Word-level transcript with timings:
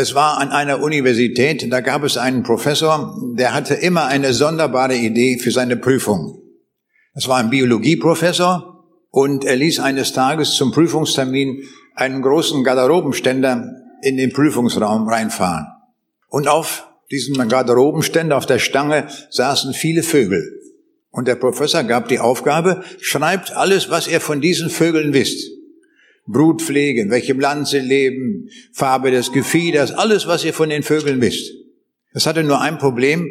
Es 0.00 0.14
war 0.14 0.38
an 0.38 0.50
einer 0.50 0.80
Universität, 0.80 1.72
da 1.72 1.80
gab 1.80 2.04
es 2.04 2.16
einen 2.16 2.44
Professor, 2.44 3.20
der 3.36 3.52
hatte 3.52 3.74
immer 3.74 4.06
eine 4.06 4.32
sonderbare 4.32 4.94
Idee 4.94 5.40
für 5.40 5.50
seine 5.50 5.76
Prüfung. 5.76 6.40
Es 7.14 7.26
war 7.26 7.38
ein 7.38 7.50
Biologieprofessor 7.50 8.84
und 9.10 9.44
er 9.44 9.56
ließ 9.56 9.80
eines 9.80 10.12
Tages 10.12 10.52
zum 10.52 10.70
Prüfungstermin 10.70 11.64
einen 11.96 12.22
großen 12.22 12.62
Garderobenständer 12.62 13.72
in 14.00 14.16
den 14.16 14.32
Prüfungsraum 14.32 15.08
reinfahren. 15.08 15.66
Und 16.28 16.46
auf 16.46 16.88
diesem 17.10 17.48
Garderobenständer, 17.48 18.36
auf 18.36 18.46
der 18.46 18.60
Stange, 18.60 19.08
saßen 19.30 19.74
viele 19.74 20.04
Vögel. 20.04 20.60
Und 21.10 21.26
der 21.26 21.34
Professor 21.34 21.82
gab 21.82 22.06
die 22.06 22.20
Aufgabe, 22.20 22.84
schreibt 23.00 23.50
alles, 23.50 23.90
was 23.90 24.06
ihr 24.06 24.20
von 24.20 24.40
diesen 24.40 24.70
Vögeln 24.70 25.12
wisst. 25.12 25.57
Brutpflege, 26.28 27.00
in 27.00 27.10
welchem 27.10 27.40
Land 27.40 27.68
sie 27.68 27.80
leben, 27.80 28.48
Farbe 28.72 29.10
des 29.10 29.32
Gefieders, 29.32 29.92
alles, 29.92 30.26
was 30.26 30.44
ihr 30.44 30.54
von 30.54 30.68
den 30.68 30.82
Vögeln 30.82 31.20
wisst. 31.20 31.52
Das 32.12 32.26
hatte 32.26 32.44
nur 32.44 32.60
ein 32.60 32.78
Problem. 32.78 33.28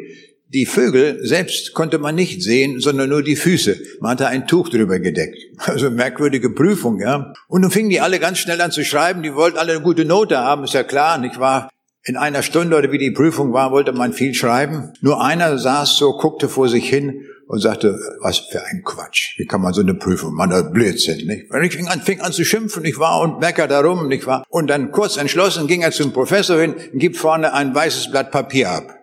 Die 0.50 0.64
Vögel 0.64 1.18
selbst 1.26 1.74
konnte 1.74 1.98
man 1.98 2.14
nicht 2.14 2.42
sehen, 2.42 2.80
sondern 2.80 3.10
nur 3.10 3.22
die 3.22 3.36
Füße. 3.36 3.78
Man 4.00 4.12
hatte 4.12 4.28
ein 4.28 4.46
Tuch 4.46 4.70
drüber 4.70 4.98
gedeckt. 4.98 5.38
Also 5.58 5.90
merkwürdige 5.90 6.50
Prüfung, 6.50 7.00
ja. 7.00 7.34
Und 7.48 7.60
nun 7.60 7.70
fingen 7.70 7.90
die 7.90 8.00
alle 8.00 8.18
ganz 8.18 8.38
schnell 8.38 8.60
an 8.60 8.70
zu 8.70 8.84
schreiben. 8.84 9.22
Die 9.22 9.34
wollten 9.34 9.58
alle 9.58 9.72
eine 9.72 9.82
gute 9.82 10.04
Note 10.06 10.38
haben, 10.38 10.64
ist 10.64 10.72
ja 10.72 10.84
klar, 10.84 11.18
nicht 11.18 11.38
wahr? 11.38 11.68
In 12.04 12.16
einer 12.16 12.42
Stunde 12.42 12.76
oder 12.76 12.90
wie 12.92 12.98
die 12.98 13.10
Prüfung 13.10 13.52
war, 13.52 13.72
wollte 13.72 13.92
man 13.92 14.12
viel 14.12 14.34
schreiben. 14.34 14.92
Nur 15.00 15.22
einer 15.22 15.58
saß 15.58 15.96
so, 15.96 16.12
guckte 16.12 16.48
vor 16.48 16.68
sich 16.68 16.88
hin 16.88 17.26
und 17.48 17.60
sagte, 17.60 17.98
was 18.20 18.38
für 18.38 18.64
ein 18.64 18.82
Quatsch. 18.84 19.38
Wie 19.38 19.46
kann 19.46 19.60
man 19.60 19.72
so 19.72 19.80
eine 19.80 19.94
Prüfung 19.94 20.34
machen? 20.34 20.50
Das 20.50 20.70
Blödsinn, 20.70 21.26
nicht? 21.26 21.50
Und 21.50 21.62
ich 21.62 21.74
fing 21.74 21.88
an, 21.88 22.00
fing 22.00 22.20
an 22.20 22.32
zu 22.32 22.44
schimpfen, 22.44 22.82
nicht 22.82 22.98
wahr? 22.98 23.20
Und 23.20 23.40
meckert 23.40 23.70
darum, 23.70 24.08
nicht 24.08 24.26
wahr? 24.26 24.44
Und 24.48 24.68
dann 24.68 24.92
kurz 24.92 25.16
entschlossen 25.16 25.66
ging 25.66 25.82
er 25.82 25.90
zum 25.90 26.12
Professor 26.12 26.60
hin 26.60 26.74
und 26.92 26.98
gibt 26.98 27.16
vorne 27.16 27.52
ein 27.52 27.74
weißes 27.74 28.10
Blatt 28.10 28.30
Papier 28.30 28.70
ab. 28.70 28.94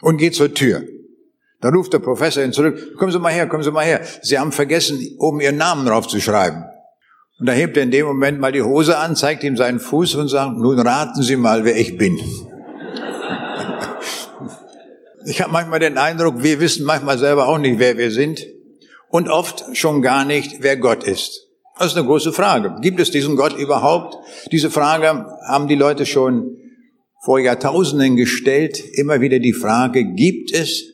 Und 0.00 0.16
geht 0.16 0.34
zur 0.34 0.54
Tür. 0.54 0.82
Da 1.60 1.68
ruft 1.68 1.92
der 1.92 1.98
Professor 1.98 2.42
ihn 2.42 2.52
zurück, 2.52 2.96
kommen 2.96 3.12
Sie 3.12 3.18
mal 3.18 3.32
her, 3.32 3.46
kommen 3.46 3.62
Sie 3.62 3.70
mal 3.70 3.84
her. 3.84 4.00
Sie 4.22 4.38
haben 4.38 4.50
vergessen, 4.50 4.98
oben 5.18 5.40
Ihren 5.40 5.56
Namen 5.56 5.84
drauf 5.84 6.08
zu 6.08 6.20
schreiben. 6.20 6.64
Und 7.40 7.46
da 7.46 7.52
hebt 7.52 7.74
er 7.78 7.84
in 7.84 7.90
dem 7.90 8.04
Moment 8.04 8.38
mal 8.38 8.52
die 8.52 8.62
Hose 8.62 8.98
an, 8.98 9.16
zeigt 9.16 9.42
ihm 9.44 9.56
seinen 9.56 9.80
Fuß 9.80 10.14
und 10.16 10.28
sagt, 10.28 10.58
nun 10.58 10.78
raten 10.78 11.22
Sie 11.22 11.36
mal, 11.36 11.64
wer 11.64 11.74
ich 11.74 11.96
bin. 11.96 12.20
Ich 15.24 15.40
habe 15.40 15.50
manchmal 15.50 15.80
den 15.80 15.96
Eindruck, 15.96 16.42
wir 16.42 16.60
wissen 16.60 16.84
manchmal 16.84 17.16
selber 17.16 17.48
auch 17.48 17.56
nicht, 17.56 17.78
wer 17.78 17.96
wir 17.96 18.10
sind 18.10 18.46
und 19.08 19.28
oft 19.28 19.64
schon 19.74 20.02
gar 20.02 20.26
nicht, 20.26 20.62
wer 20.62 20.76
Gott 20.76 21.02
ist. 21.04 21.46
Das 21.78 21.92
ist 21.92 21.96
eine 21.96 22.06
große 22.06 22.32
Frage. 22.32 22.76
Gibt 22.82 23.00
es 23.00 23.10
diesen 23.10 23.36
Gott 23.36 23.56
überhaupt? 23.56 24.18
Diese 24.52 24.70
Frage 24.70 25.26
haben 25.48 25.66
die 25.66 25.76
Leute 25.76 26.04
schon 26.04 26.58
vor 27.24 27.38
Jahrtausenden 27.38 28.16
gestellt. 28.16 28.82
Immer 28.94 29.22
wieder 29.22 29.38
die 29.38 29.54
Frage, 29.54 30.04
gibt 30.12 30.52
es 30.52 30.84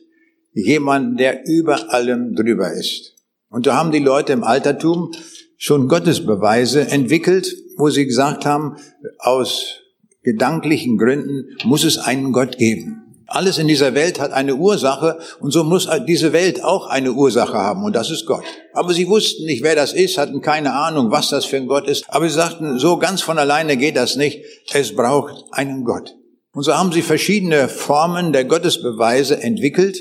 jemanden, 0.53 1.17
der 1.17 1.45
über 1.45 1.93
allem 1.93 2.35
drüber 2.35 2.71
ist? 2.71 3.15
Und 3.49 3.67
da 3.67 3.75
haben 3.75 3.91
die 3.91 3.99
Leute 3.99 4.31
im 4.31 4.45
Altertum 4.45 5.11
schon 5.57 5.87
Gottesbeweise 5.87 6.87
entwickelt, 6.87 7.53
wo 7.77 7.89
sie 7.89 8.05
gesagt 8.05 8.45
haben, 8.45 8.77
aus 9.19 9.81
gedanklichen 10.23 10.97
Gründen 10.97 11.57
muss 11.63 11.83
es 11.83 11.97
einen 11.97 12.31
Gott 12.31 12.57
geben. 12.57 13.03
Alles 13.29 13.57
in 13.57 13.67
dieser 13.67 13.93
Welt 13.93 14.21
hat 14.21 14.31
eine 14.31 14.55
Ursache 14.55 15.19
und 15.41 15.51
so 15.51 15.65
muss 15.65 15.89
diese 16.07 16.31
Welt 16.31 16.63
auch 16.63 16.87
eine 16.87 17.11
Ursache 17.11 17.57
haben 17.57 17.83
und 17.83 17.93
das 17.93 18.09
ist 18.09 18.25
Gott. 18.25 18.45
Aber 18.73 18.93
sie 18.93 19.09
wussten 19.09 19.45
nicht, 19.45 19.63
wer 19.63 19.75
das 19.75 19.91
ist, 19.91 20.17
hatten 20.17 20.41
keine 20.41 20.73
Ahnung, 20.73 21.11
was 21.11 21.29
das 21.29 21.43
für 21.43 21.57
ein 21.57 21.67
Gott 21.67 21.87
ist. 21.89 22.05
Aber 22.07 22.29
sie 22.29 22.35
sagten, 22.35 22.79
so 22.79 22.97
ganz 22.97 23.21
von 23.21 23.37
alleine 23.37 23.75
geht 23.75 23.97
das 23.97 24.15
nicht. 24.15 24.45
Es 24.71 24.95
braucht 24.95 25.43
einen 25.51 25.83
Gott. 25.83 26.15
Und 26.53 26.63
so 26.63 26.73
haben 26.73 26.93
sie 26.93 27.01
verschiedene 27.01 27.67
Formen 27.67 28.31
der 28.31 28.45
Gottesbeweise 28.45 29.43
entwickelt. 29.43 29.97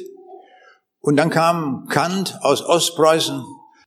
Und 1.01 1.17
dann 1.17 1.31
kam 1.31 1.87
Kant 1.89 2.39
aus 2.43 2.65
Ostpreußen, 2.65 3.45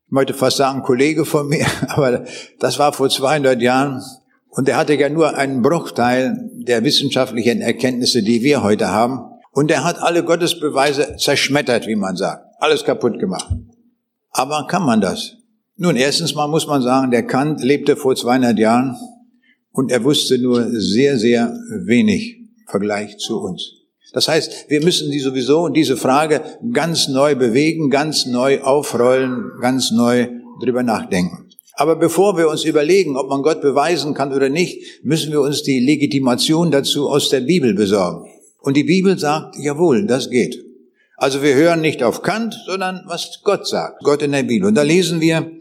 ich 0.09 0.11
möchte 0.11 0.33
fast 0.33 0.57
sagen 0.57 0.81
Kollege 0.81 1.23
von 1.23 1.47
mir, 1.47 1.67
aber 1.87 2.25
das 2.57 2.79
war 2.79 2.93
vor 2.93 3.09
200 3.09 3.61
Jahren. 3.61 4.01
Und 4.49 4.67
er 4.67 4.77
hatte 4.77 4.95
ja 4.95 5.07
nur 5.07 5.35
einen 5.35 5.61
Bruchteil 5.61 6.49
der 6.53 6.83
wissenschaftlichen 6.83 7.61
Erkenntnisse, 7.61 8.23
die 8.23 8.41
wir 8.41 8.63
heute 8.63 8.87
haben. 8.89 9.19
Und 9.51 9.69
er 9.69 9.83
hat 9.83 9.99
alle 9.99 10.23
Gottesbeweise 10.23 11.17
zerschmettert, 11.17 11.85
wie 11.85 11.95
man 11.95 12.15
sagt. 12.15 12.43
Alles 12.57 12.83
kaputt 12.83 13.19
gemacht. 13.19 13.53
Aber 14.31 14.65
kann 14.67 14.83
man 14.83 14.99
das? 14.99 15.35
Nun, 15.77 15.95
erstens 15.95 16.33
mal 16.33 16.47
muss 16.47 16.65
man 16.65 16.81
sagen, 16.81 17.11
der 17.11 17.27
Kant 17.27 17.63
lebte 17.63 17.95
vor 17.95 18.15
200 18.15 18.57
Jahren 18.57 18.97
und 19.71 19.91
er 19.91 20.03
wusste 20.03 20.39
nur 20.39 20.71
sehr, 20.71 21.19
sehr 21.19 21.55
wenig 21.85 22.37
im 22.37 22.67
Vergleich 22.67 23.19
zu 23.19 23.39
uns. 23.39 23.78
Das 24.13 24.27
heißt, 24.27 24.65
wir 24.69 24.83
müssen 24.83 25.11
die 25.11 25.19
sowieso 25.19 25.69
diese 25.69 25.97
Frage 25.97 26.41
ganz 26.73 27.07
neu 27.07 27.35
bewegen, 27.35 27.89
ganz 27.89 28.25
neu 28.25 28.61
aufrollen, 28.61 29.51
ganz 29.61 29.91
neu 29.91 30.27
drüber 30.61 30.83
nachdenken. 30.83 31.49
Aber 31.75 31.95
bevor 31.95 32.37
wir 32.37 32.49
uns 32.49 32.65
überlegen, 32.65 33.15
ob 33.15 33.29
man 33.29 33.41
Gott 33.41 33.61
beweisen 33.61 34.13
kann 34.13 34.33
oder 34.33 34.49
nicht, 34.49 35.03
müssen 35.03 35.31
wir 35.31 35.39
uns 35.39 35.63
die 35.63 35.79
Legitimation 35.79 36.71
dazu 36.71 37.09
aus 37.09 37.29
der 37.29 37.39
Bibel 37.39 37.73
besorgen. 37.73 38.27
Und 38.61 38.75
die 38.75 38.83
Bibel 38.83 39.17
sagt, 39.17 39.55
jawohl, 39.57 40.05
das 40.05 40.29
geht. 40.29 40.61
Also 41.15 41.41
wir 41.41 41.55
hören 41.55 41.81
nicht 41.81 42.03
auf 42.03 42.21
Kant, 42.21 42.57
sondern 42.65 43.03
was 43.05 43.39
Gott 43.43 43.67
sagt, 43.67 44.03
Gott 44.03 44.21
in 44.21 44.33
der 44.33 44.43
Bibel. 44.43 44.67
Und 44.67 44.75
da 44.75 44.81
lesen 44.81 45.21
wir, 45.21 45.51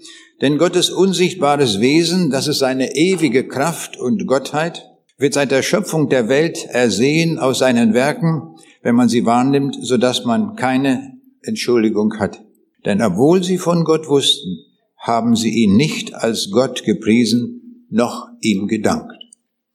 denn 0.41 0.58
Gottes 0.58 0.91
unsichtbares 0.91 1.81
Wesen, 1.81 2.31
das 2.31 2.48
ist 2.48 2.58
seine 2.58 2.97
ewige 2.97 3.47
Kraft 3.47 3.97
und 3.97 4.26
Gottheit, 4.26 4.88
wird 5.18 5.34
seit 5.34 5.50
der 5.50 5.62
Schöpfung 5.62 6.08
der 6.08 6.28
Welt 6.28 6.64
ersehen 6.70 7.38
aus 7.38 7.58
seinen 7.58 7.92
Werken, 7.92 8.54
wenn 8.82 8.94
man 8.94 9.08
sie 9.08 9.26
wahrnimmt, 9.26 9.76
so 9.80 9.96
dass 9.96 10.24
man 10.24 10.54
keine 10.54 11.18
Entschuldigung 11.42 12.18
hat. 12.18 12.44
Denn 12.86 13.02
obwohl 13.02 13.42
sie 13.42 13.58
von 13.58 13.84
Gott 13.84 14.08
wussten, 14.08 14.58
haben 14.96 15.34
sie 15.34 15.50
ihn 15.50 15.76
nicht 15.76 16.14
als 16.14 16.50
Gott 16.52 16.84
gepriesen, 16.84 17.86
noch 17.90 18.28
ihm 18.40 18.68
gedankt. 18.68 19.16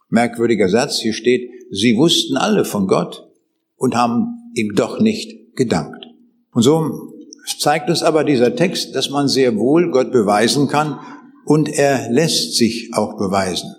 Merkwürdiger 0.10 0.70
Satz, 0.70 1.00
hier 1.00 1.14
steht, 1.14 1.50
sie 1.72 1.98
wussten 1.98 2.38
alle 2.38 2.66
von 2.66 2.88
Gott 2.88 3.28
und 3.76 3.96
haben 3.96 4.52
ihm 4.56 4.74
doch 4.76 5.00
nicht 5.00 5.56
gedankt. 5.56 6.06
Und 6.52 6.62
so 6.62 7.14
zeigt 7.58 7.90
uns 7.90 8.04
aber 8.04 8.24
dieser 8.24 8.56
Text, 8.56 8.96
dass 8.96 9.10
man 9.10 9.28
sehr 9.28 9.58
wohl 9.58 9.92
Gott 9.92 10.12
beweisen 10.12 10.68
kann 10.68 11.00
und 11.46 11.68
er 11.68 12.10
lässt 12.12 12.56
sich 12.56 12.92
auch 12.94 13.18
beweisen. 13.18 13.70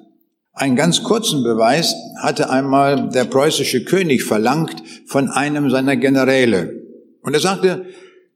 Einen 0.56 0.76
ganz 0.76 1.02
kurzen 1.02 1.42
Beweis 1.42 1.94
hatte 2.22 2.48
einmal 2.48 3.08
der 3.08 3.24
preußische 3.24 3.84
König 3.84 4.22
verlangt 4.22 4.82
von 5.06 5.28
einem 5.28 5.68
seiner 5.68 5.96
Generäle. 5.96 6.80
Und 7.22 7.34
er 7.34 7.40
sagte, 7.40 7.86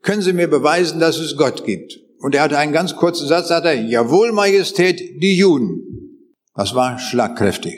können 0.03 0.23
Sie 0.23 0.33
mir 0.33 0.49
beweisen, 0.49 0.99
dass 0.99 1.19
es 1.19 1.37
Gott 1.37 1.65
gibt? 1.65 1.99
Und 2.19 2.35
er 2.35 2.43
hatte 2.43 2.59
einen 2.59 2.73
ganz 2.73 2.97
kurzen 2.97 3.29
Satz, 3.29 3.49
sagte 3.49 3.69
er, 3.69 3.83
jawohl, 3.83 4.33
Majestät, 4.33 5.01
die 5.23 5.37
Juden. 5.37 5.81
Das 6.57 6.75
war 6.75 6.99
schlagkräftig. 6.99 7.75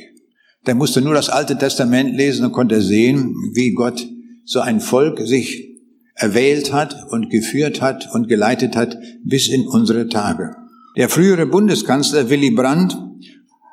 Der 0.67 0.75
musste 0.75 1.03
nur 1.03 1.15
das 1.15 1.29
Alte 1.29 1.59
Testament 1.59 2.17
lesen 2.17 2.47
und 2.47 2.53
konnte 2.53 2.81
sehen, 2.81 3.35
wie 3.55 3.73
Gott 3.73 4.07
so 4.45 4.61
ein 4.61 4.81
Volk 4.81 5.21
sich 5.21 5.71
erwählt 6.15 6.73
hat 6.73 6.97
und 7.11 7.31
geführt 7.31 7.83
hat 7.83 8.09
und 8.13 8.29
geleitet 8.29 8.77
hat 8.77 8.97
bis 9.23 9.49
in 9.49 9.67
unsere 9.67 10.09
Tage. 10.09 10.55
Der 10.97 11.09
frühere 11.09 11.47
Bundeskanzler 11.47 12.31
Willy 12.31 12.51
Brandt, 12.51 12.97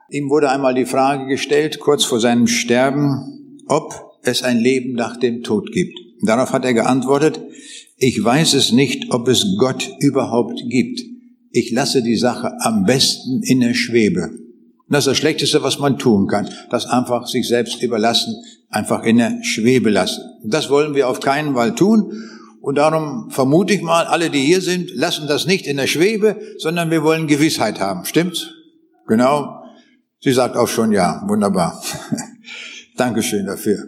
ihm 0.09 0.29
wurde 0.29 0.50
einmal 0.50 0.73
die 0.73 0.85
Frage 0.85 1.28
gestellt, 1.28 1.79
kurz 1.79 2.03
vor 2.03 2.19
seinem 2.19 2.47
Sterben, 2.47 3.59
ob 3.68 3.94
es 4.23 4.44
ein 4.44 4.59
Leben 4.59 4.94
nach 4.94 5.18
dem 5.18 5.44
Tod 5.44 5.72
gibt. 5.72 5.97
Darauf 6.22 6.51
hat 6.53 6.66
er 6.66 6.73
geantwortet, 6.73 7.40
ich 7.97 8.23
weiß 8.23 8.53
es 8.53 8.72
nicht, 8.72 9.12
ob 9.12 9.28
es 9.28 9.46
Gott 9.57 9.90
überhaupt 10.00 10.62
gibt. 10.69 11.01
Ich 11.51 11.72
lasse 11.72 12.03
die 12.03 12.16
Sache 12.16 12.51
am 12.59 12.84
besten 12.84 13.41
in 13.44 13.62
der 13.62 13.73
Schwebe. 13.73 14.29
das 14.90 15.00
ist 15.00 15.07
das 15.07 15.17
Schlechteste, 15.17 15.63
was 15.63 15.79
man 15.79 15.97
tun 15.97 16.28
kann. 16.28 16.50
Das 16.69 16.85
einfach 16.85 17.28
sich 17.28 17.47
selbst 17.47 17.81
überlassen, 17.81 18.35
einfach 18.69 19.03
in 19.03 19.17
der 19.17 19.40
Schwebe 19.41 19.90
lassen. 19.90 20.22
Das 20.43 20.70
wollen 20.70 20.93
wir 20.93 21.09
auf 21.09 21.20
keinen 21.20 21.55
Fall 21.55 21.76
tun. 21.76 22.14
Und 22.61 22.76
darum 22.76 23.29
vermute 23.31 23.73
ich 23.73 23.81
mal, 23.81 24.05
alle, 24.05 24.29
die 24.29 24.41
hier 24.41 24.61
sind, 24.61 24.93
lassen 24.93 25.28
das 25.28 25.46
nicht 25.46 25.66
in 25.67 25.78
der 25.78 25.87
Schwebe, 25.87 26.40
sondern 26.58 26.91
wir 26.91 27.03
wollen 27.03 27.28
Gewissheit 27.28 27.79
haben. 27.79 28.05
Stimmt's? 28.05 28.52
Genau. 29.08 29.64
Sie 30.19 30.34
sagt 30.34 30.58
auch 30.58 30.67
schon 30.67 30.91
ja. 30.91 31.23
Wunderbar. 31.28 31.81
Dankeschön 32.97 33.46
dafür. 33.46 33.85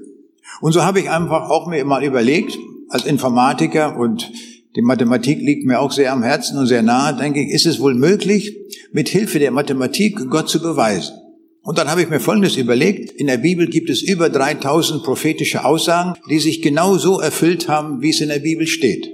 Und 0.62 0.74
so 0.74 0.84
habe 0.84 1.00
ich 1.00 1.10
einfach 1.10 1.50
auch 1.50 1.68
mir 1.68 1.84
mal 1.86 2.04
überlegt, 2.04 2.58
als 2.90 3.06
Informatiker 3.06 3.98
und 3.98 4.31
die 4.76 4.81
Mathematik 4.81 5.40
liegt 5.40 5.66
mir 5.66 5.80
auch 5.80 5.92
sehr 5.92 6.12
am 6.12 6.24
Herzen 6.24 6.58
und 6.58 6.68
sehr 6.68 6.84
nahe, 6.84 7.16
denke 7.16 7.42
ich, 7.42 7.50
ist 7.50 7.66
es 7.66 7.80
wohl 7.80 7.96
möglich, 7.96 8.56
mit 8.92 9.10
Hilfe 9.10 9.40
der 9.40 9.52
Mathematik 9.52 10.30
Gott 10.30 10.50
zu 10.50 10.62
beweisen. 10.62 11.16
Und 11.62 11.78
dann 11.78 11.90
habe 11.90 12.02
ich 12.02 12.10
mir 12.10 12.20
Folgendes 12.20 12.56
überlegt. 12.56 13.12
In 13.12 13.28
der 13.28 13.38
Bibel 13.38 13.68
gibt 13.68 13.90
es 13.90 14.02
über 14.02 14.30
3000 14.30 15.04
prophetische 15.04 15.66
Aussagen, 15.66 16.14
die 16.30 16.40
sich 16.40 16.62
genau 16.62 16.98
so 16.98 17.20
erfüllt 17.20 17.68
haben, 17.68 18.02
wie 18.02 18.10
es 18.10 18.22
in 18.22 18.30
der 18.30 18.40
Bibel 18.40 18.68
steht. 18.68 19.10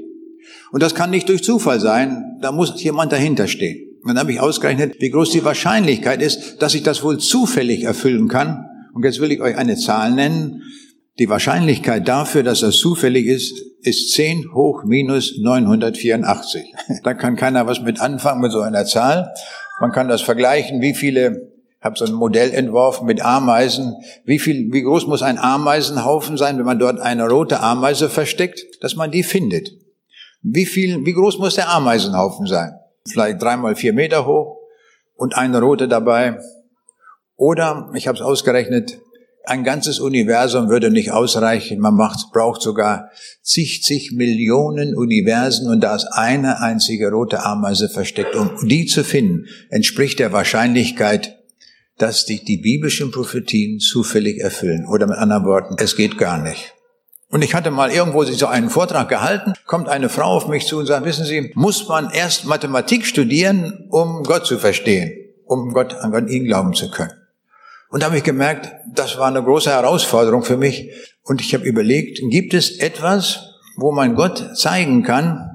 Und 0.72 0.84
das 0.84 0.94
kann 0.94 1.10
nicht 1.10 1.30
durch 1.30 1.44
Zufall 1.44 1.80
sein, 1.80 2.38
da 2.42 2.52
muss 2.52 2.82
jemand 2.84 3.12
dahinter 3.12 3.48
stehen. 3.48 3.95
Und 4.06 4.10
dann 4.10 4.20
habe 4.20 4.34
ich 4.34 4.40
ausgerechnet, 4.40 4.98
wie 5.00 5.10
groß 5.10 5.32
die 5.32 5.44
Wahrscheinlichkeit 5.44 6.22
ist, 6.22 6.62
dass 6.62 6.74
sich 6.74 6.84
das 6.84 7.02
wohl 7.02 7.18
zufällig 7.18 7.86
erfüllen 7.86 8.28
kann 8.28 8.70
Und 8.94 9.04
jetzt 9.04 9.20
will 9.20 9.32
ich 9.32 9.42
euch 9.42 9.58
eine 9.58 9.78
Zahl 9.78 10.12
nennen. 10.12 10.62
Die 11.18 11.28
Wahrscheinlichkeit 11.28 12.08
dafür, 12.08 12.44
dass 12.44 12.60
das 12.60 12.78
zufällig 12.78 13.26
ist, 13.26 13.60
ist 13.82 14.12
10 14.12 14.54
hoch 14.54 14.84
minus 14.84 15.40
984. 15.40 16.72
Da 17.04 17.16
kann 17.16 17.36
keiner 17.36 17.66
was 17.66 17.82
mit 17.82 18.00
anfangen 18.00 18.42
mit 18.42 18.52
so 18.52 18.62
einer 18.62 18.86
Zahl. 18.86 19.34
Man 19.82 19.92
kann 19.92 20.08
das 20.08 20.22
vergleichen, 20.22 20.82
wie 20.82 20.94
viele, 20.94 21.54
ich 21.80 21.84
habe 21.84 21.98
so 21.98 22.06
ein 22.06 22.14
Modell 22.14 22.52
entworfen 22.52 23.08
mit 23.08 23.26
Ameisen, 23.26 23.96
wie 24.24 24.38
viel, 24.38 24.72
wie 24.72 24.84
groß 24.84 25.08
muss 25.08 25.24
ein 25.24 25.40
Ameisenhaufen 25.40 26.38
sein, 26.38 26.60
wenn 26.60 26.66
man 26.66 26.78
dort 26.78 27.00
eine 27.00 27.28
rote 27.28 27.60
Ameise 27.60 28.10
versteckt, 28.10 28.64
dass 28.82 28.96
man 28.96 29.10
die 29.10 29.24
findet. 29.24 29.72
Wie 30.44 30.68
viel, 30.68 31.04
wie 31.06 31.14
groß 31.14 31.40
muss 31.40 31.56
der 31.56 31.72
Ameisenhaufen 31.72 32.46
sein? 32.46 32.74
Vielleicht 33.08 33.42
dreimal 33.42 33.76
vier 33.76 33.94
Meter 33.94 34.26
hoch 34.26 34.58
und 35.16 35.36
eine 35.38 35.62
rote 35.62 35.88
dabei. 35.88 36.40
Oder, 37.36 37.92
ich 37.94 38.08
habe 38.08 38.18
es 38.18 38.24
ausgerechnet, 38.24 39.00
ein 39.48 39.64
ganzes 39.64 40.00
Universum 40.00 40.70
würde 40.70 40.90
nicht 40.90 41.12
ausreichen. 41.12 41.80
Man 41.80 41.96
macht, 41.96 42.32
braucht 42.34 42.62
sogar 42.62 43.12
zig, 43.44 43.84
zig 43.84 44.12
Millionen 44.12 44.96
Universen 44.96 45.70
und 45.70 45.82
da 45.82 45.96
ist 45.96 46.08
eine 46.12 46.62
einzige 46.62 47.12
rote 47.12 47.44
Ameise 47.44 47.90
versteckt. 47.90 48.36
Um 48.36 48.68
die 48.68 48.86
zu 48.86 49.04
finden, 49.04 49.46
entspricht 49.70 50.18
der 50.20 50.32
Wahrscheinlichkeit, 50.32 51.38
dass 51.98 52.26
sich 52.26 52.44
die 52.44 52.58
biblischen 52.58 53.12
Prophetien 53.12 53.80
zufällig 53.80 54.40
erfüllen. 54.40 54.88
Oder 54.88 55.08
mit 55.08 55.18
anderen 55.18 55.46
Worten, 55.46 55.76
es 55.78 55.96
geht 55.96 56.18
gar 56.18 56.42
nicht. 56.42 56.74
Und 57.30 57.44
ich 57.44 57.54
hatte 57.56 57.72
mal 57.72 57.92
irgendwo 57.92 58.24
so 58.24 58.48
einen 58.48 58.70
Vortrag 58.70 59.10
gehalten, 59.10 59.54
kommt 59.66 59.90
eine 59.90 60.10
Frau 60.10 60.36
auf 60.36 60.48
mich 60.48 60.68
zu 60.68 60.78
und 60.78 60.86
sagt, 60.86 61.06
wissen 61.06 61.26
Sie, 61.26 61.52
muss 61.56 61.88
man 61.88 62.10
erst 62.12 62.46
Mathematik 62.46 63.06
studieren, 63.06 63.88
um 63.90 64.24
Gott 64.24 64.46
zu 64.46 64.60
verstehen, 64.60 65.12
um 65.46 65.74
Gott 65.74 65.96
an 65.96 66.12
Gott 66.12 66.30
ihn 66.30 66.46
glauben 66.46 66.74
zu 66.74 66.90
können. 66.92 67.14
Und 67.90 68.02
da 68.02 68.08
habe 68.08 68.18
ich 68.18 68.24
gemerkt, 68.24 68.72
das 68.94 69.18
war 69.18 69.28
eine 69.28 69.44
große 69.44 69.70
Herausforderung 69.70 70.44
für 70.44 70.58
mich. 70.58 70.92
Und 71.24 71.42
ich 71.42 71.54
habe 71.54 71.66
überlegt, 71.66 72.20
gibt 72.30 72.54
es 72.54 72.78
etwas, 72.78 73.40
wo 73.78 73.92
man 73.92 74.16
Gott 74.16 74.58
zeigen 74.58 75.04
kann, 75.04 75.52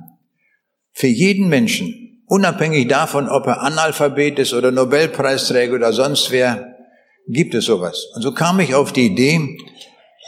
für 0.93 1.07
jeden 1.07 1.49
Menschen, 1.49 2.23
unabhängig 2.27 2.89
davon, 2.89 3.29
ob 3.29 3.47
er 3.47 3.63
Analphabet 3.63 4.39
ist 4.39 4.53
oder 4.53 4.71
Nobelpreisträger 4.71 5.75
oder 5.75 5.93
sonst 5.93 6.31
wer, 6.31 6.77
gibt 7.29 7.55
es 7.55 7.65
sowas. 7.65 8.07
Und 8.15 8.23
so 8.23 8.33
kam 8.33 8.61
ich 8.61 8.75
auf 8.75 8.93
die 8.93 9.07
Idee, 9.07 9.57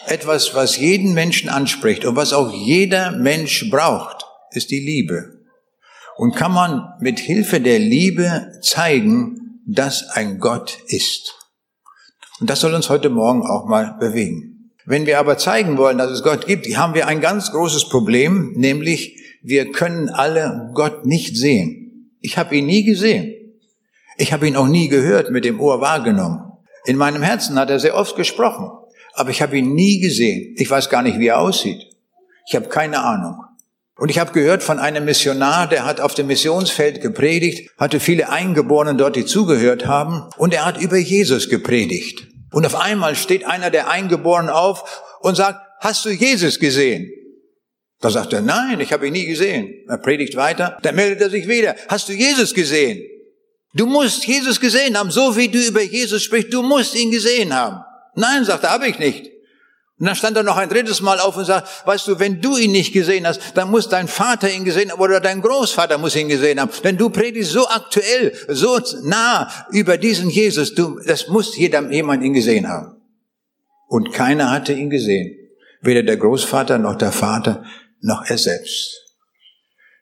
etwas, 0.07 0.55
was 0.55 0.77
jeden 0.77 1.15
Menschen 1.15 1.49
anspricht 1.49 2.05
und 2.05 2.17
was 2.17 2.33
auch 2.33 2.53
jeder 2.53 3.13
Mensch 3.13 3.71
braucht, 3.71 4.27
ist 4.51 4.71
die 4.71 4.81
Liebe. 4.81 5.41
Und 6.17 6.37
kann 6.37 6.53
man 6.53 6.93
mit 7.01 7.19
Hilfe 7.19 7.61
der 7.61 7.79
Liebe 7.79 8.53
zeigen, 8.63 9.61
dass 9.67 10.09
ein 10.11 10.39
Gott 10.39 10.79
ist. 10.87 11.35
Und 12.41 12.51
das 12.51 12.61
soll 12.61 12.75
uns 12.75 12.91
heute 12.91 13.09
Morgen 13.09 13.43
auch 13.43 13.67
mal 13.67 13.97
bewegen. 13.99 14.71
Wenn 14.85 15.07
wir 15.07 15.21
aber 15.21 15.39
zeigen 15.39 15.79
wollen, 15.79 15.99
dass 15.99 16.11
es 16.11 16.25
Gott 16.25 16.47
gibt, 16.47 16.67
haben 16.77 16.95
wir 16.95 17.07
ein 17.07 17.21
ganz 17.21 17.53
großes 17.53 17.89
Problem, 17.89 18.53
nämlich 18.57 19.17
wir 19.43 19.71
können 19.71 20.09
alle 20.09 20.71
Gott 20.75 21.07
nicht 21.07 21.37
sehen. 21.37 22.17
Ich 22.21 22.37
habe 22.37 22.57
ihn 22.57 22.67
nie 22.67 22.85
gesehen. 22.85 23.35
Ich 24.17 24.33
habe 24.33 24.47
ihn 24.47 24.57
auch 24.57 24.67
nie 24.67 24.89
gehört, 24.89 25.31
mit 25.31 25.45
dem 25.45 25.61
Ohr 25.61 25.81
wahrgenommen. 25.81 26.53
In 26.85 26.97
meinem 26.97 27.23
Herzen 27.23 27.59
hat 27.59 27.71
er 27.71 27.79
sehr 27.79 27.97
oft 27.97 28.17
gesprochen, 28.17 28.71
aber 29.15 29.31
ich 29.31 29.43
habe 29.43 29.57
ihn 29.57 29.75
nie 29.75 30.01
gesehen. 30.01 30.55
Ich 30.57 30.71
weiß 30.71 30.89
gar 30.89 31.03
nicht, 31.03 31.19
wie 31.19 31.29
er 31.29 31.39
aussieht. 31.39 31.83
Ich 32.49 32.55
habe 32.55 32.69
keine 32.69 33.01
Ahnung. 33.01 33.37
Und 33.97 34.11
ich 34.11 34.19
habe 34.19 34.33
gehört 34.33 34.63
von 34.63 34.79
einem 34.79 35.05
Missionar, 35.05 35.69
der 35.69 35.85
hat 35.85 36.01
auf 36.01 36.15
dem 36.15 36.27
Missionsfeld 36.27 37.01
gepredigt, 37.01 37.71
hatte 37.79 38.01
viele 38.01 38.31
Eingeborenen 38.31 38.99
dort, 38.99 39.17
die 39.17 39.27
zugehört 39.27 39.87
haben, 39.87 40.29
und 40.39 40.55
er 40.55 40.65
hat 40.65 40.81
über 40.81 40.97
Jesus 40.97 41.49
gepredigt. 41.49 42.27
Und 42.53 42.67
auf 42.67 42.75
einmal 42.75 43.15
steht 43.15 43.45
einer 43.45 43.71
der 43.71 43.91
Eingeborenen 43.91 44.51
auf 44.51 45.03
und 45.21 45.37
sagt, 45.37 45.61
hast 45.81 46.05
du 46.05 46.11
Jesus 46.11 46.59
gesehen? 46.59 47.11
Da 48.01 48.11
sagt 48.11 48.33
er, 48.33 48.41
nein, 48.41 48.81
ich 48.81 48.93
habe 48.93 49.07
ihn 49.07 49.13
nie 49.13 49.27
gesehen. 49.27 49.73
Er 49.89 49.99
predigt 49.99 50.35
weiter, 50.37 50.79
dann 50.83 50.97
meldet 50.97 51.21
er 51.21 51.31
sich 51.31 51.47
wieder, 51.47 51.77
hast 51.89 52.09
du 52.09 52.13
Jesus 52.13 52.53
gesehen? 52.53 53.03
Du 53.75 53.87
musst 53.87 54.27
Jesus 54.27 54.61
gesehen 54.61 54.99
haben, 54.99 55.11
so 55.11 55.37
wie 55.37 55.49
du 55.49 55.59
über 55.59 55.81
Jesus 55.81 56.23
sprichst, 56.23 56.53
du 56.53 56.63
musst 56.63 56.95
ihn 56.95 57.11
gesehen 57.11 57.55
haben. 57.55 57.85
Nein, 58.15 58.45
sagt 58.45 58.65
er, 58.65 58.71
habe 58.71 58.89
ich 58.89 58.99
nicht. 58.99 59.33
Und 60.03 60.07
dann 60.07 60.17
stand 60.17 60.37
er 60.37 60.43
noch 60.43 60.57
ein 60.57 60.69
drittes 60.69 61.01
Mal 61.01 61.21
auf 61.21 61.37
und 61.37 61.45
sagt, 61.45 61.87
weißt 61.87 62.09
du, 62.09 62.19
wenn 62.19 62.41
du 62.41 62.57
ihn 62.57 62.73
nicht 62.73 62.93
gesehen 62.93 63.25
hast, 63.25 63.41
dann 63.55 63.71
muss 63.71 63.89
dein 63.89 64.09
Vater 64.09 64.51
ihn 64.51 64.65
gesehen 64.65 64.91
haben 64.91 65.01
oder 65.01 65.21
dein 65.21 65.41
Großvater 65.41 65.97
muss 65.97 66.17
ihn 66.17 66.29
gesehen 66.29 66.61
haben. 66.61 66.73
Denn 66.83 66.97
du 66.97 67.09
predigst 67.09 67.53
so 67.53 67.69
aktuell, 67.69 68.33
so 68.49 68.81
nah 69.05 69.49
über 69.71 69.99
diesen 69.99 70.29
Jesus, 70.29 70.75
du, 70.75 70.99
das 71.07 71.29
muss 71.29 71.57
jeder, 71.57 71.89
jemand 71.93 72.25
ihn 72.25 72.33
gesehen 72.33 72.69
haben. 72.69 72.97
Und 73.87 74.13
keiner 74.13 74.51
hatte 74.51 74.73
ihn 74.73 74.91
gesehen. 74.91 75.37
Weder 75.83 76.03
der 76.03 76.17
Großvater 76.17 76.79
noch 76.79 76.97
der 76.97 77.13
Vater 77.13 77.65
noch 78.01 78.25
er 78.27 78.39
selbst. 78.39 79.03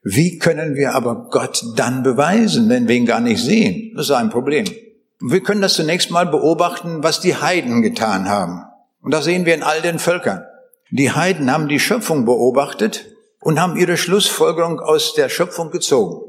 Wie 0.02 0.38
können 0.38 0.76
wir 0.76 0.94
aber 0.94 1.28
Gott 1.30 1.62
dann 1.76 2.02
beweisen, 2.02 2.70
wenn 2.70 2.88
wir 2.88 2.96
ihn 2.96 3.04
gar 3.04 3.20
nicht 3.20 3.42
sehen? 3.42 3.92
Das 3.96 4.06
ist 4.06 4.12
ein 4.12 4.30
Problem. 4.30 4.64
Wir 5.20 5.42
können 5.42 5.60
das 5.60 5.74
zunächst 5.74 6.10
mal 6.10 6.26
beobachten, 6.26 7.02
was 7.02 7.20
die 7.20 7.36
Heiden 7.36 7.82
getan 7.82 8.28
haben. 8.28 8.64
Und 9.02 9.12
das 9.12 9.24
sehen 9.24 9.44
wir 9.44 9.54
in 9.54 9.62
all 9.62 9.82
den 9.82 9.98
Völkern. 9.98 10.44
Die 10.90 11.12
Heiden 11.12 11.52
haben 11.52 11.68
die 11.68 11.78
Schöpfung 11.78 12.24
beobachtet 12.24 13.06
und 13.40 13.60
haben 13.60 13.76
ihre 13.76 13.96
Schlussfolgerung 13.96 14.80
aus 14.80 15.14
der 15.14 15.28
Schöpfung 15.28 15.70
gezogen. 15.70 16.22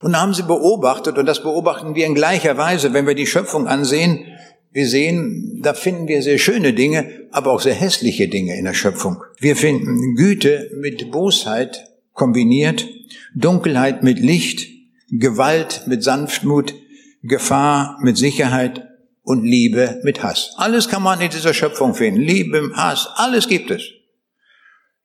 Und 0.00 0.20
haben 0.20 0.34
sie 0.34 0.42
beobachtet, 0.42 1.18
und 1.18 1.26
das 1.26 1.42
beobachten 1.42 1.94
wir 1.94 2.06
in 2.06 2.14
gleicher 2.14 2.56
Weise, 2.56 2.92
wenn 2.92 3.06
wir 3.06 3.14
die 3.14 3.26
Schöpfung 3.26 3.68
ansehen, 3.68 4.26
wir 4.72 4.88
sehen, 4.88 5.60
da 5.62 5.74
finden 5.74 6.08
wir 6.08 6.22
sehr 6.22 6.38
schöne 6.38 6.72
Dinge, 6.72 7.28
aber 7.30 7.52
auch 7.52 7.60
sehr 7.60 7.74
hässliche 7.74 8.28
Dinge 8.28 8.56
in 8.56 8.64
der 8.64 8.72
Schöpfung. 8.72 9.22
Wir 9.38 9.54
finden 9.54 10.16
Güte 10.16 10.70
mit 10.80 11.10
Bosheit 11.10 11.92
kombiniert, 12.14 12.88
Dunkelheit 13.34 14.02
mit 14.02 14.18
Licht, 14.18 14.66
Gewalt 15.10 15.82
mit 15.86 16.02
Sanftmut, 16.02 16.74
Gefahr 17.22 17.98
mit 18.00 18.16
Sicherheit 18.16 18.88
und 19.22 19.44
Liebe 19.44 20.00
mit 20.02 20.22
Hass. 20.22 20.54
Alles 20.56 20.88
kann 20.88 21.02
man 21.02 21.20
in 21.20 21.30
dieser 21.30 21.54
Schöpfung 21.54 21.94
finden. 21.94 22.20
Liebe, 22.20 22.72
Hass, 22.74 23.08
alles 23.14 23.48
gibt 23.48 23.70
es. 23.70 23.82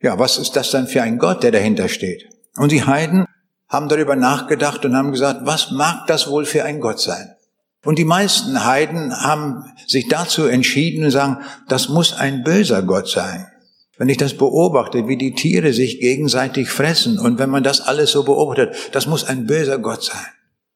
Ja, 0.01 0.19
was 0.19 0.37
ist 0.37 0.55
das 0.55 0.71
dann 0.71 0.87
für 0.87 1.01
ein 1.01 1.17
Gott, 1.17 1.43
der 1.43 1.51
dahinter 1.51 1.89
steht? 1.89 2.27
Und 2.55 2.71
die 2.71 2.83
Heiden 2.83 3.25
haben 3.69 3.89
darüber 3.89 4.15
nachgedacht 4.15 4.85
und 4.85 4.95
haben 4.95 5.11
gesagt, 5.11 5.41
was 5.43 5.71
mag 5.71 6.07
das 6.07 6.29
wohl 6.29 6.45
für 6.45 6.63
ein 6.63 6.79
Gott 6.79 6.99
sein? 6.99 7.35
Und 7.83 7.99
die 7.99 8.05
meisten 8.05 8.65
Heiden 8.65 9.15
haben 9.15 9.63
sich 9.85 10.07
dazu 10.07 10.45
entschieden 10.45 11.05
und 11.05 11.11
sagen, 11.11 11.37
das 11.67 11.89
muss 11.89 12.13
ein 12.13 12.43
böser 12.43 12.81
Gott 12.81 13.07
sein. 13.07 13.47
Wenn 13.97 14.09
ich 14.09 14.17
das 14.17 14.35
beobachte, 14.35 15.07
wie 15.07 15.17
die 15.17 15.33
Tiere 15.33 15.73
sich 15.73 15.99
gegenseitig 15.99 16.69
fressen 16.69 17.17
und 17.17 17.39
wenn 17.39 17.49
man 17.49 17.63
das 17.63 17.81
alles 17.81 18.11
so 18.11 18.23
beobachtet, 18.23 18.75
das 18.91 19.07
muss 19.07 19.23
ein 19.23 19.47
böser 19.47 19.79
Gott 19.79 20.03
sein. 20.03 20.25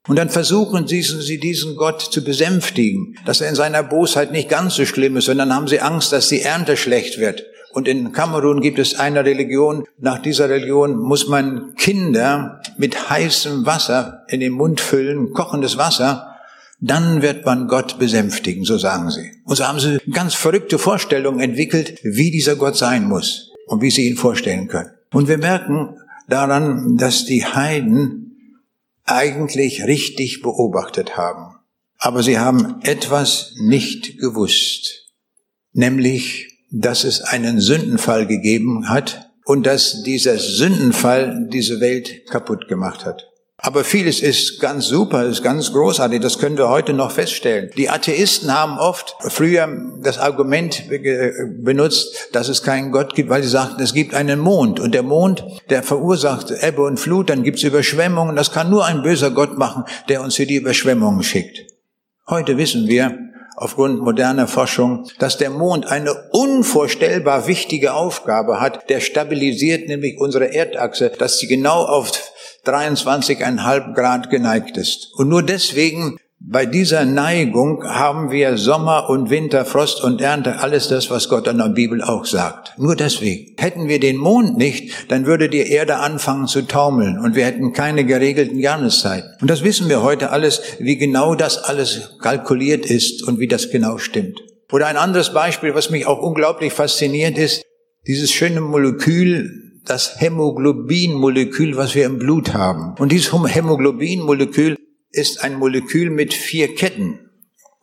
Und 0.07 0.15
dann 0.15 0.29
versuchen 0.29 0.87
sie 0.87 1.39
diesen 1.39 1.75
Gott 1.75 2.01
zu 2.01 2.23
besänftigen, 2.23 3.15
dass 3.25 3.41
er 3.41 3.49
in 3.49 3.55
seiner 3.55 3.83
Bosheit 3.83 4.31
nicht 4.31 4.49
ganz 4.49 4.75
so 4.75 4.85
schlimm 4.85 5.17
ist, 5.17 5.25
sondern 5.25 5.53
haben 5.53 5.67
sie 5.67 5.79
Angst, 5.79 6.11
dass 6.11 6.29
die 6.29 6.41
Ernte 6.41 6.75
schlecht 6.75 7.19
wird. 7.19 7.43
Und 7.73 7.87
in 7.87 8.11
Kamerun 8.11 8.61
gibt 8.61 8.79
es 8.79 8.99
eine 8.99 9.23
Religion, 9.23 9.85
nach 9.99 10.19
dieser 10.19 10.49
Religion 10.49 10.97
muss 10.97 11.27
man 11.27 11.75
Kinder 11.75 12.61
mit 12.77 13.09
heißem 13.09 13.65
Wasser 13.65 14.25
in 14.27 14.39
den 14.39 14.51
Mund 14.51 14.81
füllen, 14.81 15.33
kochendes 15.33 15.77
Wasser, 15.77 16.35
dann 16.81 17.21
wird 17.21 17.45
man 17.45 17.67
Gott 17.67 17.99
besänftigen, 17.99 18.65
so 18.65 18.77
sagen 18.77 19.11
sie. 19.11 19.31
Und 19.45 19.55
so 19.55 19.67
haben 19.67 19.79
sie 19.79 19.99
ganz 20.11 20.33
verrückte 20.33 20.79
Vorstellungen 20.79 21.39
entwickelt, 21.39 21.99
wie 22.03 22.31
dieser 22.31 22.55
Gott 22.55 22.75
sein 22.75 23.07
muss 23.07 23.51
und 23.67 23.81
wie 23.81 23.91
sie 23.91 24.09
ihn 24.09 24.17
vorstellen 24.17 24.67
können. 24.67 24.89
Und 25.13 25.27
wir 25.27 25.37
merken 25.37 25.97
daran, 26.27 26.97
dass 26.97 27.25
die 27.25 27.45
Heiden 27.45 28.30
eigentlich 29.15 29.83
richtig 29.83 30.41
beobachtet 30.41 31.17
haben. 31.17 31.55
Aber 31.97 32.23
sie 32.23 32.39
haben 32.39 32.81
etwas 32.81 33.53
nicht 33.57 34.17
gewusst, 34.17 35.11
nämlich, 35.71 36.47
dass 36.71 37.03
es 37.03 37.21
einen 37.21 37.59
Sündenfall 37.59 38.25
gegeben 38.25 38.89
hat 38.89 39.31
und 39.45 39.65
dass 39.65 40.03
dieser 40.03 40.37
Sündenfall 40.37 41.47
diese 41.51 41.79
Welt 41.79 42.25
kaputt 42.27 42.67
gemacht 42.67 43.05
hat. 43.05 43.30
Aber 43.63 43.83
vieles 43.83 44.21
ist 44.21 44.59
ganz 44.59 44.87
super, 44.87 45.23
ist 45.25 45.43
ganz 45.43 45.71
großartig, 45.71 46.19
das 46.19 46.39
können 46.39 46.57
wir 46.57 46.69
heute 46.69 46.93
noch 46.93 47.11
feststellen. 47.11 47.69
Die 47.77 47.91
Atheisten 47.91 48.51
haben 48.51 48.79
oft 48.79 49.15
früher 49.19 49.69
das 50.01 50.17
Argument 50.17 50.83
benutzt, 51.59 52.29
dass 52.33 52.49
es 52.49 52.63
keinen 52.63 52.91
Gott 52.91 53.13
gibt, 53.13 53.29
weil 53.29 53.43
sie 53.43 53.49
sagten, 53.49 53.83
es 53.83 53.93
gibt 53.93 54.15
einen 54.15 54.39
Mond 54.39 54.79
und 54.79 54.95
der 54.95 55.03
Mond, 55.03 55.45
der 55.69 55.83
verursacht 55.83 56.49
Ebbe 56.49 56.81
und 56.81 56.99
Flut, 56.99 57.29
dann 57.29 57.43
gibt 57.43 57.59
es 57.59 57.63
Überschwemmungen, 57.63 58.35
das 58.35 58.51
kann 58.51 58.71
nur 58.71 58.85
ein 58.85 59.03
böser 59.03 59.29
Gott 59.29 59.55
machen, 59.59 59.83
der 60.09 60.21
uns 60.21 60.35
hier 60.37 60.47
die 60.47 60.55
Überschwemmungen 60.55 61.21
schickt. 61.21 61.59
Heute 62.27 62.57
wissen 62.57 62.87
wir, 62.87 63.15
aufgrund 63.57 64.01
moderner 64.01 64.47
Forschung, 64.47 65.07
dass 65.19 65.37
der 65.37 65.51
Mond 65.51 65.85
eine 65.85 66.15
unvorstellbar 66.31 67.45
wichtige 67.45 67.93
Aufgabe 67.93 68.59
hat. 68.59 68.89
Der 68.89 69.01
stabilisiert 69.01 69.87
nämlich 69.87 70.19
unsere 70.19 70.51
Erdachse, 70.51 71.11
dass 71.15 71.37
sie 71.37 71.45
genau 71.45 71.83
auf 71.83 72.11
23,5 72.65 73.93
Grad 73.93 74.29
geneigt 74.29 74.77
ist. 74.77 75.11
Und 75.15 75.29
nur 75.29 75.43
deswegen 75.43 76.17
Bei 76.43 76.65
dieser 76.65 77.05
Neigung 77.05 77.83
haben 77.83 78.31
wir 78.31 78.57
Sommer 78.57 79.11
und 79.11 79.29
Winter, 79.29 79.63
Frost 79.63 80.03
und 80.03 80.21
Ernte, 80.21 80.57
alles 80.57 80.87
das, 80.87 81.11
was 81.11 81.29
Gott 81.29 81.47
in 81.47 81.59
der 81.59 81.69
Bibel 81.69 82.01
auch 82.01 82.25
sagt. 82.25 82.73
Nur 82.79 82.95
deswegen. 82.95 83.53
Hätten 83.59 83.87
wir 83.87 83.99
den 83.99 84.17
Mond 84.17 84.57
nicht, 84.57 85.11
dann 85.11 85.27
würde 85.27 85.49
die 85.49 85.69
Erde 85.69 85.97
anfangen 85.97 86.47
zu 86.47 86.63
taumeln 86.63 87.19
und 87.19 87.35
wir 87.35 87.45
hätten 87.45 87.73
keine 87.73 88.05
geregelten 88.05 88.57
Jahreszeiten. 88.57 89.29
Und 89.39 89.51
das 89.51 89.63
wissen 89.63 89.87
wir 89.87 90.01
heute 90.01 90.31
alles, 90.31 90.63
wie 90.79 90.97
genau 90.97 91.35
das 91.35 91.59
alles 91.59 92.17
kalkuliert 92.19 92.87
ist 92.87 93.21
und 93.21 93.39
wie 93.39 93.47
das 93.47 93.69
genau 93.69 93.99
stimmt. 93.99 94.39
Oder 94.71 94.87
ein 94.87 94.97
anderes 94.97 95.33
Beispiel, 95.33 95.75
was 95.75 95.91
mich 95.91 96.07
auch 96.07 96.19
unglaublich 96.19 96.73
fasziniert 96.73 97.37
ist, 97.37 97.63
dieses 98.07 98.31
schöne 98.31 98.61
Molekül, 98.61 99.70
das 99.85 100.19
Hämoglobin-Molekül, 100.19 101.75
was 101.77 101.95
wir 101.95 102.05
im 102.05 102.19
Blut 102.19 102.53
haben. 102.53 102.95
Und 102.99 103.11
dieses 103.11 103.31
Hämoglobin-Molekül 103.33 104.77
ist 105.11 105.43
ein 105.43 105.55
Molekül 105.55 106.09
mit 106.09 106.33
vier 106.33 106.75
Ketten. 106.75 107.31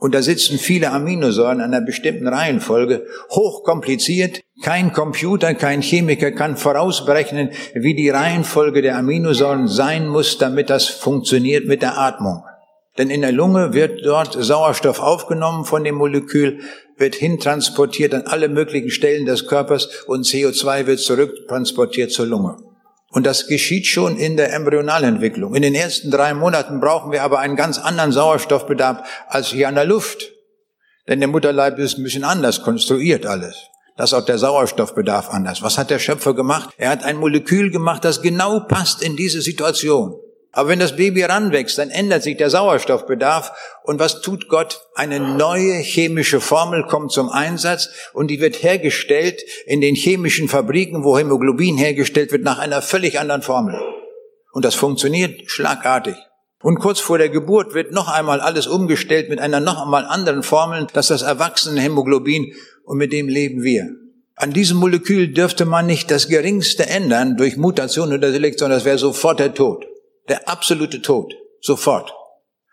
Und 0.01 0.15
da 0.15 0.23
sitzen 0.23 0.59
viele 0.59 0.93
Aminosäuren 0.93 1.59
in 1.59 1.65
einer 1.65 1.81
bestimmten 1.81 2.29
Reihenfolge, 2.29 3.05
hochkompliziert. 3.31 4.41
Kein 4.63 4.93
Computer, 4.93 5.55
kein 5.55 5.83
Chemiker 5.83 6.31
kann 6.31 6.57
vorausberechnen, 6.57 7.51
wie 7.75 7.97
die 7.97 8.09
Reihenfolge 8.09 8.81
der 8.81 8.97
Aminosäuren 8.97 9.67
sein 9.67 10.07
muss, 10.07 10.39
damit 10.39 10.71
das 10.71 10.87
funktioniert 10.87 11.67
mit 11.67 11.83
der 11.83 11.99
Atmung. 11.99 12.45
Denn 12.97 13.11
in 13.11 13.23
der 13.23 13.33
Lunge 13.33 13.75
wird 13.75 14.05
dort 14.05 14.37
Sauerstoff 14.39 15.01
aufgenommen 15.01 15.65
von 15.65 15.83
dem 15.83 15.97
Molekül, 15.97 16.61
wird 16.99 17.15
hintransportiert 17.15 18.15
an 18.15 18.23
alle 18.23 18.49
möglichen 18.49 18.91
Stellen 18.91 19.27
des 19.27 19.47
Körpers 19.47 19.89
und 20.07 20.27
CO2 20.27 20.87
wird 20.87 21.01
zurücktransportiert 21.01 22.11
zur 22.11 22.27
Lunge. 22.27 22.57
Und 23.11 23.25
das 23.25 23.47
geschieht 23.47 23.87
schon 23.87 24.19
in 24.19 24.37
der 24.37 24.53
Embryonalentwicklung. 24.53 25.55
In 25.55 25.63
den 25.63 25.75
ersten 25.75 26.11
drei 26.11 26.35
Monaten 26.35 26.81
brauchen 26.81 27.11
wir 27.11 27.23
aber 27.23 27.39
einen 27.39 27.57
ganz 27.57 27.79
anderen 27.79 28.13
Sauerstoffbedarf 28.13 29.09
als 29.29 29.49
hier 29.49 29.69
an 29.69 29.77
der 29.77 29.87
Luft. 29.87 30.33
Denn 31.09 31.21
der 31.21 31.29
Mutterleib 31.29 31.79
ist 31.79 31.97
ein 31.97 32.05
bisschen 32.05 32.25
anders 32.25 32.63
konstruiert 32.63 33.25
alles. 33.25 33.69
Das 33.97 34.13
ist 34.13 34.15
auch 34.15 34.25
der 34.25 34.39
Sauerstoffbedarf 34.39 35.31
anders. 35.31 35.63
Was 35.63 35.79
hat 35.79 35.91
der 35.91 35.99
Schöpfer 35.99 36.35
gemacht? 36.35 36.71
Er 36.77 36.91
hat 36.91 37.03
ein 37.03 37.17
Molekül 37.17 37.71
gemacht, 37.71 38.05
das 38.05 38.23
genau 38.23 38.61
passt 38.61 39.03
in 39.03 39.17
diese 39.17 39.41
Situation. 39.41 40.15
Aber 40.59 40.71
wenn 40.71 40.81
das 40.81 40.97
Baby 40.97 41.23
ranwächst, 41.23 41.79
dann 41.79 41.91
ändert 41.91 42.25
sich 42.25 42.37
der 42.37 42.51
Sauerstoffbedarf. 42.51 43.53
Und 43.85 44.01
was 44.01 44.23
tut 44.23 44.49
Gott? 44.49 44.81
Eine 44.97 45.21
neue 45.21 45.75
chemische 45.75 46.41
Formel 46.41 46.83
kommt 46.83 47.13
zum 47.13 47.29
Einsatz 47.29 47.91
und 48.13 48.29
die 48.29 48.41
wird 48.41 48.65
hergestellt 48.65 49.41
in 49.67 49.81
den 49.81 49.95
chemischen 49.95 50.49
Fabriken, 50.49 51.05
wo 51.05 51.17
Hämoglobin 51.17 51.79
hergestellt 51.79 52.33
wird, 52.33 52.43
nach 52.43 52.59
einer 52.59 52.83
völlig 52.83 53.21
anderen 53.21 53.43
Formel. 53.43 53.81
Und 54.53 54.65
das 54.65 54.75
funktioniert 54.75 55.49
schlagartig. 55.49 56.17
Und 56.61 56.81
kurz 56.81 56.99
vor 56.99 57.19
der 57.19 57.29
Geburt 57.29 57.75
wird 57.75 57.93
noch 57.93 58.09
einmal 58.09 58.41
alles 58.41 58.67
umgestellt 58.67 59.29
mit 59.29 59.39
einer 59.39 59.61
noch 59.61 59.81
einmal 59.81 60.07
anderen 60.07 60.43
Formel, 60.43 60.89
das 60.93 61.09
ist 61.09 61.23
das 61.23 61.23
erwachsene 61.23 61.81
Hämoglobin 61.81 62.53
und 62.83 62.99
mit 62.99 63.13
dem 63.13 63.29
leben 63.29 63.63
wir. 63.63 63.91
An 64.35 64.53
diesem 64.53 64.79
Molekül 64.79 65.33
dürfte 65.33 65.67
man 65.67 65.87
nicht 65.87 66.11
das 66.11 66.27
geringste 66.27 66.89
ändern 66.89 67.37
durch 67.37 67.57
Mutation 67.57 68.13
oder 68.13 68.33
Selektion, 68.33 68.71
das 68.71 68.85
wäre 68.85 68.99
sofort 68.99 69.39
der 69.39 69.55
Tod. 69.55 69.87
Der 70.29 70.49
absolute 70.49 71.03
Tod. 71.03 71.35
Sofort. 71.61 72.13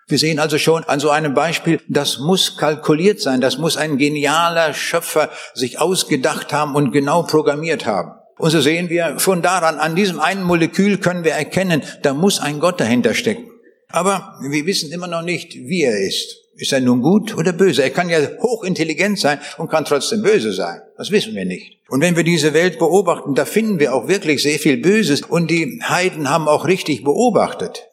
Wir 0.07 0.19
sehen 0.19 0.37
also 0.37 0.59
schon 0.59 0.83
an 0.83 0.99
so 0.99 1.09
einem 1.09 1.33
Beispiel, 1.33 1.81
das 1.87 2.19
muss 2.19 2.57
kalkuliert 2.57 3.19
sein, 3.19 3.41
das 3.41 3.57
muss 3.57 3.75
ein 3.75 3.97
genialer 3.97 4.73
Schöpfer 4.75 5.31
sich 5.55 5.79
ausgedacht 5.79 6.53
haben 6.53 6.75
und 6.75 6.91
genau 6.91 7.23
programmiert 7.23 7.87
haben. 7.87 8.11
Und 8.37 8.51
so 8.51 8.61
sehen 8.61 8.89
wir 8.89 9.17
schon 9.17 9.41
daran, 9.41 9.79
an 9.79 9.95
diesem 9.95 10.19
einen 10.19 10.43
Molekül 10.43 10.99
können 10.99 11.23
wir 11.23 11.31
erkennen, 11.31 11.81
da 12.03 12.13
muss 12.13 12.39
ein 12.39 12.59
Gott 12.59 12.79
dahinter 12.79 13.15
stecken. 13.15 13.49
Aber 13.87 14.37
wir 14.41 14.65
wissen 14.65 14.91
immer 14.91 15.07
noch 15.07 15.23
nicht, 15.23 15.55
wie 15.55 15.81
er 15.81 15.97
ist. 15.97 16.37
Ist 16.57 16.71
er 16.71 16.81
nun 16.81 17.01
gut 17.01 17.35
oder 17.35 17.53
böse? 17.53 17.81
Er 17.81 17.89
kann 17.89 18.09
ja 18.09 18.19
hochintelligent 18.39 19.19
sein 19.19 19.39
und 19.57 19.69
kann 19.69 19.85
trotzdem 19.85 20.21
böse 20.21 20.53
sein. 20.53 20.81
Das 20.97 21.11
wissen 21.11 21.33
wir 21.33 21.45
nicht. 21.45 21.74
Und 21.87 22.01
wenn 22.01 22.15
wir 22.15 22.23
diese 22.23 22.53
Welt 22.53 22.79
beobachten, 22.79 23.35
da 23.35 23.45
finden 23.45 23.79
wir 23.79 23.93
auch 23.93 24.07
wirklich 24.07 24.41
sehr 24.41 24.57
viel 24.57 24.77
Böses. 24.77 25.21
Und 25.21 25.51
die 25.51 25.81
Heiden 25.83 26.29
haben 26.29 26.47
auch 26.47 26.65
richtig 26.65 27.03
beobachtet, 27.03 27.87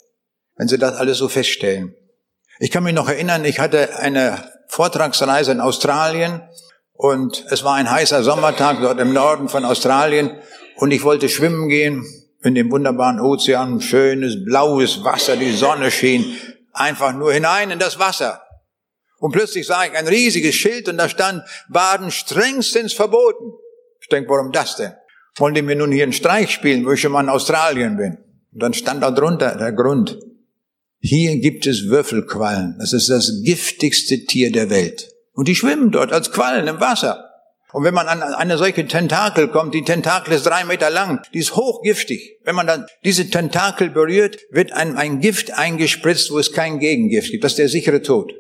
wenn 0.57 0.69
sie 0.69 0.79
das 0.79 0.97
alles 0.97 1.19
so 1.19 1.29
feststellen. 1.29 1.95
Ich 2.59 2.71
kann 2.71 2.85
mich 2.85 2.95
noch 2.95 3.09
erinnern, 3.09 3.45
ich 3.45 3.59
hatte 3.59 3.99
eine 3.99 4.51
Vortragsreise 4.69 5.53
in 5.53 5.61
Australien 5.61 6.43
und 6.93 7.45
es 7.51 7.65
war 7.65 7.75
ein 7.75 7.91
heißer 7.91 8.23
Sommertag 8.23 8.81
dort 8.81 9.01
im 9.01 9.13
Norden 9.13 9.49
von 9.49 9.65
Australien 9.65 10.39
und 10.77 10.93
ich 10.93 11.03
wollte 11.03 11.29
schwimmen 11.29 11.69
gehen 11.69 12.07
in 12.43 12.55
dem 12.55 12.71
wunderbaren 12.71 13.21
Ozean, 13.21 13.81
schönes 13.81 14.45
blaues 14.45 15.05
Wasser, 15.05 15.37
die 15.37 15.53
Sonne 15.53 15.91
schien 15.91 16.37
einfach 16.73 17.13
nur 17.13 17.33
hinein 17.33 17.71
in 17.71 17.79
das 17.79 17.99
Wasser. 17.99 18.43
Und 19.19 19.33
plötzlich 19.33 19.67
sah 19.67 19.85
ich 19.85 19.97
ein 19.97 20.09
riesiges 20.09 20.55
Schild 20.55 20.89
und 20.89 20.97
da 20.97 21.09
stand, 21.09 21.45
Baden 21.69 22.11
strengstens 22.11 22.93
verboten. 22.93 23.53
Ich 24.03 24.09
denke, 24.09 24.29
warum 24.29 24.53
das 24.53 24.77
denn? 24.77 24.93
Wollen 25.37 25.55
die 25.55 25.63
mir 25.63 25.77
nun 25.77 25.93
hier 25.93 26.03
einen 26.03 26.13
Streich 26.13 26.51
spielen, 26.51 26.85
wo 26.85 26.93
ich 26.93 27.01
schon 27.01 27.13
mal 27.13 27.23
in 27.23 27.31
Australien 27.31 27.97
bin? 27.97 28.19
Und 28.53 28.63
dann 28.63 28.75
stand 28.75 29.03
da 29.03 29.11
drunter 29.11 29.57
der 29.57 29.73
Grund. 29.73 30.19
Hier 30.99 31.39
gibt 31.39 31.67
es 31.67 31.89
Würfelquallen. 31.89 32.77
Das 32.79 32.93
ist 32.93 33.09
das 33.09 33.43
giftigste 33.45 34.25
Tier 34.25 34.53
der 34.53 34.69
Welt. 34.71 35.09
Und 35.33 35.49
die 35.49 35.55
schwimmen 35.55 35.91
dort 35.91 36.13
als 36.13 36.33
Quallen 36.33 36.67
im 36.67 36.81
Wasser. 36.81 37.29
Und 37.73 37.85
wenn 37.85 37.95
man 37.95 38.07
an 38.07 38.23
eine 38.23 38.59
solche 38.59 38.87
Tentakel 38.87 39.49
kommt, 39.49 39.73
die 39.73 39.83
Tentakel 39.83 40.35
ist 40.35 40.45
drei 40.45 40.65
Meter 40.65 40.91
lang, 40.91 41.23
die 41.33 41.39
ist 41.39 41.57
hochgiftig. 41.57 42.39
Wenn 42.45 42.55
man 42.55 42.67
dann 42.67 42.87
diese 43.03 43.31
Tentakel 43.31 43.89
berührt, 43.89 44.37
wird 44.51 44.73
einem 44.73 44.97
ein 44.97 45.21
Gift 45.21 45.55
eingespritzt, 45.55 46.31
wo 46.31 46.39
es 46.39 46.53
kein 46.53 46.81
Gegengift 46.81 47.31
gibt. 47.31 47.45
Das 47.45 47.53
ist 47.53 47.59
der 47.59 47.69
sichere 47.71 48.03
Tod. 48.03 48.33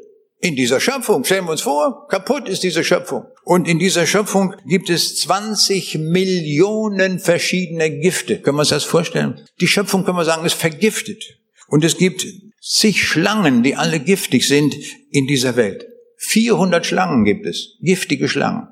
In 0.45 0.57
dieser 0.57 0.81
Schöpfung, 0.81 1.23
stellen 1.23 1.45
wir 1.45 1.53
uns 1.53 1.61
vor, 1.61 2.09
kaputt 2.09 2.49
ist 2.49 2.65
diese 2.65 2.83
Schöpfung. 2.83 3.27
Und 3.45 3.69
in 3.69 3.79
dieser 3.79 4.09
Schöpfung 4.09 4.57
gibt 4.67 4.91
es 4.91 5.17
20 5.21 5.99
Millionen 5.99 7.21
verschiedene 7.21 8.01
Gifte. 8.01 8.41
Können 8.41 8.57
wir 8.57 8.63
uns 8.63 8.71
das 8.71 8.83
vorstellen? 8.83 9.41
Die 9.61 9.69
Schöpfung, 9.69 10.05
können 10.05 10.19
wir 10.19 10.25
sagen, 10.25 10.45
ist 10.45 10.55
vergiftet. 10.55 11.23
Und 11.69 11.85
es 11.85 11.97
gibt 11.97 12.27
zig 12.61 13.05
Schlangen, 13.05 13.63
die 13.63 13.77
alle 13.77 14.01
giftig 14.01 14.49
sind 14.49 14.75
in 15.13 15.29
dieser 15.29 15.55
Welt. 15.55 15.87
400 16.19 16.85
Schlangen 16.85 17.25
gibt 17.25 17.47
es, 17.47 17.77
giftige 17.81 18.29
Schlangen. 18.29 18.67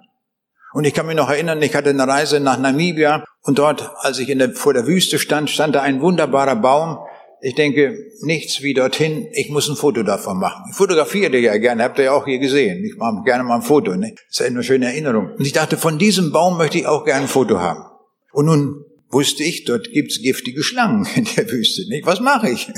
Und 0.73 0.85
ich 0.85 0.95
kann 0.95 1.07
mich 1.07 1.17
noch 1.17 1.31
erinnern, 1.31 1.63
ich 1.63 1.77
hatte 1.77 1.91
eine 1.91 2.07
Reise 2.07 2.41
nach 2.41 2.59
Namibia 2.59 3.25
und 3.43 3.61
dort, 3.61 3.91
als 3.99 4.19
ich 4.19 4.27
der, 4.27 4.55
vor 4.55 4.75
der 4.75 4.89
Wüste 4.89 5.21
stand, 5.21 5.51
stand 5.51 5.77
da 5.77 5.83
ein 5.83 6.01
wunderbarer 6.01 6.57
Baum, 6.57 6.99
ich 7.43 7.55
denke, 7.55 7.97
nichts 8.23 8.63
wie 8.63 8.75
dorthin, 8.75 9.29
ich 9.33 9.49
muss 9.49 9.69
ein 9.69 9.77
Foto 9.77 10.03
davon 10.03 10.39
machen. 10.39 10.65
Ich 10.71 10.77
fotografiere 10.77 11.39
ja 11.39 11.57
gerne, 11.57 11.85
habt 11.85 11.99
ihr 11.99 12.07
ja 12.07 12.13
auch 12.13 12.27
hier 12.27 12.39
gesehen. 12.39 12.85
Ich 12.85 12.97
mache 12.97 13.23
gerne 13.25 13.45
mal 13.45 13.57
ein 13.57 13.63
Foto, 13.63 13.97
ne? 13.97 14.15
Das 14.29 14.41
ist 14.41 14.47
eine 14.47 14.63
schöne 14.63 14.87
Erinnerung. 14.87 15.33
Und 15.37 15.47
ich 15.47 15.53
dachte, 15.53 15.77
von 15.77 15.99
diesem 15.99 16.33
Baum 16.33 16.59
möchte 16.59 16.79
ich 16.79 16.87
auch 16.87 17.05
gerne 17.05 17.23
ein 17.23 17.29
Foto 17.29 17.59
haben. 17.61 17.85
Und 18.33 18.47
nun 18.47 18.85
wusste 19.09 19.43
ich, 19.43 19.65
dort 19.65 19.91
gibt's 19.93 20.21
giftige 20.21 20.63
Schlangen 20.63 21.07
in 21.15 21.27
der 21.37 21.51
Wüste. 21.51 21.89
Nicht? 21.89 22.07
Was 22.07 22.21
mache 22.21 22.51
ich? 22.51 22.71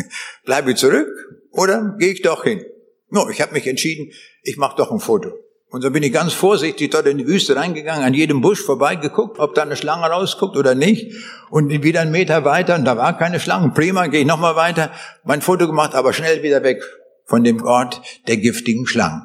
Bleibe 0.44 0.72
ich 0.72 0.76
zurück 0.76 1.08
oder 1.50 1.96
gehe 1.98 2.12
ich 2.12 2.22
doch 2.22 2.44
hin? 2.44 2.64
No, 3.10 3.28
ich 3.28 3.40
habe 3.40 3.52
mich 3.52 3.66
entschieden, 3.66 4.12
ich 4.42 4.56
mache 4.56 4.76
doch 4.76 4.90
ein 4.90 5.00
Foto. 5.00 5.32
Und 5.72 5.80
so 5.80 5.90
bin 5.90 6.02
ich 6.02 6.12
ganz 6.12 6.34
vorsichtig 6.34 6.90
dort 6.90 7.06
in 7.06 7.16
die 7.16 7.26
Wüste 7.26 7.56
reingegangen, 7.56 8.04
an 8.04 8.12
jedem 8.12 8.42
Busch 8.42 8.60
vorbeigeguckt, 8.60 9.38
ob 9.38 9.54
da 9.54 9.62
eine 9.62 9.74
Schlange 9.74 10.04
rausguckt 10.04 10.58
oder 10.58 10.74
nicht. 10.74 11.14
Und 11.48 11.70
wieder 11.70 12.02
einen 12.02 12.12
Meter 12.12 12.44
weiter, 12.44 12.74
und 12.74 12.84
da 12.84 12.98
war 12.98 13.16
keine 13.16 13.40
Schlange. 13.40 13.70
Prima, 13.70 14.08
gehe 14.08 14.20
ich 14.20 14.26
nochmal 14.26 14.54
weiter, 14.54 14.90
mein 15.24 15.40
Foto 15.40 15.66
gemacht, 15.66 15.94
aber 15.94 16.12
schnell 16.12 16.42
wieder 16.42 16.62
weg 16.62 16.82
von 17.24 17.42
dem 17.42 17.64
Ort 17.64 18.02
der 18.28 18.36
giftigen 18.36 18.86
Schlangen. 18.86 19.22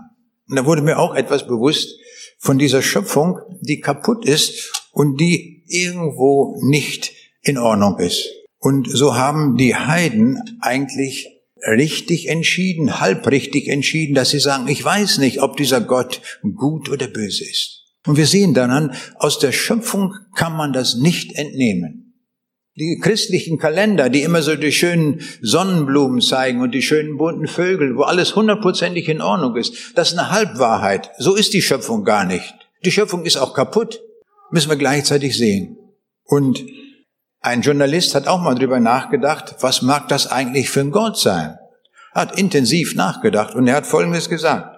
Und 0.48 0.56
da 0.56 0.66
wurde 0.66 0.82
mir 0.82 1.00
auch 1.00 1.16
etwas 1.16 1.46
bewusst 1.46 2.00
von 2.40 2.58
dieser 2.58 2.82
Schöpfung, 2.82 3.40
die 3.60 3.82
kaputt 3.82 4.26
ist 4.26 4.88
und 4.94 5.20
die 5.20 5.66
irgendwo 5.68 6.58
nicht 6.62 7.12
in 7.42 7.58
Ordnung 7.58 8.00
ist. 8.00 8.26
Und 8.58 8.90
so 8.90 9.18
haben 9.18 9.58
die 9.58 9.76
Heiden 9.76 10.58
eigentlich 10.62 11.37
richtig 11.66 12.28
entschieden, 12.28 13.00
halbrichtig 13.00 13.68
entschieden, 13.68 14.16
dass 14.16 14.30
sie 14.30 14.40
sagen, 14.40 14.68
ich 14.68 14.84
weiß 14.84 15.18
nicht, 15.20 15.42
ob 15.42 15.58
dieser 15.58 15.82
Gott 15.82 16.22
gut 16.56 16.90
oder 16.90 17.08
böse 17.08 17.44
ist. 17.44 17.84
Und 18.06 18.18
wir 18.18 18.26
sehen 18.26 18.54
daran, 18.54 18.96
aus 19.16 19.40
der 19.40 19.52
Schöpfung 19.52 20.14
kann 20.36 20.56
man 20.56 20.74
das 20.74 20.96
nicht 20.96 21.36
entnehmen. 21.36 22.08
Die 22.76 23.00
christlichen 23.02 23.58
Kalender, 23.58 24.10
die 24.10 24.22
immer 24.22 24.44
so 24.44 24.56
die 24.56 24.72
schönen 24.72 25.22
Sonnenblumen 25.42 26.22
zeigen 26.22 26.62
und 26.62 26.74
die 26.74 26.84
schönen 26.84 27.18
bunten 27.18 27.48
Vögel, 27.48 27.98
wo 27.98 28.04
alles 28.04 28.36
hundertprozentig 28.36 29.10
in 29.10 29.22
Ordnung 29.22 29.56
ist, 29.56 29.94
das 29.96 30.12
ist 30.12 30.20
eine 30.20 30.30
Halbwahrheit. 30.30 31.10
So 31.18 31.36
ist 31.36 31.54
die 31.54 31.62
Schöpfung 31.64 32.04
gar 32.04 32.26
nicht. 32.26 32.54
Die 32.86 32.92
Schöpfung 32.92 33.26
ist 33.26 33.38
auch 33.38 33.56
kaputt. 33.56 34.00
Müssen 34.52 34.70
wir 34.70 34.78
gleichzeitig 34.78 35.36
sehen. 35.36 35.78
Und 36.24 36.64
ein 37.40 37.62
Journalist 37.62 38.16
hat 38.16 38.28
auch 38.28 38.42
mal 38.42 38.56
drüber 38.56 38.80
nachgedacht, 38.80 39.56
was 39.62 39.82
mag 39.82 40.08
das 40.08 40.28
eigentlich 40.28 40.70
für 40.70 40.82
ein 40.82 40.92
Gott 40.92 41.18
sein? 41.18 41.58
Er 42.14 42.22
hat 42.22 42.38
intensiv 42.38 42.96
nachgedacht 42.96 43.56
und 43.56 43.68
er 43.68 43.76
hat 43.76 43.86
Folgendes 43.86 44.30
gesagt. 44.30 44.76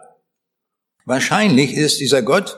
Wahrscheinlich 1.05 1.73
ist 1.73 1.99
dieser 1.99 2.21
Gott 2.21 2.57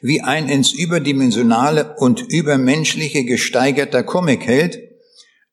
wie 0.00 0.20
ein 0.20 0.48
ins 0.48 0.72
Überdimensionale 0.72 1.94
und 1.98 2.20
Übermenschliche 2.20 3.24
gesteigerter 3.24 4.02
Comicheld, 4.02 4.80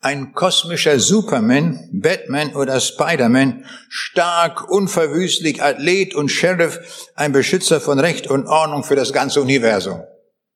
ein 0.01 0.33
kosmischer 0.33 0.99
Superman, 0.99 1.89
Batman 1.91 2.55
oder 2.55 2.79
Spider-Man, 2.79 3.65
stark, 3.89 4.69
unverwüstlich, 4.71 5.61
Athlet 5.61 6.15
und 6.15 6.29
Sheriff, 6.29 7.09
ein 7.15 7.33
Beschützer 7.33 7.81
von 7.81 7.99
Recht 7.99 8.27
und 8.27 8.47
Ordnung 8.47 8.83
für 8.83 8.95
das 8.95 9.13
ganze 9.13 9.41
Universum. 9.41 10.01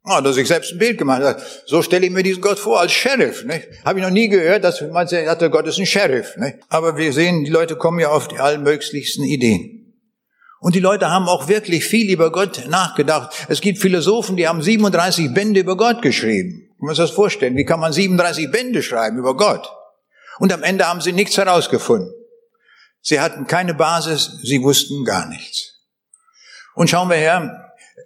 Ah, 0.06 0.20
dass 0.20 0.36
ich 0.36 0.48
selbst 0.48 0.74
ein 0.74 0.80
Bild 0.80 0.98
gemacht 0.98 1.24
habe. 1.24 1.42
So 1.66 1.82
stelle 1.82 2.06
ich 2.06 2.12
mir 2.12 2.24
diesen 2.24 2.42
Gott 2.42 2.60
vor 2.60 2.82
als 2.82 2.92
Sheriff. 2.92 3.46
Nicht? 3.46 3.70
Habe 3.86 4.00
ich 4.00 4.06
noch 4.06 4.12
nie 4.12 4.28
gehört, 4.28 4.64
dass 4.66 4.82
man 4.82 5.08
sagt, 5.08 5.42
der 5.42 5.50
Gott 5.50 5.66
ist 5.66 5.80
ein 5.80 5.86
Sheriff. 5.86 6.36
Nicht? 6.36 6.58
Aber 6.68 6.98
wir 6.98 7.14
sehen, 7.14 7.46
die 7.46 7.52
Leute 7.52 7.78
kommen 7.78 8.00
ja 8.00 8.10
auf 8.10 8.28
die 8.28 8.40
allmöglichsten 8.40 9.24
Ideen. 9.24 9.80
Und 10.60 10.76
die 10.76 10.82
Leute 10.82 11.10
haben 11.10 11.28
auch 11.28 11.48
wirklich 11.48 11.86
viel 11.86 12.12
über 12.12 12.32
Gott 12.32 12.68
nachgedacht. 12.68 13.34
Es 13.48 13.62
gibt 13.62 13.80
Philosophen, 13.80 14.36
die 14.36 14.48
haben 14.48 14.62
37 14.62 15.34
Bände 15.34 15.62
über 15.62 15.78
Gott 15.78 16.02
geschrieben. 16.02 16.70
Man 16.80 16.96
sich 16.96 17.04
das 17.04 17.12
vorstellen? 17.12 17.56
Wie 17.56 17.64
kann 17.64 17.80
man 17.80 17.94
37 17.94 18.52
Bände 18.52 18.84
schreiben 18.84 19.18
über 19.18 19.38
Gott? 19.38 19.70
Und 20.40 20.52
am 20.52 20.64
Ende 20.64 20.88
haben 20.88 21.00
sie 21.00 21.14
nichts 21.14 21.38
herausgefunden. 21.38 22.14
Sie 23.02 23.20
hatten 23.20 23.48
keine 23.48 23.74
Basis, 23.74 24.40
sie 24.44 24.62
wussten 24.62 25.06
gar 25.06 25.28
nichts. 25.28 25.82
Und 26.76 26.90
schauen 26.90 27.10
wir 27.10 27.16
her, 27.16 27.63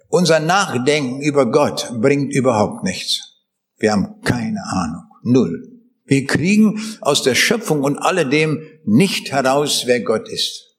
unser 0.08 0.40
Nachdenken 0.40 1.20
über 1.20 1.50
Gott 1.50 1.92
bringt 2.00 2.32
überhaupt 2.32 2.84
nichts. 2.84 3.44
Wir 3.76 3.92
haben 3.92 4.20
keine 4.22 4.62
Ahnung. 4.64 5.04
Null. 5.22 5.78
Wir 6.04 6.26
kriegen 6.26 6.80
aus 7.00 7.22
der 7.22 7.34
Schöpfung 7.34 7.82
und 7.84 7.98
alledem 7.98 8.62
nicht 8.84 9.30
heraus, 9.30 9.82
wer 9.86 10.00
Gott 10.00 10.28
ist. 10.28 10.76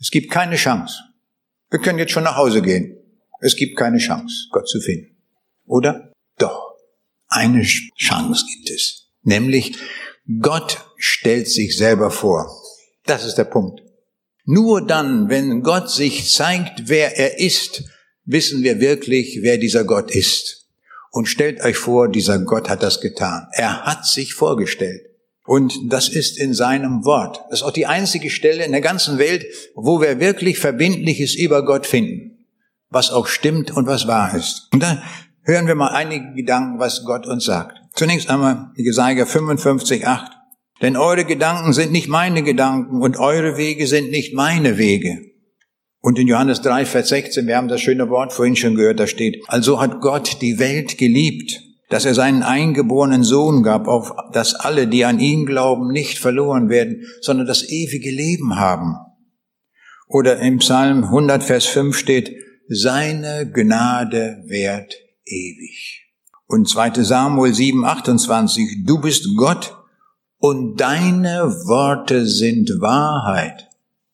Es 0.00 0.10
gibt 0.10 0.30
keine 0.30 0.56
Chance. 0.56 0.94
Wir 1.70 1.80
können 1.80 1.98
jetzt 1.98 2.12
schon 2.12 2.24
nach 2.24 2.36
Hause 2.36 2.62
gehen. 2.62 2.96
Es 3.40 3.56
gibt 3.56 3.76
keine 3.76 3.98
Chance, 3.98 4.48
Gott 4.50 4.68
zu 4.68 4.80
finden. 4.80 5.16
Oder? 5.66 6.12
Doch. 6.38 6.76
Eine 7.28 7.62
Chance 7.62 8.46
gibt 8.46 8.70
es. 8.70 9.10
Nämlich, 9.22 9.76
Gott 10.40 10.80
stellt 10.96 11.48
sich 11.48 11.76
selber 11.76 12.10
vor. 12.10 12.50
Das 13.04 13.24
ist 13.24 13.34
der 13.34 13.44
Punkt. 13.44 13.82
Nur 14.46 14.86
dann, 14.86 15.28
wenn 15.28 15.62
Gott 15.62 15.90
sich 15.90 16.30
zeigt, 16.32 16.88
wer 16.88 17.18
er 17.18 17.38
ist, 17.38 17.84
wissen 18.24 18.62
wir 18.62 18.80
wirklich, 18.80 19.40
wer 19.42 19.58
dieser 19.58 19.84
Gott 19.84 20.10
ist. 20.10 20.68
Und 21.10 21.26
stellt 21.26 21.60
euch 21.62 21.76
vor, 21.76 22.08
dieser 22.08 22.38
Gott 22.40 22.68
hat 22.68 22.82
das 22.82 23.00
getan. 23.00 23.46
Er 23.52 23.82
hat 23.82 24.06
sich 24.06 24.34
vorgestellt. 24.34 25.02
Und 25.46 25.74
das 25.92 26.08
ist 26.08 26.38
in 26.38 26.54
seinem 26.54 27.04
Wort. 27.04 27.40
Das 27.50 27.60
ist 27.60 27.64
auch 27.64 27.72
die 27.72 27.86
einzige 27.86 28.30
Stelle 28.30 28.64
in 28.64 28.72
der 28.72 28.80
ganzen 28.80 29.18
Welt, 29.18 29.44
wo 29.74 30.00
wir 30.00 30.18
wirklich 30.18 30.58
Verbindliches 30.58 31.34
über 31.34 31.64
Gott 31.64 31.86
finden. 31.86 32.46
Was 32.88 33.10
auch 33.10 33.26
stimmt 33.26 33.70
und 33.70 33.86
was 33.86 34.06
wahr 34.06 34.34
ist. 34.34 34.68
Und 34.72 34.82
da 34.82 35.02
hören 35.42 35.66
wir 35.66 35.74
mal 35.74 35.88
einige 35.88 36.32
Gedanken, 36.34 36.78
was 36.78 37.04
Gott 37.04 37.26
uns 37.26 37.44
sagt. 37.44 37.78
Zunächst 37.94 38.30
einmal 38.30 38.72
Jesaja 38.76 39.26
55, 39.26 40.06
8. 40.06 40.32
Denn 40.82 40.96
eure 40.96 41.24
Gedanken 41.24 41.72
sind 41.72 41.92
nicht 41.92 42.08
meine 42.08 42.42
Gedanken 42.42 43.02
und 43.02 43.18
eure 43.18 43.56
Wege 43.56 43.86
sind 43.86 44.10
nicht 44.10 44.34
meine 44.34 44.78
Wege. 44.78 45.33
Und 46.04 46.18
in 46.18 46.28
Johannes 46.28 46.60
3, 46.60 46.84
Vers 46.84 47.08
16, 47.08 47.46
wir 47.46 47.56
haben 47.56 47.68
das 47.68 47.80
schöne 47.80 48.10
Wort 48.10 48.32
vorhin 48.32 48.56
schon 48.56 48.74
gehört, 48.74 49.00
da 49.00 49.06
steht, 49.06 49.42
also 49.46 49.80
hat 49.80 50.00
Gott 50.00 50.42
die 50.42 50.58
Welt 50.58 50.98
geliebt 50.98 51.62
dass 51.90 52.06
er 52.06 52.14
seinen 52.14 52.42
eingeborenen 52.42 53.22
Sohn 53.22 53.62
gab, 53.62 53.86
auf 53.86 54.12
dass 54.32 54.54
alle, 54.54 54.88
die 54.88 55.04
an 55.04 55.20
ihn 55.20 55.46
glauben, 55.46 55.92
nicht 55.92 56.18
verloren 56.18 56.68
werden, 56.68 57.04
sondern 57.20 57.46
das 57.46 57.68
ewige 57.68 58.10
Leben 58.10 58.56
haben. 58.56 58.96
Oder 60.08 60.38
im 60.40 60.58
Psalm 60.58 61.04
100, 61.04 61.44
Vers 61.44 61.66
5 61.66 61.96
steht, 61.96 62.34
seine 62.68 63.48
Gnade 63.48 64.42
währt 64.46 64.94
ewig. 65.24 66.06
Und 66.46 66.68
2. 66.68 67.02
Samuel 67.04 67.54
7, 67.54 67.84
28, 67.84 68.84
du 68.84 69.00
bist 69.00 69.28
Gott 69.36 69.76
und 70.38 70.80
deine 70.80 71.44
Worte 71.66 72.26
sind 72.26 72.70
Wahrheit. 72.80 73.68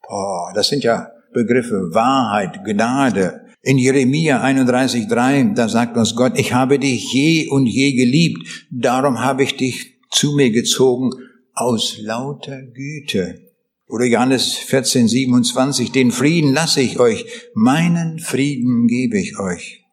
Boah, 0.06 0.52
das 0.54 0.68
sind 0.68 0.84
ja 0.84 1.08
Begriffe, 1.32 1.90
Wahrheit, 1.92 2.64
Gnade, 2.64 3.40
in 3.62 3.78
Jeremia 3.78 4.42
31,3, 4.42 5.54
da 5.54 5.68
sagt 5.68 5.96
uns 5.96 6.16
Gott, 6.16 6.38
ich 6.38 6.54
habe 6.54 6.78
dich 6.78 7.12
je 7.12 7.48
und 7.48 7.66
je 7.66 7.92
geliebt, 7.92 8.66
darum 8.70 9.20
habe 9.20 9.42
ich 9.42 9.56
dich 9.56 10.00
zu 10.10 10.32
mir 10.32 10.50
gezogen 10.50 11.10
aus 11.54 11.98
lauter 12.00 12.62
Güte. 12.62 13.50
Oder 13.86 14.06
Johannes 14.06 14.54
14, 14.54 15.08
27, 15.08 15.92
den 15.92 16.10
Frieden 16.10 16.54
lasse 16.54 16.80
ich 16.80 16.98
euch, 16.98 17.26
meinen 17.54 18.18
Frieden 18.18 18.86
gebe 18.86 19.18
ich 19.18 19.38
euch. 19.38 19.84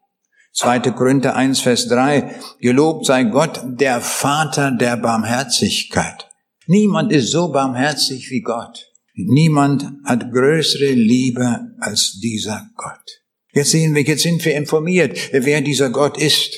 2. 0.53 0.79
Korinther 0.91 1.35
1, 1.35 1.59
Vers 1.59 1.87
3, 1.87 2.35
gelobt 2.59 3.05
sei 3.05 3.25
Gott, 3.25 3.61
der 3.63 4.01
Vater 4.01 4.71
der 4.71 4.97
Barmherzigkeit. 4.97 6.27
Niemand 6.67 7.11
ist 7.11 7.31
so 7.31 7.51
barmherzig 7.51 8.31
wie 8.31 8.41
Gott. 8.41 8.87
Niemand 9.25 9.83
hat 10.05 10.31
größere 10.31 10.91
Liebe 10.91 11.71
als 11.79 12.19
dieser 12.21 12.69
Gott. 12.75 13.23
Jetzt 13.51 13.71
sehen 13.71 13.95
wir, 13.95 14.03
jetzt 14.03 14.21
sind 14.21 14.45
wir 14.45 14.55
informiert, 14.55 15.17
wer 15.31 15.61
dieser 15.61 15.89
Gott 15.89 16.21
ist. 16.21 16.55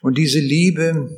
Und 0.00 0.16
diese 0.16 0.38
Liebe 0.38 1.10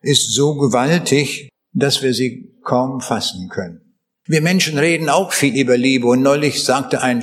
ist 0.00 0.32
so 0.32 0.56
gewaltig, 0.56 1.50
dass 1.72 2.02
wir 2.02 2.14
sie 2.14 2.54
kaum 2.62 3.02
fassen 3.02 3.50
können. 3.50 3.98
Wir 4.26 4.40
Menschen 4.40 4.78
reden 4.78 5.10
auch 5.10 5.32
viel 5.32 5.54
über 5.60 5.76
Liebe 5.76 6.06
und 6.06 6.22
neulich 6.22 6.64
sagte 6.64 7.02
ein, 7.02 7.22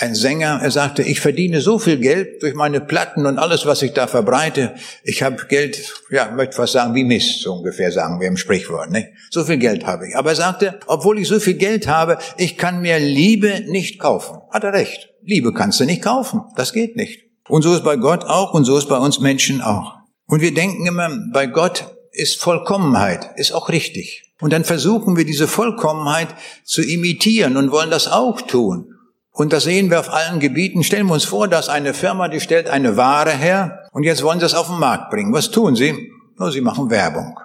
ein 0.00 0.14
Sänger, 0.14 0.60
er 0.62 0.70
sagte, 0.70 1.02
ich 1.02 1.20
verdiene 1.20 1.60
so 1.60 1.78
viel 1.78 1.98
Geld 1.98 2.42
durch 2.42 2.54
meine 2.54 2.80
Platten 2.80 3.26
und 3.26 3.38
alles, 3.38 3.66
was 3.66 3.82
ich 3.82 3.92
da 3.92 4.06
verbreite. 4.06 4.74
Ich 5.04 5.22
habe 5.22 5.44
Geld, 5.46 5.92
ja, 6.10 6.30
möchte 6.30 6.58
was 6.58 6.72
sagen, 6.72 6.94
wie 6.94 7.04
Mist, 7.04 7.42
so 7.42 7.52
ungefähr 7.54 7.92
sagen 7.92 8.20
wir 8.20 8.28
im 8.28 8.38
Sprichwort. 8.38 8.90
Ne? 8.90 9.12
So 9.30 9.44
viel 9.44 9.58
Geld 9.58 9.86
habe 9.86 10.08
ich. 10.08 10.16
Aber 10.16 10.30
er 10.30 10.36
sagte, 10.36 10.80
obwohl 10.86 11.18
ich 11.18 11.28
so 11.28 11.38
viel 11.38 11.54
Geld 11.54 11.86
habe, 11.86 12.18
ich 12.38 12.56
kann 12.56 12.80
mir 12.80 12.98
Liebe 12.98 13.64
nicht 13.68 13.98
kaufen. 13.98 14.38
Hat 14.50 14.64
er 14.64 14.72
recht. 14.72 15.10
Liebe 15.22 15.52
kannst 15.52 15.80
du 15.80 15.84
nicht 15.84 16.02
kaufen. 16.02 16.42
Das 16.56 16.72
geht 16.72 16.96
nicht. 16.96 17.24
Und 17.48 17.62
so 17.62 17.74
ist 17.74 17.84
bei 17.84 17.96
Gott 17.96 18.24
auch 18.24 18.54
und 18.54 18.64
so 18.64 18.78
ist 18.78 18.88
bei 18.88 18.96
uns 18.96 19.20
Menschen 19.20 19.60
auch. 19.60 19.96
Und 20.26 20.40
wir 20.40 20.54
denken 20.54 20.86
immer, 20.86 21.10
bei 21.32 21.46
Gott 21.46 21.94
ist 22.12 22.40
Vollkommenheit, 22.40 23.30
ist 23.36 23.52
auch 23.52 23.68
richtig. 23.68 24.32
Und 24.40 24.52
dann 24.52 24.64
versuchen 24.64 25.16
wir 25.16 25.26
diese 25.26 25.46
Vollkommenheit 25.46 26.28
zu 26.64 26.82
imitieren 26.82 27.56
und 27.56 27.70
wollen 27.70 27.90
das 27.90 28.08
auch 28.08 28.40
tun. 28.40 28.89
Und 29.32 29.52
das 29.52 29.64
sehen 29.64 29.90
wir 29.90 30.00
auf 30.00 30.12
allen 30.12 30.40
Gebieten. 30.40 30.82
Stellen 30.82 31.06
wir 31.06 31.14
uns 31.14 31.24
vor, 31.24 31.48
dass 31.48 31.68
eine 31.68 31.94
Firma, 31.94 32.28
die 32.28 32.40
stellt 32.40 32.68
eine 32.68 32.96
Ware 32.96 33.30
her 33.30 33.88
und 33.92 34.02
jetzt 34.02 34.22
wollen 34.22 34.40
sie 34.40 34.46
es 34.46 34.54
auf 34.54 34.66
den 34.66 34.78
Markt 34.78 35.10
bringen. 35.10 35.32
Was 35.32 35.50
tun 35.50 35.76
sie? 35.76 36.10
Nur 36.36 36.50
sie 36.50 36.60
machen 36.60 36.90
Werbung. 36.90 37.38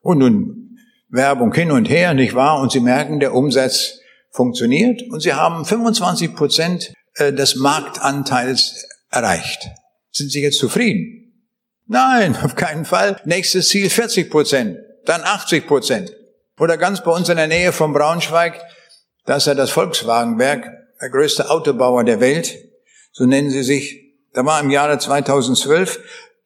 Und 0.00 0.18
nun 0.18 0.78
Werbung 1.08 1.52
hin 1.52 1.70
und 1.70 1.88
her, 1.88 2.14
nicht 2.14 2.34
wahr? 2.34 2.60
Und 2.60 2.72
sie 2.72 2.80
merken, 2.80 3.20
der 3.20 3.34
Umsatz 3.34 3.98
funktioniert 4.30 5.02
und 5.10 5.20
sie 5.20 5.34
haben 5.34 5.64
25 5.64 6.34
Prozent 6.34 6.92
äh, 7.14 7.32
des 7.32 7.56
Marktanteils 7.56 8.86
erreicht. 9.10 9.68
Sind 10.12 10.30
Sie 10.30 10.42
jetzt 10.42 10.58
zufrieden? 10.58 11.44
Nein, 11.86 12.36
auf 12.42 12.54
keinen 12.54 12.84
Fall. 12.84 13.20
Nächstes 13.24 13.68
Ziel 13.68 13.90
40 13.90 14.30
Prozent, 14.30 14.78
dann 15.04 15.22
80 15.22 15.66
Prozent. 15.66 16.12
Oder 16.58 16.76
ganz 16.76 17.02
bei 17.02 17.10
uns 17.10 17.28
in 17.28 17.36
der 17.36 17.48
Nähe 17.48 17.72
von 17.72 17.92
Braunschweig, 17.92 18.60
da 19.26 19.36
ist 19.36 19.46
ja 19.46 19.54
das 19.54 19.70
Volkswagenwerk, 19.70 20.66
der 21.00 21.10
größte 21.10 21.50
Autobauer 21.50 22.04
der 22.04 22.20
Welt, 22.20 22.56
so 23.12 23.24
nennen 23.26 23.50
sie 23.50 23.62
sich. 23.62 24.00
Da 24.32 24.44
war 24.44 24.60
im 24.60 24.70
Jahre 24.70 24.98
2012, 24.98 26.00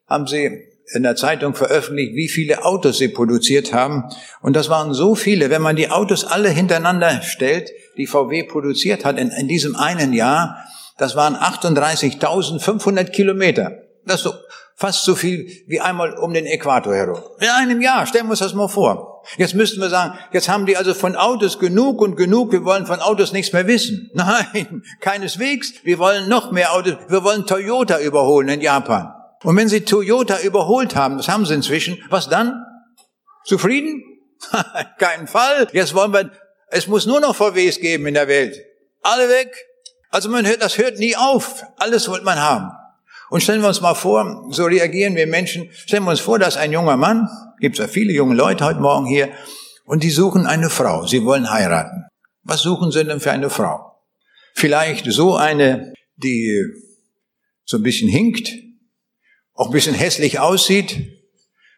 haben 0.07 0.27
sie 0.27 0.65
in 0.93 1.03
der 1.03 1.17
Zeitung 1.17 1.55
veröffentlicht, 1.55 2.15
wie 2.15 2.29
viele 2.29 2.65
Autos 2.65 2.99
sie 2.99 3.09
produziert 3.09 3.73
haben. 3.73 4.05
Und 4.43 4.55
das 4.55 4.69
waren 4.69 4.93
so 4.93 5.15
viele, 5.15 5.51
wenn 5.51 5.63
man 5.63 5.77
die 5.77 5.91
Autos 5.91 6.25
alle 6.25 6.51
hintereinander 6.51 7.23
stellt, 7.23 7.71
die 7.97 8.07
VW 8.07 8.45
produziert 8.45 9.05
hat 9.05 9.19
in, 9.19 9.31
in 9.31 9.49
diesem 9.49 9.77
einen 9.77 10.13
Jahr, 10.13 10.65
das 10.99 11.17
waren 11.17 11.37
38.500 11.37 13.05
Kilometer. 13.11 13.79
Das 14.07 14.21
so, 14.21 14.33
fast 14.77 15.05
so 15.05 15.15
viel 15.15 15.49
wie 15.67 15.81
einmal 15.81 16.15
um 16.19 16.35
den 16.35 16.47
Äquator 16.47 16.95
herum. 16.95 17.21
In 17.39 17.49
einem 17.49 17.81
Jahr, 17.81 18.07
stellen 18.07 18.27
wir 18.27 18.31
uns 18.31 18.41
das 18.41 18.55
mal 18.55 18.69
vor. 18.69 19.23
Jetzt 19.37 19.55
müssten 19.55 19.81
wir 19.81 19.89
sagen, 19.89 20.19
jetzt 20.33 20.49
haben 20.49 20.67
die 20.67 20.77
also 20.77 20.93
von 20.95 21.17
Autos 21.17 21.59
genug 21.59 22.01
und 22.01 22.17
genug, 22.17 22.53
wir 22.53 22.65
wollen 22.65 22.87
von 22.87 23.01
Autos 23.01 23.33
nichts 23.33 23.53
mehr 23.53 23.67
wissen. 23.67 24.11
Nein, 24.15 24.83
keineswegs. 25.01 25.73
Wir 25.85 25.99
wollen 25.99 26.29
noch 26.29 26.51
mehr 26.53 26.73
Autos, 26.73 26.95
wir 27.09 27.25
wollen 27.25 27.47
Toyota 27.47 28.01
überholen 28.01 28.49
in 28.49 28.61
Japan. 28.61 29.13
Und 29.43 29.57
wenn 29.57 29.69
Sie 29.69 29.83
Toyota 29.83 30.41
überholt 30.41 30.97
haben, 30.97 31.17
das 31.17 31.29
haben 31.29 31.47
Sie 31.47 31.55
inzwischen, 31.55 32.03
was 32.11 32.29
dann? 32.29 32.65
Zufrieden? 33.45 34.03
Keinen 34.99 35.27
Fall. 35.27 35.69
Jetzt 35.73 35.95
wollen 35.95 36.13
wir, 36.13 36.31
es 36.69 36.87
muss 36.87 37.07
nur 37.07 37.21
noch 37.21 37.37
VWs 37.37 37.79
geben 37.79 38.07
in 38.07 38.15
der 38.15 38.29
Welt. 38.29 38.57
Alle 39.03 39.29
weg. 39.29 39.55
Also 40.11 40.29
man 40.29 40.47
hört, 40.47 40.63
das 40.63 40.79
hört 40.79 40.99
nie 40.99 41.17
auf. 41.17 41.65
Alles 41.77 42.09
wollte 42.09 42.25
man 42.25 42.41
haben. 42.41 42.71
Und 43.31 43.43
stellen 43.43 43.63
wir 43.63 43.69
uns 43.69 43.81
mal 43.81 43.95
vor, 43.95 44.47
so 44.51 44.65
reagieren 44.65 45.17
wir 45.17 45.27
Menschen, 45.27 45.69
stellen 45.73 46.05
wir 46.05 46.11
uns 46.11 46.21
vor, 46.21 46.39
dass 46.39 46.57
ein 46.57 46.73
junger 46.73 46.97
Mann, 46.97 47.29
gibt 47.59 47.79
es 47.79 47.85
ja 47.85 47.89
viele 47.89 48.13
junge 48.13 48.35
Leute 48.35 48.65
heute 48.65 48.81
Morgen 48.81 49.07
hier, 49.07 49.31
und 49.85 50.03
die 50.03 50.11
suchen 50.11 50.47
eine 50.47 50.71
Frau. 50.71 51.07
Sie 51.07 51.25
wollen 51.25 51.51
heiraten. 51.51 52.05
Was 52.43 52.61
suchen 52.61 52.91
sie 52.91 53.05
denn 53.05 53.21
für 53.21 53.33
eine 53.33 53.51
Frau? 53.51 53.99
Vielleicht 54.55 55.11
so 55.11 55.37
eine, 55.37 55.93
die 56.17 56.65
so 57.65 57.79
ein 57.79 57.83
bisschen 57.83 58.09
hinkt, 58.09 58.53
auch 59.55 59.67
ein 59.67 59.73
bisschen 59.73 59.95
hässlich 59.95 60.39
aussieht, 60.39 60.97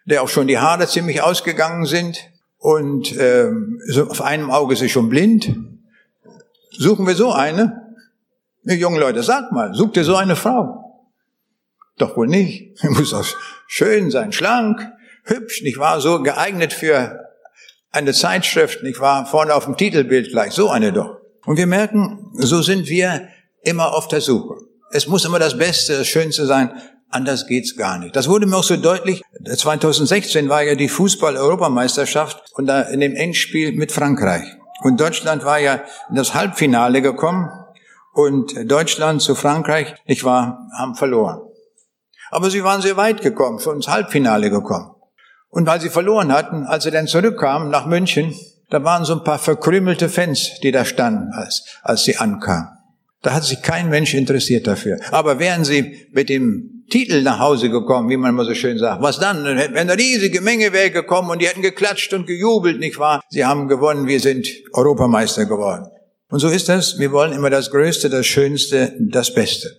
der 0.05 0.23
auch 0.23 0.29
schon 0.29 0.47
die 0.47 0.59
Haare 0.59 0.87
ziemlich 0.87 1.23
ausgegangen 1.23 1.85
sind 1.87 2.19
und 2.59 3.15
ähm, 3.19 3.81
so 3.89 4.09
auf 4.09 4.23
einem 4.23 4.51
Auge 4.51 4.75
ist 4.75 4.81
sie 4.81 4.89
schon 4.89 5.09
blind. 5.09 5.57
Suchen 6.71 7.07
wir 7.07 7.15
so 7.15 7.33
eine? 7.33 7.95
Ihr 8.65 8.77
jungen 8.77 8.99
Leute, 8.99 9.23
sagt 9.23 9.53
mal, 9.53 9.75
sucht 9.75 9.97
ihr 9.97 10.05
so 10.05 10.17
eine 10.17 10.37
Frau? 10.37 10.86
Doch 11.99 12.17
wohl 12.17 12.27
nicht. 12.27 12.79
Sie 12.79 12.89
muss 12.89 13.15
auch 13.15 13.25
schön 13.67 14.11
sein, 14.11 14.33
schlank, 14.33 14.81
hübsch, 15.25 15.63
nicht 15.63 15.79
wahr? 15.79 16.01
So 16.01 16.23
geeignet 16.23 16.73
für 16.73 17.21
eine 17.91 18.13
Zeitschrift, 18.13 18.83
nicht 18.83 19.01
wahr? 19.01 19.27
Vorne 19.27 19.55
auf 19.55 19.65
dem 19.65 19.77
Titelbild 19.77 20.31
gleich, 20.31 20.53
so 20.53 20.69
eine 20.69 20.93
doch. 20.93 21.19
Und 21.47 21.57
wir 21.57 21.67
merken, 21.67 22.33
so 22.35 22.61
sind 22.61 22.89
wir 22.89 23.29
immer 23.63 23.95
auf 23.95 24.09
der 24.09 24.21
Suche. 24.21 24.57
Es 24.91 25.07
muss 25.07 25.25
immer 25.25 25.39
das 25.39 25.57
Beste, 25.57 25.97
das 25.97 26.07
Schönste 26.07 26.47
sein. 26.47 26.71
Anders 27.11 27.47
geht's 27.47 27.77
gar 27.77 27.99
nicht. 27.99 28.15
Das 28.17 28.29
wurde 28.29 28.47
mir 28.47 28.57
auch 28.57 28.65
so 28.65 28.77
deutlich. 28.77 29.23
2016 29.45 30.49
war 30.49 30.63
ja 30.63 30.75
die 30.75 30.89
Fußball-Europameisterschaft 30.89 32.53
und 32.55 32.67
da 32.67 32.83
in 32.83 33.01
dem 33.01 33.15
Endspiel 33.15 33.73
mit 33.73 33.93
Frankreich. 33.93 34.45
Und 34.83 35.01
Deutschland 35.01 35.45
war 35.45 35.59
ja 35.59 35.83
in 36.11 36.17
das 36.17 36.35
Halbfinale 36.35 37.01
gekommen 37.01 37.49
und 38.13 38.55
Deutschland 38.71 39.23
zu 39.23 39.35
Frankreich, 39.35 39.95
ich 40.05 40.25
war, 40.25 40.69
haben 40.77 40.95
verloren. 40.95 41.46
Aber 42.31 42.51
sie 42.51 42.65
waren 42.65 42.83
sehr 42.83 42.97
weit 42.97 43.23
gekommen, 43.23 43.59
schon 43.61 43.77
ins 43.77 43.89
Halbfinale 43.89 44.51
gekommen. 44.51 44.91
Und 45.49 45.67
weil 45.67 45.81
sie 45.81 45.91
verloren 45.91 46.33
hatten, 46.33 46.65
als 46.65 46.85
sie 46.85 46.91
dann 46.91 47.07
zurückkamen 47.07 47.71
nach 47.71 47.87
München, 47.87 48.35
da 48.71 48.83
waren 48.83 49.05
so 49.05 49.15
ein 49.15 49.25
paar 49.25 49.39
verkrümelte 49.39 50.09
Fans, 50.09 50.61
die 50.63 50.73
da 50.73 50.85
standen, 50.85 51.33
als, 51.33 51.65
als 51.83 52.05
sie 52.05 52.17
ankamen. 52.17 52.69
Da 53.23 53.33
hat 53.33 53.45
sich 53.45 53.63
kein 53.63 53.89
Mensch 53.89 54.15
interessiert 54.15 54.67
dafür. 54.67 54.99
Aber 55.11 55.39
wären 55.39 55.65
sie 55.65 56.07
mit 56.13 56.29
dem 56.29 56.85
Titel 56.91 57.23
nach 57.23 57.39
Hause 57.39 57.71
gekommen, 57.71 58.09
wie 58.09 58.17
man 58.17 58.31
immer 58.31 58.45
so 58.45 58.55
schön 58.55 58.79
sagt, 58.79 59.03
was 59.03 59.19
dann? 59.19 59.45
Dann 59.45 59.57
wäre 59.57 59.75
eine 59.75 59.97
riesige 59.97 60.41
Menge 60.41 60.73
wäre 60.73 60.91
gekommen 60.91 61.31
und 61.31 61.43
die 61.43 61.49
hätten 61.49 61.63
geklatscht 61.63 62.13
und 62.13 62.27
gejubelt, 62.27 62.79
nicht 62.79 62.99
wahr? 62.99 63.23
Sie 63.29 63.45
haben 63.45 63.67
gewonnen, 63.67 64.07
wir 64.07 64.21
sind 64.21 64.47
Europameister 64.73 65.47
geworden. 65.47 65.89
Und 66.29 66.41
so 66.41 66.49
ist 66.49 66.69
das. 66.69 66.99
Wir 66.99 67.13
wollen 67.13 67.33
immer 67.33 67.51
das 67.51 67.71
Größte, 67.71 68.11
das 68.11 68.27
Schönste, 68.27 68.95
das 68.99 69.33
Beste. 69.33 69.77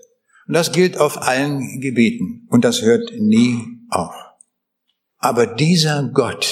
Und 0.48 0.54
das 0.54 0.72
gilt 0.72 0.98
auf 0.98 1.22
allen 1.22 1.82
Gebieten. 1.82 2.48
Und 2.50 2.64
das 2.64 2.82
hört 2.82 3.12
nie 3.20 3.62
auf. 3.90 4.16
Aber 5.18 5.46
dieser 5.46 6.10
Gott, 6.14 6.48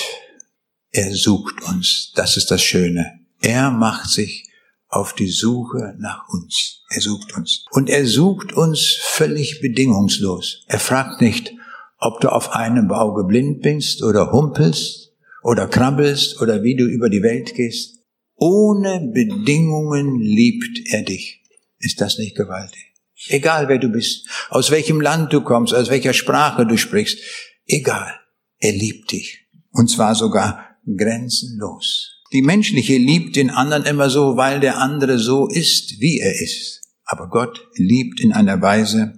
er 0.92 1.14
sucht 1.16 1.62
uns. 1.64 2.12
Das 2.16 2.36
ist 2.36 2.52
das 2.52 2.62
Schöne. 2.62 3.20
Er 3.42 3.72
macht 3.72 4.10
sich 4.10 4.50
auf 4.90 5.14
die 5.14 5.30
Suche 5.30 5.96
nach 5.98 6.28
uns. 6.30 6.82
Er 6.90 7.02
sucht 7.02 7.36
uns. 7.36 7.66
Und 7.72 7.90
er 7.90 8.06
sucht 8.06 8.54
uns 8.54 8.98
völlig 9.02 9.62
bedingungslos. 9.62 10.64
Er 10.68 10.80
fragt 10.80 11.22
nicht, 11.22 11.54
ob 11.98 12.20
du 12.22 12.30
auf 12.30 12.52
einem 12.52 12.92
Auge 12.92 13.24
blind 13.24 13.62
bist 13.62 14.04
oder 14.04 14.32
humpelst 14.32 15.14
oder 15.44 15.68
krabbelst 15.68 16.42
oder 16.42 16.64
wie 16.64 16.76
du 16.76 16.86
über 16.86 17.10
die 17.10 17.24
Welt 17.24 17.54
gehst. 17.56 18.00
Ohne 18.36 19.12
Bedingungen 19.14 20.20
liebt 20.20 20.80
er 20.92 21.04
dich. 21.04 21.42
Ist 21.80 22.02
das 22.02 22.18
nicht 22.18 22.36
gewaltig? 22.36 22.95
Egal 23.28 23.68
wer 23.70 23.80
du 23.80 23.90
bist, 23.90 24.28
aus 24.50 24.72
welchem 24.72 25.02
Land 25.02 25.32
du 25.34 25.42
kommst, 25.42 25.74
aus 25.74 25.90
welcher 25.90 26.14
Sprache 26.14 26.66
du 26.66 26.78
sprichst, 26.78 27.20
egal, 27.66 28.14
er 28.60 28.72
liebt 28.72 29.12
dich. 29.12 29.48
Und 29.72 29.90
zwar 29.90 30.16
sogar 30.16 30.78
grenzenlos. 30.86 32.22
Die 32.34 32.42
menschliche 32.42 32.98
liebt 32.98 33.36
den 33.36 33.50
anderen 33.50 33.86
immer 33.86 34.10
so, 34.10 34.36
weil 34.36 34.60
der 34.60 34.80
andere 34.80 35.20
so 35.20 35.48
ist, 35.48 36.00
wie 36.00 36.20
er 36.20 36.42
ist. 36.42 36.82
Aber 37.04 37.30
Gott 37.30 37.68
liebt 37.76 38.20
in 38.20 38.34
einer 38.34 38.62
Weise 38.62 39.14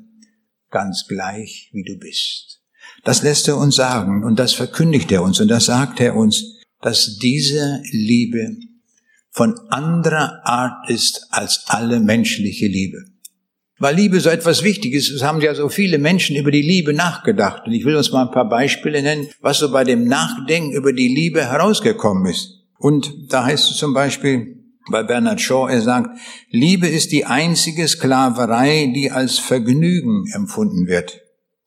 ganz 0.70 1.06
gleich, 1.08 1.70
wie 1.74 1.84
du 1.84 1.98
bist. 1.98 2.62
Das 3.04 3.24
lässt 3.24 3.48
er 3.48 3.58
uns 3.58 3.76
sagen 3.76 4.24
und 4.24 4.38
das 4.38 4.54
verkündigt 4.54 5.12
er 5.12 5.24
uns 5.24 5.40
und 5.40 5.48
das 5.48 5.66
sagt 5.66 6.00
er 6.00 6.16
uns, 6.16 6.58
dass 6.82 7.18
diese 7.18 7.82
Liebe 7.92 8.58
von 9.32 9.58
anderer 9.70 10.42
Art 10.46 10.90
ist 10.90 11.28
als 11.30 11.64
alle 11.68 12.00
menschliche 12.00 12.68
Liebe. 12.68 13.06
Weil 13.80 13.96
Liebe 13.96 14.20
so 14.20 14.30
etwas 14.30 14.64
Wichtiges 14.64 15.12
ist, 15.12 15.24
haben 15.24 15.40
ja 15.40 15.54
so 15.54 15.70
viele 15.70 16.00
Menschen 16.00 16.36
über 16.36 16.50
die 16.50 16.62
Liebe 16.62 16.94
nachgedacht. 16.94 17.64
Und 17.66 17.74
ich 17.74 17.86
will 17.86 17.96
uns 17.96 18.12
mal 18.12 18.26
ein 18.26 18.32
paar 18.32 18.50
Beispiele 18.50 19.02
nennen, 19.02 19.28
was 19.40 19.60
so 19.60 19.72
bei 19.72 19.84
dem 19.84 20.06
Nachdenken 20.06 20.74
über 20.74 20.94
die 20.94 21.08
Liebe 21.08 21.46
herausgekommen 21.46 22.26
ist. 22.26 22.64
Und 22.80 23.32
da 23.32 23.46
heißt 23.46 23.72
es 23.72 23.78
zum 23.78 23.94
Beispiel 23.94 24.56
bei 24.90 25.04
Bernard 25.04 25.42
Shaw, 25.42 25.70
er 25.70 25.82
sagt, 25.82 26.18
Liebe 26.50 26.88
ist 26.88 27.12
die 27.12 27.26
einzige 27.26 27.88
Sklaverei, 27.88 28.92
die 28.96 29.12
als 29.12 29.38
Vergnügen 29.38 30.26
empfunden 30.34 30.88
wird. 30.88 31.22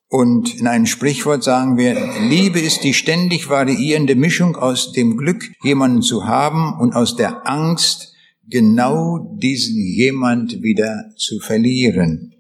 Und 0.09 0.59
in 0.59 0.67
einem 0.67 0.87
Sprichwort 0.87 1.45
sagen 1.45 1.77
wir, 1.77 1.95
Liebe 2.29 2.59
ist 2.59 2.83
die 2.83 2.95
ständig 2.95 3.49
variierende 3.49 4.17
Mischung 4.17 4.57
aus 4.57 4.91
dem 4.93 5.17
Glück, 5.17 5.45
jemanden 5.63 6.03
zu 6.03 6.27
haben 6.27 6.81
und 6.81 6.97
aus 6.97 7.15
der 7.15 7.47
Angst, 7.49 8.10
genau 8.51 9.37
diesen 9.41 9.77
jemand 9.77 10.63
wieder 10.63 11.13
zu 11.17 11.41
verlieren. 11.41 12.35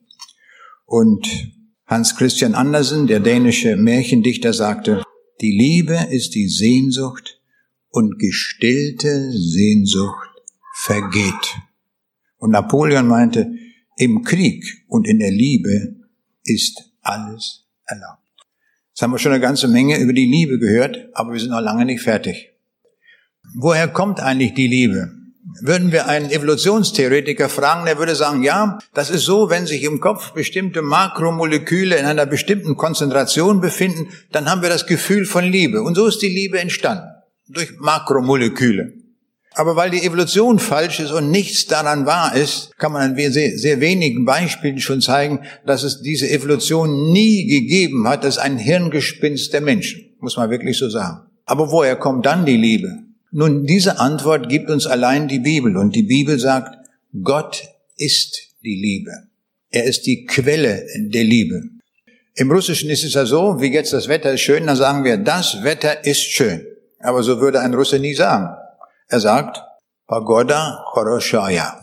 Und 0.84 1.26
Hans 1.86 2.16
Christian 2.16 2.54
Andersen, 2.54 3.06
der 3.06 3.20
dänische 3.20 3.76
Märchendichter, 3.76 4.52
sagte, 4.52 5.02
die 5.40 5.56
Liebe 5.56 6.08
ist 6.10 6.34
die 6.34 6.48
Sehnsucht 6.48 7.40
und 7.88 8.18
gestillte 8.18 9.32
Sehnsucht 9.32 10.28
vergeht. 10.74 11.56
Und 12.38 12.50
Napoleon 12.50 13.06
meinte, 13.06 13.52
im 13.96 14.22
Krieg 14.22 14.64
und 14.88 15.06
in 15.06 15.18
der 15.18 15.30
Liebe 15.30 15.96
ist 16.44 16.92
alles 17.02 17.66
erlaubt. 17.86 18.20
Jetzt 18.90 19.02
haben 19.02 19.12
wir 19.12 19.18
schon 19.18 19.32
eine 19.32 19.40
ganze 19.40 19.68
Menge 19.68 19.98
über 19.98 20.12
die 20.12 20.26
Liebe 20.26 20.58
gehört, 20.58 21.08
aber 21.12 21.32
wir 21.32 21.40
sind 21.40 21.50
noch 21.50 21.60
lange 21.60 21.84
nicht 21.84 22.02
fertig. 22.02 22.50
Woher 23.54 23.88
kommt 23.88 24.20
eigentlich 24.20 24.54
die 24.54 24.68
Liebe? 24.68 25.19
Würden 25.62 25.90
wir 25.90 26.06
einen 26.06 26.30
Evolutionstheoretiker 26.30 27.48
fragen, 27.48 27.86
der 27.86 27.98
würde 27.98 28.14
sagen, 28.14 28.42
ja, 28.42 28.78
das 28.92 29.08
ist 29.08 29.24
so, 29.24 29.48
wenn 29.48 29.66
sich 29.66 29.82
im 29.84 30.00
Kopf 30.00 30.32
bestimmte 30.32 30.82
Makromoleküle 30.82 31.96
in 31.96 32.04
einer 32.04 32.26
bestimmten 32.26 32.76
Konzentration 32.76 33.60
befinden, 33.60 34.08
dann 34.32 34.50
haben 34.50 34.62
wir 34.62 34.68
das 34.68 34.86
Gefühl 34.86 35.24
von 35.24 35.44
Liebe. 35.44 35.82
Und 35.82 35.94
so 35.94 36.06
ist 36.06 36.20
die 36.20 36.28
Liebe 36.28 36.60
entstanden 36.60 37.08
durch 37.48 37.78
Makromoleküle. 37.78 38.92
Aber 39.54 39.74
weil 39.76 39.90
die 39.90 40.02
Evolution 40.02 40.58
falsch 40.58 41.00
ist 41.00 41.10
und 41.10 41.30
nichts 41.30 41.66
daran 41.66 42.06
wahr 42.06 42.36
ist, 42.36 42.76
kann 42.78 42.92
man 42.92 43.10
an 43.10 43.32
sehr, 43.32 43.80
wenigen 43.80 44.24
Beispielen 44.24 44.78
schon 44.78 45.00
zeigen, 45.00 45.40
dass 45.66 45.82
es 45.82 46.02
diese 46.02 46.30
Evolution 46.30 47.10
nie 47.12 47.46
gegeben 47.46 48.06
hat. 48.06 48.22
Das 48.24 48.36
ist 48.36 48.42
ein 48.42 48.58
Hirngespinst 48.58 49.52
der 49.52 49.60
Menschen, 49.60 50.14
muss 50.20 50.36
man 50.36 50.50
wirklich 50.50 50.78
so 50.78 50.88
sagen. 50.88 51.22
Aber 51.46 51.72
woher 51.72 51.96
kommt 51.96 52.26
dann 52.26 52.46
die 52.46 52.56
Liebe? 52.56 53.09
Nun, 53.32 53.64
diese 53.64 53.98
Antwort 53.98 54.48
gibt 54.48 54.70
uns 54.70 54.86
allein 54.86 55.28
die 55.28 55.38
Bibel. 55.38 55.76
Und 55.76 55.94
die 55.94 56.02
Bibel 56.02 56.38
sagt, 56.38 56.76
Gott 57.22 57.62
ist 57.96 58.38
die 58.62 58.74
Liebe. 58.74 59.12
Er 59.70 59.84
ist 59.84 60.06
die 60.06 60.26
Quelle 60.26 60.84
der 60.96 61.24
Liebe. 61.24 61.62
Im 62.34 62.50
Russischen 62.50 62.90
ist 62.90 63.04
es 63.04 63.14
ja 63.14 63.26
so, 63.26 63.60
wie 63.60 63.72
jetzt 63.72 63.92
das 63.92 64.08
Wetter 64.08 64.32
ist 64.32 64.40
schön, 64.40 64.66
dann 64.66 64.76
sagen 64.76 65.04
wir, 65.04 65.16
das 65.16 65.62
Wetter 65.62 66.04
ist 66.04 66.22
schön. 66.22 66.66
Aber 67.00 67.22
so 67.22 67.40
würde 67.40 67.60
ein 67.60 67.74
Russe 67.74 67.98
nie 67.98 68.14
sagen. 68.14 68.48
Er 69.08 69.20
sagt, 69.20 69.62
Pagoda 70.06 70.84
Choroshaya. 70.92 71.80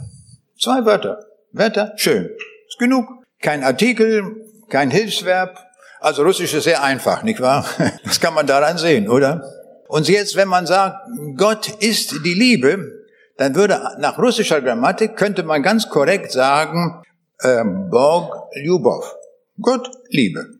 Zwei 0.59 0.83
Wörter. 0.85 1.19
Wetter, 1.51 1.93
schön. 1.95 2.29
Ist 2.67 2.79
genug. 2.79 3.05
Kein 3.41 3.63
Artikel, 3.63 4.47
kein 4.69 4.91
Hilfsverb. 4.91 5.57
Also 5.99 6.23
Russisch 6.23 6.53
ist 6.53 6.63
sehr 6.63 6.83
einfach, 6.83 7.23
nicht 7.23 7.39
wahr? 7.39 7.65
Das 8.03 8.19
kann 8.19 8.33
man 8.33 8.47
daran 8.47 8.77
sehen, 8.77 9.07
oder? 9.09 9.43
Und 9.89 10.07
jetzt, 10.07 10.35
wenn 10.35 10.47
man 10.47 10.65
sagt, 10.65 10.97
Gott 11.35 11.69
ist 11.81 12.25
die 12.25 12.33
Liebe, 12.33 13.05
dann 13.37 13.55
würde 13.55 13.79
nach 13.99 14.17
russischer 14.17 14.61
Grammatik 14.61 15.15
könnte 15.15 15.43
man 15.43 15.63
ganz 15.63 15.89
korrekt 15.89 16.31
sagen, 16.31 17.03
ähm, 17.43 17.89
Bog 17.89 18.49
Ljubov. 18.55 19.15
Gott 19.61 19.89
Liebe. 20.09 20.57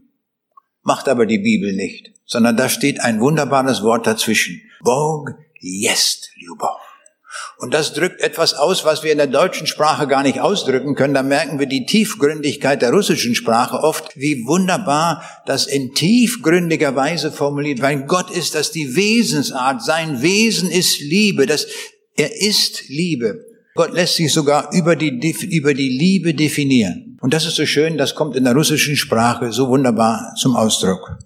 Macht 0.83 1.09
aber 1.09 1.25
die 1.25 1.39
Bibel 1.39 1.73
nicht 1.73 2.17
sondern 2.27 2.57
da 2.57 2.69
steht 2.69 2.99
ein 3.01 3.19
wunderbares 3.19 3.81
Wort 3.81 4.05
dazwischen. 4.05 4.61
Bog 4.81 5.33
jest 5.59 6.29
Ljubov. 6.35 6.79
Und 7.59 7.73
das 7.73 7.93
drückt 7.93 8.21
etwas 8.21 8.53
aus, 8.53 8.85
was 8.85 9.03
wir 9.03 9.11
in 9.11 9.17
der 9.17 9.25
deutschen 9.25 9.65
Sprache 9.65 10.07
gar 10.07 10.21
nicht 10.21 10.39
ausdrücken 10.39 10.93
können. 10.93 11.15
Da 11.15 11.23
merken 11.23 11.57
wir 11.57 11.65
die 11.65 11.87
Tiefgründigkeit 11.87 12.83
der 12.83 12.91
russischen 12.91 13.33
Sprache 13.33 13.77
oft, 13.77 14.15
wie 14.15 14.45
wunderbar 14.45 15.23
das 15.47 15.65
in 15.65 15.95
tiefgründiger 15.95 16.95
Weise 16.95 17.31
formuliert, 17.31 17.81
weil 17.81 18.03
Gott 18.05 18.29
ist 18.29 18.53
das 18.53 18.71
die 18.71 18.95
Wesensart. 18.95 19.81
Sein 19.81 20.21
Wesen 20.21 20.69
ist 20.69 20.99
Liebe. 20.99 21.47
Das, 21.47 21.65
er 22.15 22.39
ist 22.39 22.89
Liebe. 22.89 23.43
Gott 23.73 23.91
lässt 23.91 24.15
sich 24.15 24.31
sogar 24.31 24.71
über 24.73 24.95
die, 24.95 25.09
über 25.49 25.73
die 25.73 25.89
Liebe 25.89 26.35
definieren. 26.35 27.17
Und 27.21 27.33
das 27.33 27.45
ist 27.45 27.55
so 27.55 27.65
schön, 27.65 27.97
das 27.97 28.13
kommt 28.13 28.35
in 28.35 28.43
der 28.43 28.53
russischen 28.53 28.95
Sprache 28.95 29.51
so 29.51 29.69
wunderbar 29.69 30.33
zum 30.39 30.55
Ausdruck. 30.55 31.17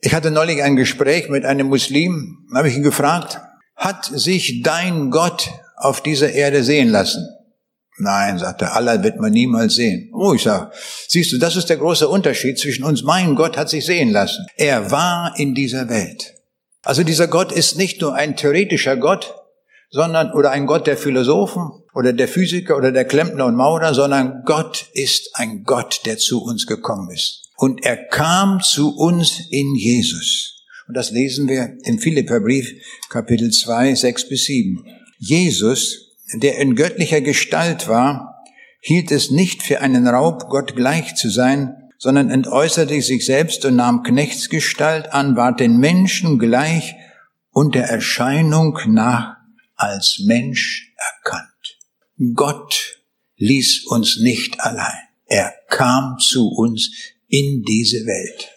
Ich 0.00 0.14
hatte 0.14 0.30
neulich 0.30 0.62
ein 0.62 0.76
Gespräch 0.76 1.28
mit 1.28 1.44
einem 1.44 1.66
Muslim, 1.66 2.46
habe 2.54 2.68
ich 2.68 2.76
ihn 2.76 2.82
gefragt, 2.82 3.40
hat 3.76 4.04
sich 4.04 4.62
dein 4.62 5.10
Gott 5.10 5.50
auf 5.76 6.02
dieser 6.02 6.32
Erde 6.32 6.62
sehen 6.62 6.88
lassen? 6.88 7.28
Nein, 7.96 8.38
sagt 8.38 8.62
er, 8.62 8.74
Allah 8.74 9.02
wird 9.02 9.20
man 9.20 9.32
niemals 9.32 9.74
sehen. 9.74 10.10
Oh, 10.12 10.34
ich 10.34 10.42
sag, 10.42 10.72
siehst 11.08 11.32
du, 11.32 11.38
das 11.38 11.54
ist 11.54 11.68
der 11.70 11.76
große 11.76 12.08
Unterschied 12.08 12.58
zwischen 12.58 12.84
uns. 12.84 13.04
Mein 13.04 13.36
Gott 13.36 13.56
hat 13.56 13.70
sich 13.70 13.84
sehen 13.84 14.10
lassen. 14.10 14.46
Er 14.56 14.90
war 14.90 15.34
in 15.36 15.54
dieser 15.54 15.88
Welt. 15.88 16.34
Also 16.82 17.04
dieser 17.04 17.28
Gott 17.28 17.52
ist 17.52 17.76
nicht 17.76 18.00
nur 18.00 18.14
ein 18.14 18.36
theoretischer 18.36 18.96
Gott, 18.96 19.34
sondern, 19.90 20.32
oder 20.32 20.50
ein 20.50 20.66
Gott 20.66 20.88
der 20.88 20.96
Philosophen 20.96 21.70
oder 21.94 22.12
der 22.12 22.26
Physiker 22.26 22.76
oder 22.76 22.90
der 22.90 23.04
Klempner 23.04 23.46
und 23.46 23.54
Maurer, 23.54 23.94
sondern 23.94 24.42
Gott 24.44 24.86
ist 24.92 25.30
ein 25.34 25.62
Gott, 25.62 26.00
der 26.04 26.18
zu 26.18 26.42
uns 26.42 26.66
gekommen 26.66 27.10
ist. 27.10 27.42
Und 27.56 27.84
er 27.84 27.96
kam 27.96 28.60
zu 28.60 28.96
uns 28.96 29.40
in 29.50 29.76
Jesus. 29.76 30.64
Und 30.88 30.94
das 30.96 31.12
lesen 31.12 31.48
wir 31.48 31.78
im 31.84 32.00
Philipperbrief, 32.00 32.72
Kapitel 33.08 33.50
2, 33.50 33.94
6 33.94 34.28
bis 34.28 34.44
7. 34.46 34.84
Jesus, 35.26 36.16
der 36.34 36.58
in 36.58 36.76
göttlicher 36.76 37.22
Gestalt 37.22 37.88
war, 37.88 38.44
hielt 38.80 39.10
es 39.10 39.30
nicht 39.30 39.62
für 39.62 39.80
einen 39.80 40.06
Raub, 40.06 40.50
Gott 40.50 40.76
gleich 40.76 41.14
zu 41.14 41.30
sein, 41.30 41.90
sondern 41.96 42.30
entäußerte 42.30 43.00
sich 43.00 43.24
selbst 43.24 43.64
und 43.64 43.76
nahm 43.76 44.02
Knechtsgestalt 44.02 45.14
an, 45.14 45.36
ward 45.36 45.60
den 45.60 45.78
Menschen 45.78 46.38
gleich 46.38 46.94
und 47.50 47.74
der 47.74 47.84
Erscheinung 47.84 48.78
nach 48.88 49.36
als 49.76 50.20
Mensch 50.26 50.92
erkannt. 50.96 51.78
Gott 52.34 52.98
ließ 53.36 53.86
uns 53.86 54.18
nicht 54.18 54.60
allein. 54.60 55.08
Er 55.24 55.54
kam 55.70 56.18
zu 56.18 56.50
uns 56.50 56.90
in 57.28 57.62
diese 57.62 58.04
Welt. 58.04 58.50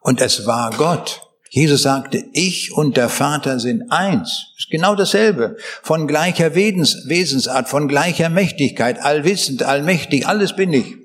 Und 0.00 0.22
es 0.22 0.46
war 0.46 0.70
Gott. 0.70 1.23
Jesus 1.54 1.82
sagte, 1.82 2.24
ich 2.32 2.72
und 2.72 2.96
der 2.96 3.08
Vater 3.08 3.60
sind 3.60 3.84
eins. 3.92 4.46
Ist 4.58 4.70
genau 4.70 4.96
dasselbe. 4.96 5.56
Von 5.84 6.08
gleicher 6.08 6.56
Wesensart, 6.56 7.68
von 7.68 7.86
gleicher 7.86 8.28
Mächtigkeit, 8.28 9.00
allwissend, 9.00 9.62
allmächtig, 9.62 10.26
alles 10.26 10.56
bin 10.56 10.72
ich. 10.72 10.96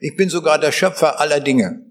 Ich 0.00 0.16
bin 0.16 0.28
sogar 0.28 0.58
der 0.58 0.72
Schöpfer 0.72 1.20
aller 1.20 1.38
Dinge. 1.38 1.82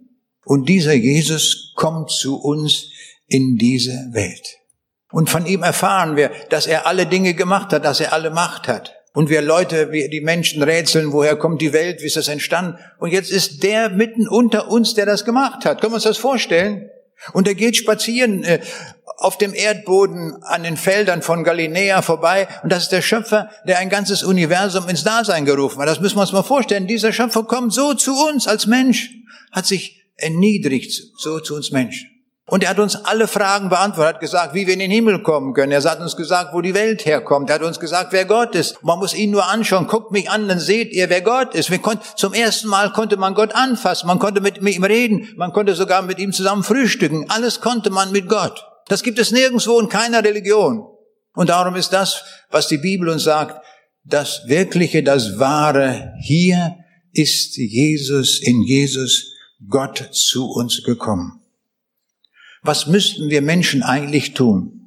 Und 0.43 0.67
dieser 0.67 0.91
Jesus 0.91 1.71
kommt 1.77 2.11
zu 2.11 2.35
uns 2.35 2.87
in 3.27 3.55
diese 3.55 4.09
Welt. 4.11 4.57
Und 5.13 5.29
von 5.29 5.45
ihm 5.45 5.63
erfahren 5.63 6.17
wir, 6.17 6.31
dass 6.49 6.67
er 6.67 6.87
alle 6.87 7.05
Dinge 7.05 7.33
gemacht 7.33 7.71
hat, 7.71 7.85
dass 7.85 8.01
er 8.01 8.11
alle 8.11 8.29
Macht 8.29 8.67
hat. 8.67 8.93
Und 9.13 9.29
wir 9.29 9.41
Leute, 9.41 9.93
wir 9.93 10.09
die 10.09 10.19
Menschen 10.19 10.63
rätseln, 10.63 11.13
woher 11.13 11.37
kommt 11.37 11.61
die 11.61 11.71
Welt, 11.71 12.01
wie 12.01 12.07
ist 12.07 12.17
das 12.17 12.27
entstanden? 12.27 12.77
Und 12.99 13.11
jetzt 13.11 13.31
ist 13.31 13.63
der 13.63 13.87
mitten 13.87 14.27
unter 14.27 14.69
uns, 14.69 14.95
der 14.95 15.05
das 15.05 15.23
gemacht 15.23 15.63
hat. 15.63 15.79
Können 15.79 15.93
wir 15.93 15.95
uns 15.95 16.03
das 16.03 16.17
vorstellen? 16.17 16.89
Und 17.33 17.47
er 17.47 17.55
geht 17.55 17.77
spazieren 17.77 18.43
äh, 18.43 18.59
auf 19.17 19.37
dem 19.37 19.53
Erdboden 19.53 20.41
an 20.43 20.63
den 20.63 20.77
Feldern 20.77 21.21
von 21.21 21.43
Galiläa 21.43 22.01
vorbei. 22.01 22.47
Und 22.63 22.71
das 22.71 22.83
ist 22.83 22.91
der 22.91 23.01
Schöpfer, 23.01 23.49
der 23.67 23.79
ein 23.79 23.89
ganzes 23.89 24.23
Universum 24.23 24.89
ins 24.89 25.03
Dasein 25.03 25.45
gerufen 25.45 25.79
hat. 25.79 25.87
Das 25.87 25.99
müssen 25.99 26.17
wir 26.17 26.21
uns 26.21 26.31
mal 26.31 26.43
vorstellen. 26.43 26.87
Dieser 26.87 27.13
Schöpfer 27.13 27.43
kommt 27.43 27.73
so 27.73 27.93
zu 27.93 28.15
uns 28.27 28.47
als 28.47 28.65
Mensch, 28.65 29.11
hat 29.51 29.65
sich 29.65 30.03
erniedrigt, 30.17 30.91
so 31.17 31.39
zu 31.39 31.55
uns 31.55 31.71
Menschen. 31.71 32.10
Und 32.51 32.65
er 32.65 32.71
hat 32.71 32.79
uns 32.79 32.97
alle 33.05 33.29
Fragen 33.29 33.69
beantwortet, 33.69 34.15
hat 34.15 34.19
gesagt, 34.19 34.53
wie 34.53 34.67
wir 34.67 34.73
in 34.73 34.81
den 34.81 34.91
Himmel 34.91 35.23
kommen 35.23 35.53
können. 35.53 35.71
Er 35.71 35.81
hat 35.81 36.01
uns 36.01 36.17
gesagt, 36.17 36.53
wo 36.53 36.59
die 36.59 36.73
Welt 36.73 37.05
herkommt. 37.05 37.49
Er 37.49 37.55
hat 37.55 37.63
uns 37.63 37.79
gesagt, 37.79 38.11
wer 38.11 38.25
Gott 38.25 38.55
ist. 38.55 38.83
Man 38.83 38.99
muss 38.99 39.13
ihn 39.13 39.31
nur 39.31 39.47
anschauen. 39.47 39.87
Guckt 39.87 40.11
mich 40.11 40.29
an, 40.29 40.49
dann 40.49 40.59
seht 40.59 40.91
ihr, 40.91 41.09
wer 41.09 41.21
Gott 41.21 41.55
ist. 41.55 41.71
Wir 41.71 41.79
konnten, 41.79 42.03
zum 42.17 42.33
ersten 42.33 42.67
Mal 42.67 42.91
konnte 42.91 43.15
man 43.15 43.35
Gott 43.35 43.55
anfassen. 43.55 44.05
Man 44.05 44.19
konnte 44.19 44.41
mit 44.41 44.57
ihm 44.57 44.83
reden. 44.83 45.29
Man 45.37 45.53
konnte 45.53 45.75
sogar 45.75 46.01
mit 46.01 46.19
ihm 46.19 46.33
zusammen 46.33 46.63
frühstücken. 46.63 47.29
Alles 47.29 47.61
konnte 47.61 47.89
man 47.89 48.11
mit 48.11 48.27
Gott. 48.27 48.65
Das 48.89 49.01
gibt 49.01 49.17
es 49.17 49.31
nirgendwo 49.31 49.79
in 49.79 49.87
keiner 49.87 50.21
Religion. 50.21 50.85
Und 51.33 51.47
darum 51.47 51.77
ist 51.77 51.93
das, 51.93 52.21
was 52.49 52.67
die 52.67 52.79
Bibel 52.79 53.07
uns 53.07 53.23
sagt, 53.23 53.65
das 54.03 54.41
Wirkliche, 54.47 55.03
das 55.03 55.39
Wahre. 55.39 56.15
Hier 56.19 56.75
ist 57.13 57.55
Jesus, 57.55 58.41
in 58.41 58.61
Jesus, 58.63 59.31
Gott 59.69 60.09
zu 60.11 60.51
uns 60.51 60.83
gekommen. 60.83 61.40
Was 62.61 62.87
müssten 62.87 63.29
wir 63.29 63.41
Menschen 63.41 63.83
eigentlich 63.83 64.33
tun? 64.33 64.81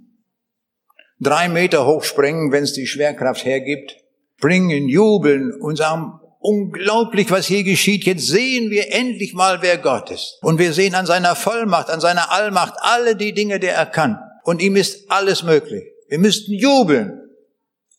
Drei 1.21 1.49
Meter 1.49 1.87
hoch 1.87 2.05
springen, 2.05 2.53
wenn 2.53 2.65
es 2.65 2.73
die 2.73 2.87
Schwerkraft 2.87 3.45
hergibt, 3.45 3.97
springen, 4.37 4.89
jubeln 4.89 5.53
und 5.61 5.77
sagen, 5.77 6.21
unglaublich, 6.39 7.31
was 7.31 7.47
hier 7.47 7.65
geschieht. 7.65 8.05
Jetzt 8.05 8.27
sehen 8.27 8.71
wir 8.71 8.93
endlich 8.93 9.33
mal, 9.33 9.63
wer 9.63 9.79
Gott 9.79 10.11
ist. 10.11 10.39
Und 10.43 10.59
wir 10.59 10.73
sehen 10.73 10.95
an 10.95 11.07
seiner 11.07 11.35
Vollmacht, 11.35 11.89
an 11.89 12.01
seiner 12.01 12.31
Allmacht 12.31 12.75
alle 12.79 13.17
die 13.17 13.33
Dinge, 13.33 13.59
die 13.59 13.69
er 13.69 13.87
kann. 13.87 14.19
Und 14.45 14.61
ihm 14.61 14.77
ist 14.77 15.11
alles 15.11 15.43
möglich. 15.43 15.85
Wir 16.09 16.19
müssten 16.19 16.53
jubeln. 16.53 17.19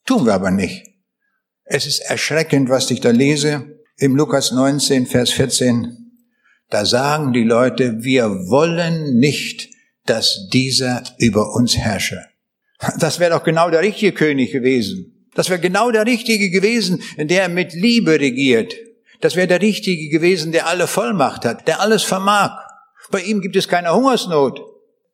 Tun 0.06 0.26
wir 0.26 0.36
aber 0.36 0.52
nicht. 0.52 0.86
Es 1.64 1.88
ist 1.88 2.00
erschreckend, 2.00 2.70
was 2.70 2.92
ich 2.92 3.02
da 3.02 3.10
lese. 3.10 3.80
Im 3.98 4.16
Lukas 4.16 4.52
19, 4.52 5.08
Vers 5.08 5.32
14. 5.32 6.05
Da 6.70 6.86
sagen 6.86 7.34
die 7.34 7.44
Leute, 7.44 8.04
wir 8.04 8.30
wollen 8.50 9.18
nicht, 9.20 9.70
dass 10.06 10.50
dieser 10.52 11.04
über 11.18 11.54
uns 11.54 11.78
herrsche. 11.78 12.26
Das 13.00 13.20
wäre 13.20 13.32
doch 13.32 13.44
genau 13.44 13.70
der 13.70 13.82
richtige 13.82 14.12
König 14.12 14.52
gewesen. 14.52 15.30
Das 15.36 15.50
wäre 15.50 15.60
genau 15.60 15.92
der 15.92 16.06
richtige 16.06 16.50
gewesen, 16.50 17.02
der 17.18 17.50
mit 17.50 17.74
Liebe 17.74 18.20
regiert. 18.20 18.74
Das 19.22 19.36
wäre 19.36 19.48
der 19.48 19.62
richtige 19.62 20.10
gewesen, 20.10 20.52
der 20.52 20.68
alle 20.68 20.88
Vollmacht 20.88 21.46
hat, 21.46 21.68
der 21.68 21.82
alles 21.82 22.04
vermag. 22.04 22.58
Bei 23.12 23.22
ihm 23.22 23.42
gibt 23.42 23.56
es 23.56 23.68
keine 23.68 23.94
Hungersnot. 23.94 24.62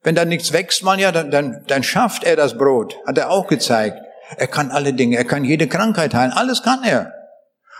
Wenn 0.03 0.15
da 0.15 0.25
nichts 0.25 0.53
wächst, 0.53 0.83
man 0.83 0.99
ja, 0.99 1.11
dann, 1.11 1.29
dann, 1.31 1.63
dann 1.67 1.83
schafft 1.83 2.23
er 2.23 2.35
das 2.35 2.57
Brot. 2.57 2.97
Hat 3.05 3.17
er 3.17 3.29
auch 3.29 3.47
gezeigt. 3.47 3.99
Er 4.37 4.47
kann 4.47 4.71
alle 4.71 4.93
Dinge, 4.93 5.17
er 5.17 5.25
kann 5.25 5.43
jede 5.43 5.67
Krankheit 5.67 6.13
heilen, 6.13 6.31
alles 6.31 6.63
kann 6.63 6.83
er. 6.83 7.13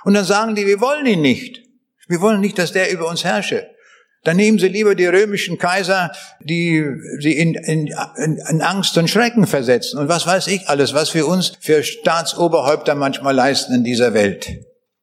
Und 0.03 0.13
dann 0.13 0.25
sagen 0.25 0.55
die, 0.55 0.67
wir 0.67 0.81
wollen 0.81 1.05
ihn 1.05 1.21
nicht. 1.21 1.63
Wir 2.11 2.21
wollen 2.21 2.41
nicht, 2.41 2.59
dass 2.59 2.73
der 2.73 2.91
über 2.91 3.07
uns 3.07 3.23
herrsche. 3.23 3.67
Dann 4.23 4.37
nehmen 4.37 4.59
Sie 4.59 4.67
lieber 4.67 4.93
die 4.93 5.07
römischen 5.07 5.57
Kaiser, 5.57 6.11
die 6.41 6.85
sie 7.19 7.33
in, 7.33 7.55
in, 7.55 7.87
in 8.17 8.61
Angst 8.61 8.95
und 8.97 9.09
Schrecken 9.09 9.47
versetzen. 9.47 9.97
Und 9.97 10.09
was 10.09 10.27
weiß 10.27 10.45
ich 10.47 10.69
alles, 10.69 10.93
was 10.93 11.15
wir 11.15 11.27
uns 11.27 11.53
für 11.59 11.81
Staatsoberhäupter 11.81 12.93
manchmal 12.93 13.33
leisten 13.33 13.73
in 13.73 13.83
dieser 13.83 14.13
Welt. 14.13 14.47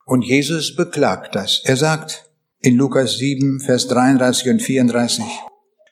Und 0.04 0.22
Jesus 0.22 0.76
beklagt 0.76 1.34
das. 1.34 1.62
Er 1.64 1.76
sagt 1.76 2.26
in 2.60 2.76
Lukas 2.76 3.16
7, 3.16 3.60
Vers 3.60 3.88
33 3.88 4.50
und 4.50 4.62
34, 4.62 5.24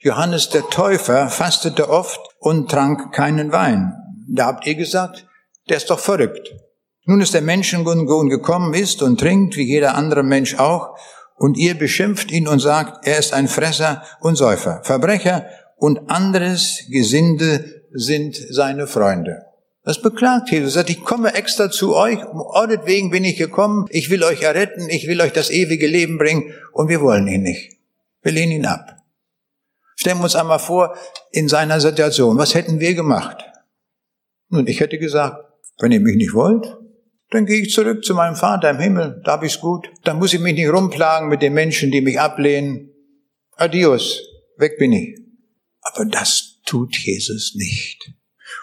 Johannes 0.01 0.51
der 0.51 0.63
Täufer 0.71 1.29
fastete 1.29 1.89
oft 1.89 2.21
und 2.39 2.71
trank 2.71 3.13
keinen 3.13 3.51
Wein. 3.51 3.93
Da 4.29 4.47
habt 4.47 4.67
ihr 4.67 4.77
gesagt, 4.77 5.27
der 5.69 5.79
ist 5.79 5.91
doch 5.91 5.99
verrückt. 5.99 6.55
Nun 7.07 7.21
ist 7.21 7.35
der 7.35 7.43
Menschensohn 7.43 8.29
gekommen, 8.29 8.75
isst 8.75 9.01
und 9.01 9.19
trinkt, 9.21 9.57
wie 9.57 9.63
jeder 9.63 9.95
andere 9.95 10.25
Mensch 10.25 10.57
auch, 10.57 10.99
und 11.37 11.57
ihr 11.57 11.75
beschimpft 11.75 12.33
ihn 12.33 12.49
und 12.49 12.59
sagt, 12.59 13.07
er 13.07 13.19
ist 13.19 13.33
ein 13.33 13.47
Fresser 13.47 14.03
und 14.21 14.37
Säufer. 14.37 14.81
Verbrecher 14.83 15.47
und 15.77 16.11
anderes 16.11 16.85
Gesinde 16.91 17.83
sind 17.93 18.37
seine 18.51 18.87
Freunde. 18.87 19.43
Das 19.85 20.03
beklagt 20.03 20.51
Jesus. 20.51 20.75
Sagt, 20.75 20.91
ich 20.91 21.05
komme 21.05 21.35
extra 21.35 21.71
zu 21.71 21.95
euch, 21.95 22.19
um 22.27 22.41
euretwegen 22.41 23.11
bin 23.11 23.25
ich 23.25 23.37
gekommen, 23.37 23.87
ich 23.91 24.11
will 24.11 24.25
euch 24.25 24.43
erretten, 24.43 24.89
ich 24.91 25.07
will 25.07 25.21
euch 25.21 25.33
das 25.33 25.51
ewige 25.51 25.87
Leben 25.87 26.19
bringen 26.19 26.53
und 26.73 26.89
wir 26.89 27.01
wollen 27.01 27.29
ihn 27.29 27.43
nicht. 27.43 27.79
Wir 28.23 28.33
lehnen 28.33 28.53
ihn 28.53 28.67
ab. 28.67 28.97
Stellen 29.95 30.19
wir 30.19 30.25
uns 30.25 30.35
einmal 30.35 30.59
vor, 30.59 30.97
in 31.31 31.49
seiner 31.49 31.81
Situation, 31.81 32.37
was 32.37 32.55
hätten 32.55 32.81
wir 32.81 32.95
gemacht? 32.95 33.45
Nun, 34.49 34.67
ich 34.67 34.81
hätte 34.81 34.99
gesagt, 34.99 35.45
wenn 35.79 35.93
ihr 35.93 36.01
mich 36.01 36.17
nicht 36.17 36.35
wollt, 36.35 36.67
dann 37.31 37.47
gehe 37.47 37.63
ich 37.63 37.73
zurück 37.73 38.05
zu 38.05 38.15
meinem 38.15 38.37
Vater 38.37 38.71
im 38.71 38.79
Himmel, 38.79 39.21
da 39.25 39.33
hab 39.33 39.43
ich's 39.43 39.61
gut. 39.61 39.89
Dann 40.05 40.19
muss 40.19 40.33
ich 40.33 40.41
mich 40.41 40.55
nicht 40.55 40.69
rumplagen 40.69 41.29
mit 41.29 41.43
den 41.43 41.55
Menschen, 41.55 41.91
die 41.91 42.01
mich 42.01 42.21
ablehnen. 42.21 42.91
Adios, 43.57 44.23
weg 44.59 44.79
bin 44.79 44.93
ich. 44.93 45.19
Aber 45.81 46.05
das 46.05 46.61
tut 46.65 46.97
Jesus 46.97 47.55
nicht. 47.57 48.13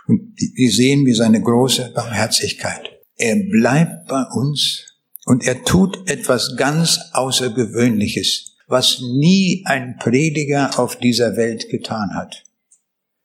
Und 0.07 0.33
wir 0.37 0.71
sehen 0.71 1.05
wie 1.05 1.13
seine 1.13 1.41
große 1.41 1.91
Barmherzigkeit. 1.93 2.89
Er 3.15 3.35
bleibt 3.35 4.07
bei 4.07 4.23
uns 4.33 4.85
und 5.25 5.45
er 5.45 5.63
tut 5.63 6.09
etwas 6.09 6.55
ganz 6.57 6.99
Außergewöhnliches, 7.13 8.57
was 8.67 9.01
nie 9.01 9.63
ein 9.65 9.97
Prediger 9.99 10.79
auf 10.79 10.97
dieser 10.97 11.35
Welt 11.37 11.69
getan 11.69 12.15
hat. 12.15 12.43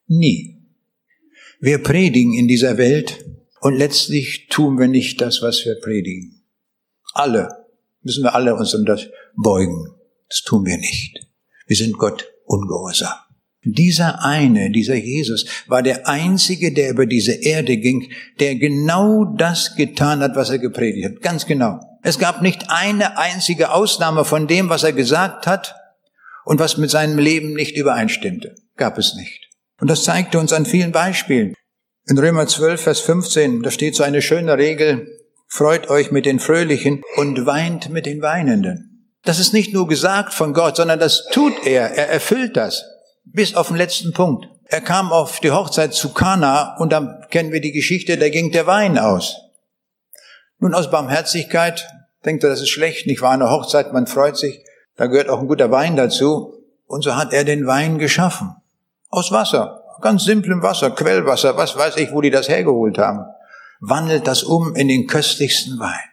Nie. 0.06 0.56
Wir 1.60 1.78
predigen 1.78 2.34
in 2.34 2.46
dieser 2.46 2.78
Welt 2.78 3.24
und 3.60 3.76
letztlich 3.76 4.48
tun 4.48 4.78
wir 4.78 4.88
nicht 4.88 5.20
das, 5.20 5.42
was 5.42 5.64
wir 5.64 5.78
predigen. 5.80 6.44
Alle, 7.14 7.48
müssen 8.02 8.22
wir 8.22 8.34
alle 8.34 8.54
uns 8.54 8.74
um 8.74 8.84
das 8.84 9.06
beugen. 9.36 9.94
Das 10.28 10.42
tun 10.42 10.64
wir 10.64 10.76
nicht. 10.76 11.26
Wir 11.66 11.76
sind 11.76 11.96
Gott 11.98 12.26
ungehorsam. 12.44 13.14
Dieser 13.64 14.24
eine, 14.24 14.70
dieser 14.70 14.94
Jesus, 14.94 15.46
war 15.66 15.82
der 15.82 16.08
einzige, 16.08 16.72
der 16.72 16.90
über 16.90 17.06
diese 17.06 17.32
Erde 17.32 17.76
ging, 17.76 18.10
der 18.38 18.54
genau 18.54 19.24
das 19.36 19.74
getan 19.74 20.20
hat, 20.20 20.36
was 20.36 20.50
er 20.50 20.58
gepredigt 20.58 21.06
hat. 21.06 21.20
Ganz 21.20 21.44
genau. 21.44 21.80
Es 22.02 22.18
gab 22.18 22.40
nicht 22.40 22.70
eine 22.70 23.18
einzige 23.18 23.72
Ausnahme 23.72 24.24
von 24.24 24.46
dem, 24.46 24.68
was 24.68 24.84
er 24.84 24.92
gesagt 24.92 25.46
hat 25.46 25.74
und 26.44 26.60
was 26.60 26.78
mit 26.78 26.90
seinem 26.90 27.18
Leben 27.18 27.52
nicht 27.52 27.76
übereinstimmte. 27.76 28.54
Gab 28.76 28.96
es 28.96 29.14
nicht. 29.16 29.48
Und 29.80 29.90
das 29.90 30.04
zeigte 30.04 30.38
uns 30.38 30.52
an 30.52 30.64
vielen 30.64 30.92
Beispielen. 30.92 31.54
In 32.10 32.16
Römer 32.16 32.46
12, 32.46 32.80
Vers 32.80 33.00
15, 33.00 33.62
da 33.62 33.70
steht 33.70 33.94
so 33.94 34.02
eine 34.02 34.22
schöne 34.22 34.56
Regel. 34.56 35.20
freut 35.46 35.90
euch 35.90 36.10
mit 36.10 36.24
den 36.24 36.40
Fröhlichen 36.40 37.02
und 37.16 37.44
weint 37.44 37.90
mit 37.90 38.06
den 38.06 38.22
Weinenden. 38.22 39.12
Das 39.24 39.38
ist 39.38 39.52
nicht 39.52 39.74
nur 39.74 39.86
gesagt 39.86 40.32
von 40.32 40.54
Gott, 40.54 40.76
sondern 40.76 40.98
das 40.98 41.26
tut 41.30 41.66
er. 41.66 41.90
Er 41.90 42.08
erfüllt 42.08 42.56
das. 42.56 42.82
Bis 43.26 43.54
auf 43.54 43.68
den 43.68 43.76
letzten 43.76 44.14
Punkt. 44.14 44.48
Er 44.64 44.80
kam 44.80 45.12
auf 45.12 45.40
die 45.40 45.50
Hochzeit 45.50 45.92
zu 45.92 46.14
Kana 46.14 46.78
und 46.78 46.92
dann 46.92 47.26
kennen 47.28 47.52
wir 47.52 47.60
die 47.60 47.72
Geschichte, 47.72 48.16
da 48.16 48.30
ging 48.30 48.52
der 48.52 48.66
Wein 48.66 48.96
aus. 48.98 49.36
Nun 50.60 50.72
aus 50.72 50.90
Barmherzigkeit 50.90 51.86
denkt 52.24 52.42
er, 52.42 52.48
das 52.48 52.62
ist 52.62 52.70
schlecht, 52.70 53.06
nicht 53.06 53.20
wahr? 53.20 53.32
Eine 53.32 53.50
Hochzeit, 53.50 53.92
man 53.92 54.06
freut 54.06 54.38
sich, 54.38 54.64
da 54.96 55.08
gehört 55.08 55.28
auch 55.28 55.40
ein 55.40 55.48
guter 55.48 55.70
Wein 55.70 55.94
dazu. 55.94 56.54
Und 56.86 57.04
so 57.04 57.16
hat 57.16 57.34
er 57.34 57.44
den 57.44 57.66
Wein 57.66 57.98
geschaffen. 57.98 58.56
Aus 59.10 59.30
Wasser. 59.30 59.77
Ganz 60.00 60.24
simplem 60.24 60.62
Wasser, 60.62 60.90
Quellwasser, 60.90 61.56
was 61.56 61.76
weiß 61.76 61.96
ich, 61.96 62.12
wo 62.12 62.20
die 62.20 62.30
das 62.30 62.48
hergeholt 62.48 62.98
haben. 62.98 63.24
Wandelt 63.80 64.26
das 64.26 64.42
um 64.42 64.74
in 64.74 64.88
den 64.88 65.06
köstlichsten 65.06 65.78
Wein. 65.78 66.08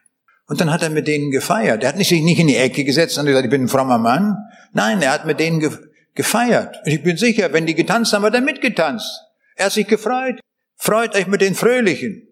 Und 0.47 0.61
dann 0.61 0.71
hat 0.71 0.83
er 0.83 0.89
mit 0.89 1.07
denen 1.07 1.31
gefeiert. 1.31 1.83
Er 1.83 1.89
hat 1.89 1.97
sich 1.97 2.21
nicht 2.21 2.39
in 2.39 2.47
die 2.47 2.57
Ecke 2.57 2.83
gesetzt 2.83 3.17
und 3.17 3.25
gesagt, 3.25 3.45
ich 3.45 3.51
bin 3.51 3.63
ein 3.63 3.67
frommer 3.67 3.97
Mann. 3.97 4.37
Nein, 4.73 5.01
er 5.01 5.11
hat 5.11 5.25
mit 5.25 5.39
denen 5.39 5.59
gefeiert. 6.13 6.77
Und 6.85 6.91
ich 6.91 7.03
bin 7.03 7.17
sicher, 7.17 7.51
wenn 7.53 7.65
die 7.65 7.73
getanzt 7.73 8.13
haben, 8.13 8.23
hat 8.23 8.35
er 8.35 8.41
mitgetanzt. 8.41 9.21
Er 9.55 9.65
hat 9.65 9.71
sich 9.71 9.87
gefreut. 9.87 10.39
Freut 10.77 11.15
euch 11.15 11.27
mit 11.27 11.41
den 11.41 11.55
Fröhlichen. 11.55 12.27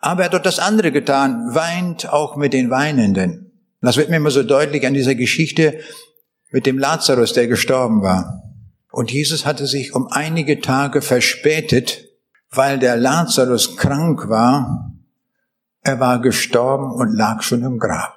Aber 0.00 0.22
er 0.22 0.24
hat 0.26 0.34
dort 0.34 0.46
das 0.46 0.60
andere 0.60 0.92
getan, 0.92 1.54
weint 1.54 2.08
auch 2.08 2.36
mit 2.36 2.52
den 2.52 2.70
Weinenden. 2.70 3.52
Das 3.80 3.96
wird 3.96 4.10
mir 4.10 4.16
immer 4.16 4.30
so 4.30 4.42
deutlich 4.42 4.86
an 4.86 4.94
dieser 4.94 5.14
Geschichte 5.14 5.80
mit 6.50 6.66
dem 6.66 6.78
Lazarus, 6.78 7.32
der 7.32 7.46
gestorben 7.46 8.02
war. 8.02 8.47
Und 8.90 9.10
Jesus 9.12 9.44
hatte 9.44 9.66
sich 9.66 9.94
um 9.94 10.08
einige 10.10 10.60
Tage 10.60 11.02
verspätet, 11.02 12.08
weil 12.50 12.78
der 12.78 12.96
Lazarus 12.96 13.76
krank 13.76 14.28
war. 14.28 14.94
Er 15.82 16.00
war 16.00 16.20
gestorben 16.20 16.92
und 16.92 17.14
lag 17.14 17.42
schon 17.42 17.62
im 17.62 17.78
Grab. 17.78 18.16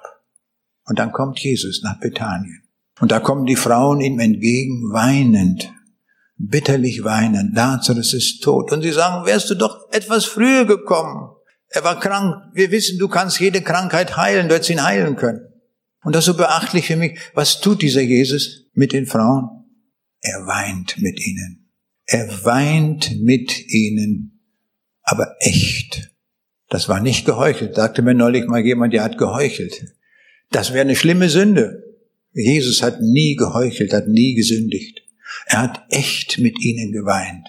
Und 0.84 0.98
dann 0.98 1.12
kommt 1.12 1.38
Jesus 1.40 1.82
nach 1.82 2.00
Bethanien. 2.00 2.62
Und 3.00 3.12
da 3.12 3.20
kommen 3.20 3.46
die 3.46 3.56
Frauen 3.56 4.00
ihm 4.00 4.18
entgegen, 4.18 4.92
weinend, 4.92 5.72
bitterlich 6.36 7.04
weinend. 7.04 7.54
Lazarus 7.54 8.14
ist 8.14 8.42
tot. 8.42 8.72
Und 8.72 8.82
sie 8.82 8.92
sagen, 8.92 9.26
wärst 9.26 9.50
du 9.50 9.54
doch 9.54 9.88
etwas 9.92 10.24
früher 10.24 10.64
gekommen. 10.64 11.30
Er 11.68 11.84
war 11.84 11.98
krank. 11.98 12.36
Wir 12.52 12.70
wissen, 12.70 12.98
du 12.98 13.08
kannst 13.08 13.40
jede 13.40 13.62
Krankheit 13.62 14.16
heilen, 14.16 14.48
du 14.48 14.54
hättest 14.54 14.70
ihn 14.70 14.84
heilen 14.84 15.16
können. 15.16 15.40
Und 16.04 16.14
das 16.14 16.26
ist 16.26 16.32
so 16.32 16.36
beachtlich 16.36 16.86
für 16.86 16.96
mich. 16.96 17.18
Was 17.34 17.60
tut 17.60 17.80
dieser 17.82 18.02
Jesus 18.02 18.66
mit 18.74 18.92
den 18.92 19.06
Frauen? 19.06 19.61
Er 20.22 20.46
weint 20.46 21.00
mit 21.02 21.20
ihnen. 21.20 21.68
Er 22.06 22.44
weint 22.44 23.20
mit 23.20 23.68
ihnen, 23.68 24.40
aber 25.02 25.36
echt. 25.40 26.10
Das 26.68 26.88
war 26.88 27.00
nicht 27.00 27.26
geheuchelt. 27.26 27.74
Sagte 27.74 28.02
mir 28.02 28.14
neulich 28.14 28.46
mal 28.46 28.64
jemand, 28.64 28.94
der 28.94 29.02
hat 29.02 29.18
geheuchelt. 29.18 29.94
Das 30.50 30.72
wäre 30.72 30.82
eine 30.82 30.96
schlimme 30.96 31.28
Sünde. 31.28 31.82
Jesus 32.32 32.82
hat 32.82 33.00
nie 33.02 33.36
geheuchelt, 33.36 33.92
hat 33.92 34.08
nie 34.08 34.34
gesündigt. 34.34 35.02
Er 35.46 35.60
hat 35.60 35.82
echt 35.90 36.38
mit 36.38 36.60
ihnen 36.62 36.92
geweint. 36.92 37.48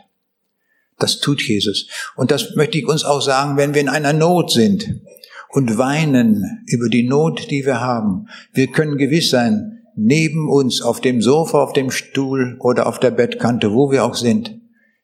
Das 1.00 1.20
tut 1.20 1.42
Jesus. 1.42 1.88
Und 2.16 2.32
das 2.32 2.56
möchte 2.56 2.78
ich 2.78 2.88
uns 2.88 3.04
auch 3.04 3.22
sagen, 3.22 3.58
wenn 3.58 3.74
wir 3.74 3.82
in 3.82 3.90
einer 3.90 4.14
Not 4.14 4.52
sind 4.52 5.02
und 5.50 5.78
weinen 5.78 6.64
über 6.68 6.90
die 6.90 7.04
Not, 7.04 7.50
die 7.52 7.66
wir 7.66 7.82
haben. 7.82 8.28
Wir 8.54 8.68
können 8.68 8.98
gewiss 8.98 9.30
sein, 9.30 9.83
neben 9.96 10.50
uns, 10.50 10.82
auf 10.82 11.02
dem 11.02 11.22
Sofa, 11.22 11.64
auf 11.64 11.74
dem 11.74 11.92
Stuhl 11.92 12.58
oder 12.60 12.88
auf 12.88 13.00
der 13.00 13.12
Bettkante, 13.12 13.74
wo 13.74 13.92
wir 13.92 14.06
auch 14.06 14.16
sind, 14.16 14.60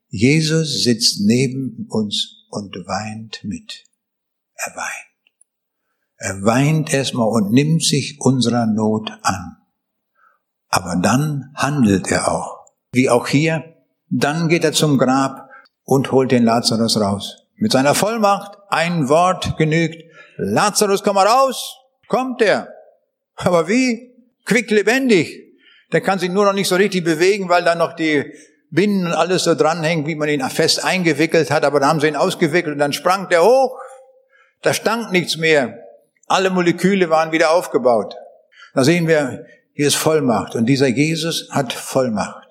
Jesus 0.08 0.84
sitzt 0.84 1.22
neben 1.22 1.86
uns 1.90 2.46
und 2.50 2.76
weint 2.88 3.44
mit. 3.44 3.86
Er 4.56 4.76
weint. 4.76 5.10
Er 6.18 6.44
weint 6.44 6.94
erstmal 6.94 7.28
und 7.28 7.52
nimmt 7.52 7.84
sich 7.84 8.18
unserer 8.20 8.66
Not 8.66 9.12
an. 9.22 9.58
Aber 10.68 10.96
dann 11.02 11.52
handelt 11.56 12.12
er 12.12 12.32
auch. 12.32 12.66
Wie 12.92 13.10
auch 13.10 13.28
hier, 13.28 13.76
dann 14.10 14.50
geht 14.50 14.64
er 14.64 14.74
zum 14.74 14.98
Grab 14.98 15.50
und 15.84 16.12
holt 16.12 16.32
den 16.32 16.44
Lazarus 16.44 17.00
raus. 17.00 17.46
Mit 17.56 17.72
seiner 17.72 17.96
Vollmacht, 17.96 18.58
ein 18.70 19.10
Wort 19.10 19.58
genügt. 19.58 20.04
Lazarus, 20.38 21.04
komm 21.04 21.16
mal 21.16 21.28
raus. 21.28 21.78
Kommt 22.08 22.42
er. 22.42 22.70
Aber 23.36 23.68
wie? 23.68 24.09
Quick 24.50 24.72
lebendig. 24.72 25.54
Der 25.92 26.02
kann 26.02 26.18
sich 26.18 26.32
nur 26.32 26.44
noch 26.44 26.54
nicht 26.54 26.68
so 26.68 26.76
richtig 26.76 27.04
bewegen, 27.04 27.50
weil 27.50 27.64
da 27.64 27.76
noch 27.76 27.94
die 27.94 28.26
Binden 28.72 29.06
und 29.06 29.14
alles 29.14 29.44
so 29.44 29.54
dranhängt, 29.54 30.08
wie 30.08 30.16
man 30.16 30.28
ihn 30.28 30.42
fest 30.50 30.84
eingewickelt 30.84 31.52
hat. 31.52 31.64
Aber 31.64 31.80
da 31.80 31.88
haben 31.88 32.00
sie 32.00 32.08
ihn 32.08 32.16
ausgewickelt 32.16 32.74
und 32.74 32.80
dann 32.80 32.92
sprang 32.92 33.30
der 33.30 33.44
hoch. 33.44 33.78
Da 34.64 34.74
stank 34.74 35.12
nichts 35.12 35.38
mehr. 35.38 35.78
Alle 36.28 36.50
Moleküle 36.50 37.12
waren 37.12 37.32
wieder 37.32 37.52
aufgebaut. 37.52 38.16
Da 38.74 38.84
sehen 38.84 39.08
wir, 39.08 39.46
hier 39.74 39.88
ist 39.88 39.96
Vollmacht. 39.96 40.56
Und 40.56 40.66
dieser 40.66 40.88
Jesus 40.88 41.50
hat 41.52 41.72
Vollmacht. 41.72 42.48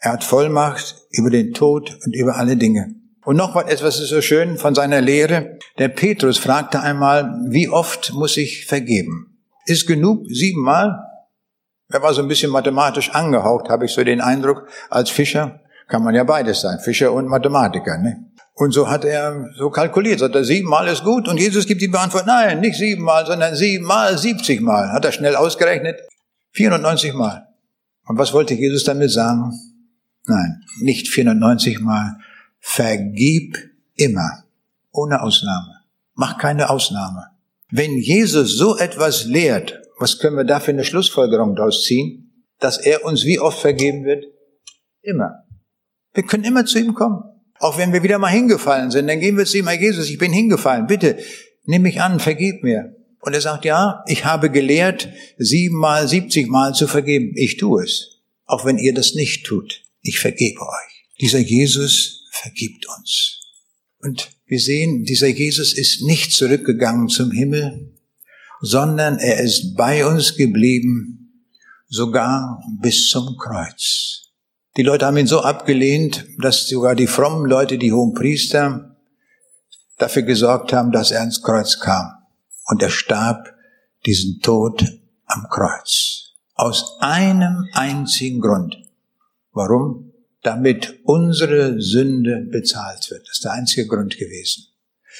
Er 0.00 0.12
hat 0.12 0.24
Vollmacht 0.24 0.96
über 1.12 1.30
den 1.30 1.54
Tod 1.54 1.98
und 2.04 2.14
über 2.14 2.36
alle 2.36 2.56
Dinge. 2.56 2.94
Und 3.24 3.36
noch 3.36 3.56
etwas 3.56 4.00
ist 4.00 4.10
so 4.10 4.20
schön 4.20 4.58
von 4.58 4.74
seiner 4.74 5.00
Lehre. 5.00 5.58
Der 5.78 5.88
Petrus 5.88 6.36
fragte 6.36 6.80
einmal, 6.80 7.38
wie 7.48 7.70
oft 7.70 8.12
muss 8.12 8.36
ich 8.36 8.66
vergeben? 8.66 9.38
Ist 9.64 9.86
genug? 9.86 10.26
Siebenmal? 10.28 11.11
Er 11.92 12.02
war 12.02 12.14
so 12.14 12.22
ein 12.22 12.28
bisschen 12.28 12.50
mathematisch 12.50 13.10
angehaucht, 13.10 13.68
habe 13.68 13.84
ich 13.84 13.92
so 13.92 14.02
den 14.02 14.20
Eindruck. 14.20 14.66
Als 14.88 15.10
Fischer 15.10 15.60
kann 15.88 16.02
man 16.02 16.14
ja 16.14 16.24
beides 16.24 16.62
sein, 16.62 16.78
Fischer 16.80 17.12
und 17.12 17.26
Mathematiker. 17.28 17.98
Ne? 17.98 18.30
Und 18.54 18.72
so 18.72 18.88
hat 18.88 19.04
er 19.04 19.50
so 19.56 19.70
kalkuliert, 19.70 20.20
sagt 20.20 20.34
er, 20.34 20.44
siebenmal 20.44 20.88
ist 20.88 21.04
gut. 21.04 21.28
Und 21.28 21.38
Jesus 21.38 21.66
gibt 21.66 21.82
die 21.82 21.88
Beantwortung, 21.88 22.28
nein, 22.28 22.60
nicht 22.60 22.76
siebenmal, 22.76 23.26
sondern 23.26 23.54
siebenmal, 23.54 24.16
siebzigmal. 24.16 24.90
Hat 24.90 25.04
er 25.04 25.12
schnell 25.12 25.36
ausgerechnet, 25.36 26.00
490 26.52 27.14
Mal. 27.14 27.48
Und 28.06 28.18
was 28.18 28.32
wollte 28.32 28.54
Jesus 28.54 28.84
damit 28.84 29.10
sagen? 29.10 29.52
Nein, 30.26 30.62
nicht 30.80 31.08
490 31.08 31.80
Mal. 31.80 32.16
Vergib 32.58 33.58
immer. 33.96 34.44
Ohne 34.92 35.22
Ausnahme. 35.22 35.80
Mach 36.14 36.38
keine 36.38 36.70
Ausnahme. 36.70 37.28
Wenn 37.70 37.96
Jesus 37.96 38.56
so 38.56 38.76
etwas 38.76 39.24
lehrt, 39.24 39.81
was 40.02 40.18
können 40.18 40.36
wir 40.36 40.44
da 40.44 40.60
für 40.60 40.72
eine 40.72 40.84
Schlussfolgerung 40.84 41.56
daraus 41.56 41.84
ziehen? 41.84 42.44
Dass 42.58 42.78
er 42.78 43.04
uns 43.04 43.24
wie 43.24 43.40
oft 43.40 43.58
vergeben 43.58 44.04
wird? 44.04 44.26
Immer. 45.00 45.44
Wir 46.12 46.24
können 46.24 46.44
immer 46.44 46.66
zu 46.66 46.78
ihm 46.78 46.94
kommen. 46.94 47.22
Auch 47.58 47.78
wenn 47.78 47.92
wir 47.92 48.02
wieder 48.02 48.18
mal 48.18 48.28
hingefallen 48.28 48.90
sind, 48.90 49.06
dann 49.06 49.20
gehen 49.20 49.38
wir 49.38 49.46
zu 49.46 49.58
ihm, 49.58 49.68
Herr 49.68 49.80
Jesus, 49.80 50.10
ich 50.10 50.18
bin 50.18 50.32
hingefallen. 50.32 50.86
Bitte, 50.86 51.16
nimm 51.64 51.82
mich 51.82 52.00
an, 52.00 52.20
vergib 52.20 52.62
mir. 52.62 52.96
Und 53.20 53.32
er 53.32 53.40
sagt, 53.40 53.64
ja, 53.64 54.02
ich 54.06 54.24
habe 54.24 54.50
gelehrt, 54.50 55.08
siebenmal, 55.38 56.06
siebzigmal 56.08 56.74
zu 56.74 56.86
vergeben. 56.86 57.32
Ich 57.36 57.56
tue 57.56 57.84
es. 57.84 58.20
Auch 58.44 58.64
wenn 58.64 58.78
ihr 58.78 58.92
das 58.92 59.14
nicht 59.14 59.46
tut 59.46 59.82
ich 60.02 60.18
vergebe 60.18 60.60
euch. 60.60 61.06
Dieser 61.20 61.38
Jesus 61.38 62.24
vergibt 62.30 62.86
uns. 62.98 63.40
Und 64.00 64.30
wir 64.46 64.58
sehen, 64.58 65.04
dieser 65.04 65.28
Jesus 65.28 65.72
ist 65.72 66.02
nicht 66.02 66.32
zurückgegangen 66.32 67.08
zum 67.08 67.30
Himmel, 67.30 67.94
sondern 68.62 69.18
er 69.18 69.40
ist 69.40 69.76
bei 69.76 70.06
uns 70.06 70.36
geblieben, 70.36 71.44
sogar 71.88 72.62
bis 72.80 73.08
zum 73.08 73.36
Kreuz. 73.36 74.30
Die 74.76 74.82
Leute 74.82 75.04
haben 75.04 75.18
ihn 75.18 75.26
so 75.26 75.42
abgelehnt, 75.42 76.24
dass 76.38 76.66
sogar 76.66 76.94
die 76.94 77.08
frommen 77.08 77.44
Leute, 77.44 77.76
die 77.76 77.92
hohen 77.92 78.14
Priester, 78.14 78.96
dafür 79.98 80.22
gesorgt 80.22 80.72
haben, 80.72 80.92
dass 80.92 81.10
er 81.10 81.20
ans 81.20 81.42
Kreuz 81.42 81.78
kam. 81.80 82.06
Und 82.66 82.82
er 82.82 82.88
starb 82.88 83.52
diesen 84.06 84.40
Tod 84.40 84.84
am 85.26 85.48
Kreuz. 85.50 86.36
Aus 86.54 86.98
einem 87.00 87.66
einzigen 87.72 88.40
Grund. 88.40 88.76
Warum? 89.52 90.12
Damit 90.42 91.00
unsere 91.04 91.80
Sünde 91.80 92.46
bezahlt 92.50 93.10
wird. 93.10 93.26
Das 93.26 93.38
ist 93.38 93.44
der 93.44 93.52
einzige 93.52 93.86
Grund 93.86 94.16
gewesen. 94.16 94.66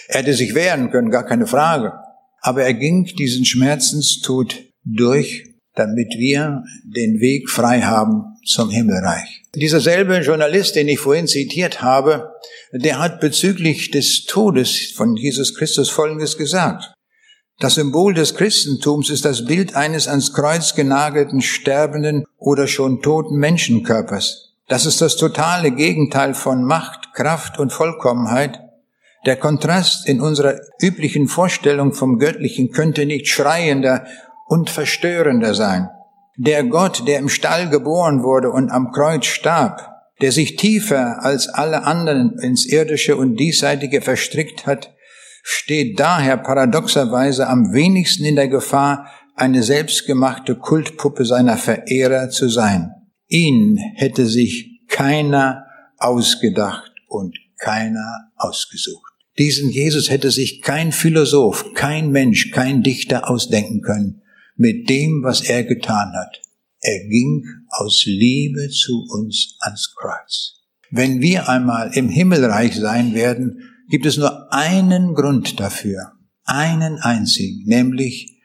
Er 0.08 0.20
hätte 0.20 0.34
sich 0.34 0.54
wehren 0.54 0.90
können, 0.90 1.10
gar 1.10 1.24
keine 1.24 1.46
Frage. 1.46 1.92
Aber 2.42 2.64
er 2.64 2.74
ging 2.74 3.04
diesen 3.04 3.44
Schmerzenstod 3.44 4.56
durch, 4.84 5.44
damit 5.74 6.14
wir 6.18 6.62
den 6.84 7.20
Weg 7.20 7.48
frei 7.48 7.80
haben 7.80 8.24
zum 8.44 8.70
Himmelreich. 8.70 9.44
Dieser 9.54 9.80
selbe 9.80 10.18
Journalist, 10.18 10.76
den 10.76 10.88
ich 10.88 10.98
vorhin 10.98 11.26
zitiert 11.26 11.82
habe, 11.82 12.32
der 12.72 12.98
hat 12.98 13.20
bezüglich 13.20 13.90
des 13.90 14.24
Todes 14.24 14.92
von 14.94 15.16
Jesus 15.16 15.54
Christus 15.54 15.88
Folgendes 15.88 16.36
gesagt. 16.36 16.92
Das 17.58 17.76
Symbol 17.76 18.14
des 18.14 18.34
Christentums 18.34 19.08
ist 19.08 19.24
das 19.24 19.44
Bild 19.44 19.76
eines 19.76 20.08
ans 20.08 20.32
Kreuz 20.32 20.74
genagelten, 20.74 21.40
sterbenden 21.40 22.24
oder 22.38 22.66
schon 22.66 23.02
toten 23.02 23.36
Menschenkörpers. 23.36 24.56
Das 24.68 24.86
ist 24.86 25.00
das 25.00 25.16
totale 25.16 25.70
Gegenteil 25.70 26.34
von 26.34 26.64
Macht, 26.64 27.12
Kraft 27.14 27.58
und 27.58 27.72
Vollkommenheit. 27.72 28.58
Der 29.24 29.36
Kontrast 29.36 30.08
in 30.08 30.20
unserer 30.20 30.58
üblichen 30.80 31.28
Vorstellung 31.28 31.92
vom 31.92 32.18
Göttlichen 32.18 32.72
könnte 32.72 33.06
nicht 33.06 33.28
schreiender 33.28 34.04
und 34.46 34.68
verstörender 34.68 35.54
sein. 35.54 35.88
Der 36.36 36.64
Gott, 36.64 37.06
der 37.06 37.18
im 37.18 37.28
Stall 37.28 37.68
geboren 37.68 38.24
wurde 38.24 38.50
und 38.50 38.70
am 38.70 38.90
Kreuz 38.90 39.26
starb, 39.26 39.90
der 40.20 40.32
sich 40.32 40.56
tiefer 40.56 41.22
als 41.22 41.48
alle 41.48 41.84
anderen 41.84 42.38
ins 42.40 42.66
Irdische 42.66 43.16
und 43.16 43.36
Diesseitige 43.36 44.00
verstrickt 44.00 44.66
hat, 44.66 44.92
steht 45.42 46.00
daher 46.00 46.36
paradoxerweise 46.36 47.48
am 47.48 47.72
wenigsten 47.72 48.24
in 48.24 48.36
der 48.36 48.48
Gefahr, 48.48 49.06
eine 49.34 49.62
selbstgemachte 49.62 50.56
Kultpuppe 50.56 51.24
seiner 51.24 51.56
Verehrer 51.56 52.28
zu 52.30 52.48
sein. 52.48 52.90
Ihn 53.28 53.78
hätte 53.94 54.26
sich 54.26 54.82
keiner 54.88 55.66
ausgedacht 55.98 56.92
und 57.08 57.36
keiner 57.58 58.30
ausgesucht. 58.36 59.11
Diesen 59.38 59.70
Jesus 59.70 60.10
hätte 60.10 60.30
sich 60.30 60.60
kein 60.60 60.92
Philosoph, 60.92 61.72
kein 61.74 62.10
Mensch, 62.10 62.50
kein 62.50 62.82
Dichter 62.82 63.30
ausdenken 63.30 63.80
können 63.80 64.22
mit 64.56 64.88
dem, 64.88 65.22
was 65.22 65.42
er 65.42 65.64
getan 65.64 66.12
hat. 66.14 66.40
Er 66.80 67.08
ging 67.08 67.44
aus 67.68 68.04
Liebe 68.06 68.68
zu 68.68 69.06
uns 69.08 69.56
ans 69.60 69.94
Kreuz. 69.94 70.60
Wenn 70.90 71.20
wir 71.20 71.48
einmal 71.48 71.90
im 71.94 72.08
Himmelreich 72.08 72.76
sein 72.76 73.14
werden, 73.14 73.62
gibt 73.88 74.04
es 74.04 74.16
nur 74.16 74.52
einen 74.52 75.14
Grund 75.14 75.58
dafür, 75.58 76.12
einen 76.44 76.98
einzigen, 76.98 77.64
nämlich, 77.66 78.40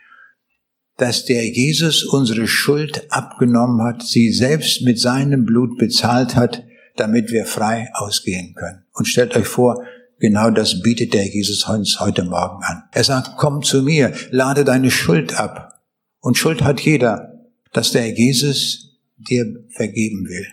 dass 0.98 1.26
der 1.26 1.48
Jesus 1.48 2.04
unsere 2.04 2.48
Schuld 2.48 3.12
abgenommen 3.12 3.82
hat, 3.82 4.04
sie 4.04 4.32
selbst 4.32 4.82
mit 4.84 5.00
seinem 5.00 5.46
Blut 5.46 5.78
bezahlt 5.78 6.36
hat, 6.36 6.64
damit 6.96 7.32
wir 7.32 7.46
frei 7.46 7.90
ausgehen 7.94 8.56
können. 8.56 8.86
Und 8.94 9.08
stellt 9.08 9.36
euch 9.36 9.48
vor, 9.48 9.84
genau 10.20 10.50
das 10.50 10.82
bietet 10.82 11.14
der 11.14 11.26
Jesus 11.26 11.68
uns 11.68 12.00
heute 12.00 12.24
Morgen 12.24 12.64
an. 12.64 12.84
Er 12.92 13.04
sagt, 13.04 13.32
komm 13.38 13.64
zu 13.64 13.84
mir, 13.84 14.14
lade 14.32 14.64
deine 14.64 14.92
Schuld 14.92 15.40
ab. 15.40 15.82
Und 16.20 16.38
Schuld 16.38 16.64
hat 16.64 16.82
jeder, 16.82 17.34
dass 17.74 17.92
der 17.92 18.10
Jesus 18.10 19.00
dir 19.18 19.46
vergeben 19.76 20.26
will, 20.28 20.48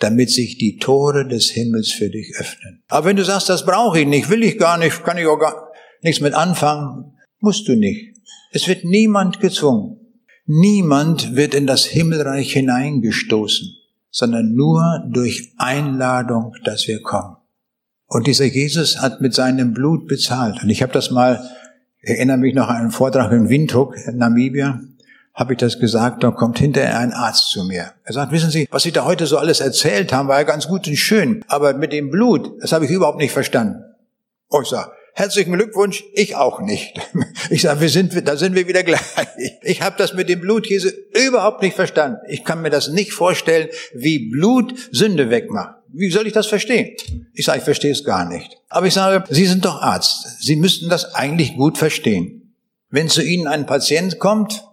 damit 0.00 0.30
sich 0.30 0.58
die 0.58 0.78
Tore 0.78 1.26
des 1.26 1.50
Himmels 1.50 1.92
für 1.92 2.10
dich 2.10 2.34
öffnen. 2.38 2.82
Aber 2.88 3.06
wenn 3.06 3.16
du 3.16 3.24
sagst, 3.24 3.48
das 3.48 3.64
brauche 3.64 4.00
ich 4.00 4.06
nicht, 4.06 4.30
will 4.30 4.42
ich 4.42 4.58
gar 4.58 4.78
nicht, 4.78 5.04
kann 5.04 5.18
ich 5.18 5.26
auch 5.26 5.38
gar 5.38 5.72
nichts 6.02 6.20
mit 6.20 6.34
anfangen, 6.34 7.16
musst 7.40 7.66
du 7.68 7.74
nicht. 7.74 8.16
Es 8.52 8.68
wird 8.68 8.84
niemand 8.84 9.40
gezwungen. 9.40 10.00
Niemand 10.46 11.34
wird 11.34 11.54
in 11.54 11.66
das 11.66 11.86
Himmelreich 11.86 12.52
hineingestoßen, 12.52 13.68
sondern 14.10 14.54
nur 14.54 15.02
durch 15.10 15.54
Einladung, 15.56 16.52
dass 16.64 16.86
wir 16.86 17.00
kommen. 17.00 17.36
Und 18.14 18.28
dieser 18.28 18.44
Jesus 18.44 19.02
hat 19.02 19.20
mit 19.20 19.34
seinem 19.34 19.74
Blut 19.74 20.06
bezahlt. 20.06 20.62
Und 20.62 20.70
ich 20.70 20.82
habe 20.82 20.92
das 20.92 21.10
mal, 21.10 21.50
erinnere 22.00 22.36
mich 22.36 22.54
noch 22.54 22.68
an 22.68 22.76
einen 22.76 22.90
Vortrag 22.92 23.32
in 23.32 23.48
Windhoek, 23.48 23.96
in 24.06 24.18
Namibia 24.18 24.78
habe 25.34 25.54
ich 25.54 25.58
das 25.58 25.80
gesagt, 25.80 26.22
dann 26.22 26.36
kommt 26.36 26.60
hinterher 26.60 26.96
ein 26.96 27.12
Arzt 27.12 27.50
zu 27.50 27.64
mir. 27.64 27.90
Er 28.04 28.12
sagt, 28.12 28.30
wissen 28.30 28.50
Sie, 28.50 28.68
was 28.70 28.84
Sie 28.84 28.92
da 28.92 29.04
heute 29.04 29.26
so 29.26 29.36
alles 29.36 29.58
erzählt 29.58 30.12
haben, 30.12 30.28
war 30.28 30.38
ja 30.38 30.44
ganz 30.44 30.68
gut 30.68 30.86
und 30.86 30.94
schön, 30.94 31.44
aber 31.48 31.74
mit 31.74 31.92
dem 31.92 32.12
Blut, 32.12 32.52
das 32.60 32.70
habe 32.70 32.84
ich 32.84 32.92
überhaupt 32.92 33.18
nicht 33.18 33.32
verstanden. 33.32 33.82
Oh, 34.48 34.60
ich 34.62 34.68
sag, 34.68 34.92
herzlichen 35.14 35.52
Glückwunsch, 35.52 36.04
ich 36.14 36.36
auch 36.36 36.60
nicht. 36.60 37.00
Ich 37.50 37.62
sage, 37.62 37.80
wir 37.80 37.88
sind, 37.88 38.28
da 38.28 38.36
sind 38.36 38.54
wir 38.54 38.68
wieder 38.68 38.84
gleich. 38.84 39.00
Ich 39.62 39.82
habe 39.82 39.96
das 39.98 40.14
mit 40.14 40.28
dem 40.28 40.40
Blut 40.40 40.68
Jesu 40.68 40.88
überhaupt 41.26 41.62
nicht 41.62 41.74
verstanden. 41.74 42.18
Ich 42.28 42.44
kann 42.44 42.62
mir 42.62 42.70
das 42.70 42.88
nicht 42.90 43.12
vorstellen, 43.12 43.68
wie 43.92 44.30
Blut 44.30 44.72
Sünde 44.92 45.30
wegmacht. 45.30 45.74
Wie 45.96 46.10
soll 46.10 46.26
ich 46.26 46.32
das 46.32 46.48
verstehen? 46.48 46.96
Ich 47.34 47.44
sage, 47.44 47.58
ich 47.58 47.64
verstehe 47.64 47.92
es 47.92 48.04
gar 48.04 48.28
nicht. 48.28 48.50
Aber 48.68 48.86
ich 48.86 48.94
sage, 48.94 49.24
Sie 49.32 49.46
sind 49.46 49.64
doch 49.64 49.80
Arzt. 49.80 50.42
Sie 50.42 50.56
müssten 50.56 50.88
das 50.88 51.14
eigentlich 51.14 51.56
gut 51.56 51.78
verstehen. 51.78 52.54
Wenn 52.90 53.08
zu 53.08 53.22
Ihnen 53.22 53.46
ein 53.46 53.66
Patient 53.66 54.18
kommt, 54.18 54.64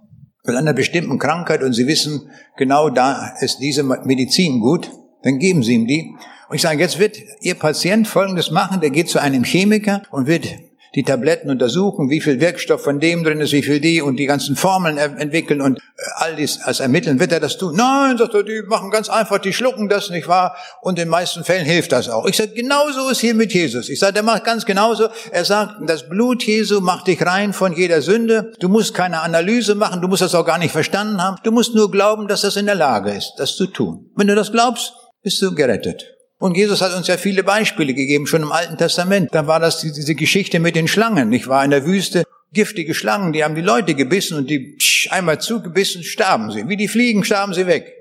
mit 0.44 0.56
einer 0.56 0.74
bestimmten 0.74 1.20
Krankheit 1.20 1.62
und 1.62 1.74
Sie 1.74 1.86
wissen, 1.86 2.30
genau 2.58 2.90
da 2.90 3.36
ist 3.40 3.60
diese 3.60 3.84
Medizin 3.84 4.60
gut, 4.62 4.90
dann 5.22 5.38
geben 5.38 5.62
Sie 5.62 5.74
ihm 5.74 5.86
die. 5.86 6.16
Und 6.50 6.56
ich 6.56 6.62
sage, 6.64 6.80
jetzt 6.80 6.98
wird 6.98 7.18
Ihr 7.42 7.56
Patient 7.56 8.08
Folgendes 8.08 8.50
machen, 8.50 8.82
der 8.82 8.90
geht 8.90 9.10
zu 9.10 9.20
einem 9.20 9.44
Chemiker 9.44 10.02
und 10.10 10.26
wird 10.26 10.48
die 10.96 11.04
Tabletten 11.04 11.50
untersuchen, 11.50 12.10
wie 12.10 12.20
viel 12.20 12.42
Wirkstoff 12.42 12.84
von 12.84 13.00
dem 13.00 13.24
drin 13.24 13.40
ist, 13.40 13.54
wie 13.54 13.64
viel 13.64 13.80
die 13.80 14.02
und 14.02 14.18
die 14.18 14.26
ganzen 14.26 14.56
Formeln 14.56 14.98
entwickeln 14.98 15.62
und 15.62 15.80
äh, 15.80 15.82
all 16.16 16.36
dies 16.36 16.62
als 16.62 16.82
ermitteln. 16.82 17.20
Wird 17.20 17.32
er 17.32 17.40
das 17.40 17.58
tun? 17.58 17.76
Nein, 17.76 18.18
sagt 18.18 18.34
er, 18.34 18.44
die 18.44 18.62
machen 18.68 18.92
ganz 18.92 19.08
einfach, 19.08 19.38
die 19.40 19.54
schlucken 19.54 19.88
das, 19.88 20.10
nicht 20.10 20.28
wahr? 20.28 20.56
Und 20.82 21.00
in 21.00 21.06
den 21.06 21.10
meisten 21.10 21.44
Fällen 21.44 21.66
hilft 21.66 21.94
das 21.94 22.10
auch. 22.10 22.26
Ich 22.26 22.36
sage, 22.36 22.52
genauso 22.54 23.10
ist 23.10 23.22
hier 23.22 23.34
mit 23.34 23.54
Jesus. 23.54 23.88
Ich 23.90 24.00
sage, 24.00 24.14
der 24.14 24.24
macht 24.24 24.44
ganz 24.44 24.66
genauso. 24.66 25.08
Er 25.32 25.46
sagt, 25.46 25.76
das 25.88 26.10
Blut 26.10 26.44
Jesu 26.44 26.82
macht 26.82 27.08
dich 27.08 27.26
rein 27.26 27.54
von 27.54 27.74
jeder 27.74 28.02
Sünde. 28.02 28.52
Du 28.60 28.68
musst 28.68 28.94
keine 28.94 29.22
Analyse 29.22 29.76
machen, 29.76 30.02
du 30.02 30.10
musst 30.10 30.22
das 30.22 30.36
auch 30.36 30.46
gar 30.46 30.58
nicht 30.58 30.72
verstanden 30.72 31.22
haben. 31.22 31.38
Du 31.44 31.52
musst 31.52 31.74
nur 31.74 31.90
glauben, 31.90 32.28
dass 32.28 32.42
das 32.42 32.58
in 32.58 32.66
der 32.66 32.76
Lage 32.76 33.12
ist, 33.12 33.34
das 33.38 33.56
zu 33.56 33.68
tun. 33.68 34.12
Wenn 34.16 34.28
du 34.28 34.36
das 34.36 34.52
glaubst, 34.52 34.94
bist 35.24 35.42
du 35.42 35.56
gerettet. 35.56 36.06
Und 36.42 36.58
Jesus 36.58 36.82
hat 36.82 36.96
uns 36.96 37.06
ja 37.06 37.18
viele 37.18 37.44
Beispiele 37.44 37.94
gegeben, 37.94 38.26
schon 38.26 38.42
im 38.42 38.52
Alten 38.52 38.76
Testament. 38.76 39.30
Da 39.32 39.46
war 39.46 39.60
das 39.60 39.80
diese 39.80 40.16
Geschichte 40.16 40.60
mit 40.60 40.76
den 40.76 40.88
Schlangen. 40.88 41.32
Ich 41.34 41.48
war 41.48 41.64
in 41.64 41.70
der 41.70 41.86
Wüste, 41.86 42.24
giftige 42.52 42.96
Schlangen, 42.96 43.32
die 43.32 43.44
haben 43.44 43.54
die 43.54 43.62
Leute 43.62 43.94
gebissen 43.94 44.40
und 44.40 44.50
die 44.50 44.76
psch, 44.76 45.12
einmal 45.12 45.40
zugebissen, 45.40 46.04
starben 46.04 46.50
sie. 46.50 46.68
Wie 46.68 46.78
die 46.78 46.88
Fliegen 46.88 47.24
starben 47.24 47.54
sie 47.54 47.68
weg. 47.68 47.94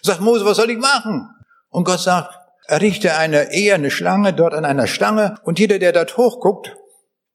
Sagt 0.00 0.20
Mose, 0.20 0.44
was 0.44 0.58
soll 0.58 0.70
ich 0.70 0.78
machen? 0.78 1.28
Und 1.70 1.82
Gott 1.82 1.98
sagt, 1.98 2.32
errichte 2.68 3.16
eine 3.16 3.52
eher 3.52 3.74
eine 3.74 3.90
Schlange 3.90 4.32
dort 4.32 4.54
an 4.54 4.64
einer 4.64 4.86
Stange 4.86 5.34
und 5.42 5.58
jeder, 5.58 5.80
der 5.80 5.90
dort 5.90 6.16
hochguckt, 6.16 6.76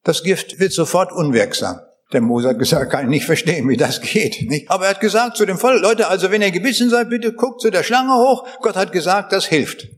das 0.02 0.22
Gift 0.22 0.60
wird 0.60 0.72
sofort 0.72 1.12
unwirksam. 1.12 1.78
Der 2.14 2.22
Mose 2.22 2.48
hat 2.48 2.58
gesagt, 2.58 2.90
kann 2.90 3.04
ich 3.04 3.10
nicht 3.10 3.26
verstehen, 3.26 3.68
wie 3.68 3.76
das 3.76 4.00
geht. 4.00 4.48
Nicht? 4.48 4.70
Aber 4.70 4.84
er 4.84 4.92
hat 4.92 5.00
gesagt 5.00 5.36
zu 5.36 5.44
dem 5.44 5.58
Volk, 5.58 5.82
Leute, 5.82 6.08
also 6.08 6.30
wenn 6.30 6.40
ihr 6.40 6.50
gebissen 6.50 6.88
seid, 6.88 7.10
bitte 7.10 7.34
guckt 7.34 7.60
zu 7.60 7.68
der 7.68 7.82
Schlange 7.82 8.14
hoch. 8.14 8.46
Gott 8.62 8.76
hat 8.76 8.92
gesagt, 8.92 9.30
das 9.30 9.44
hilft. 9.44 9.88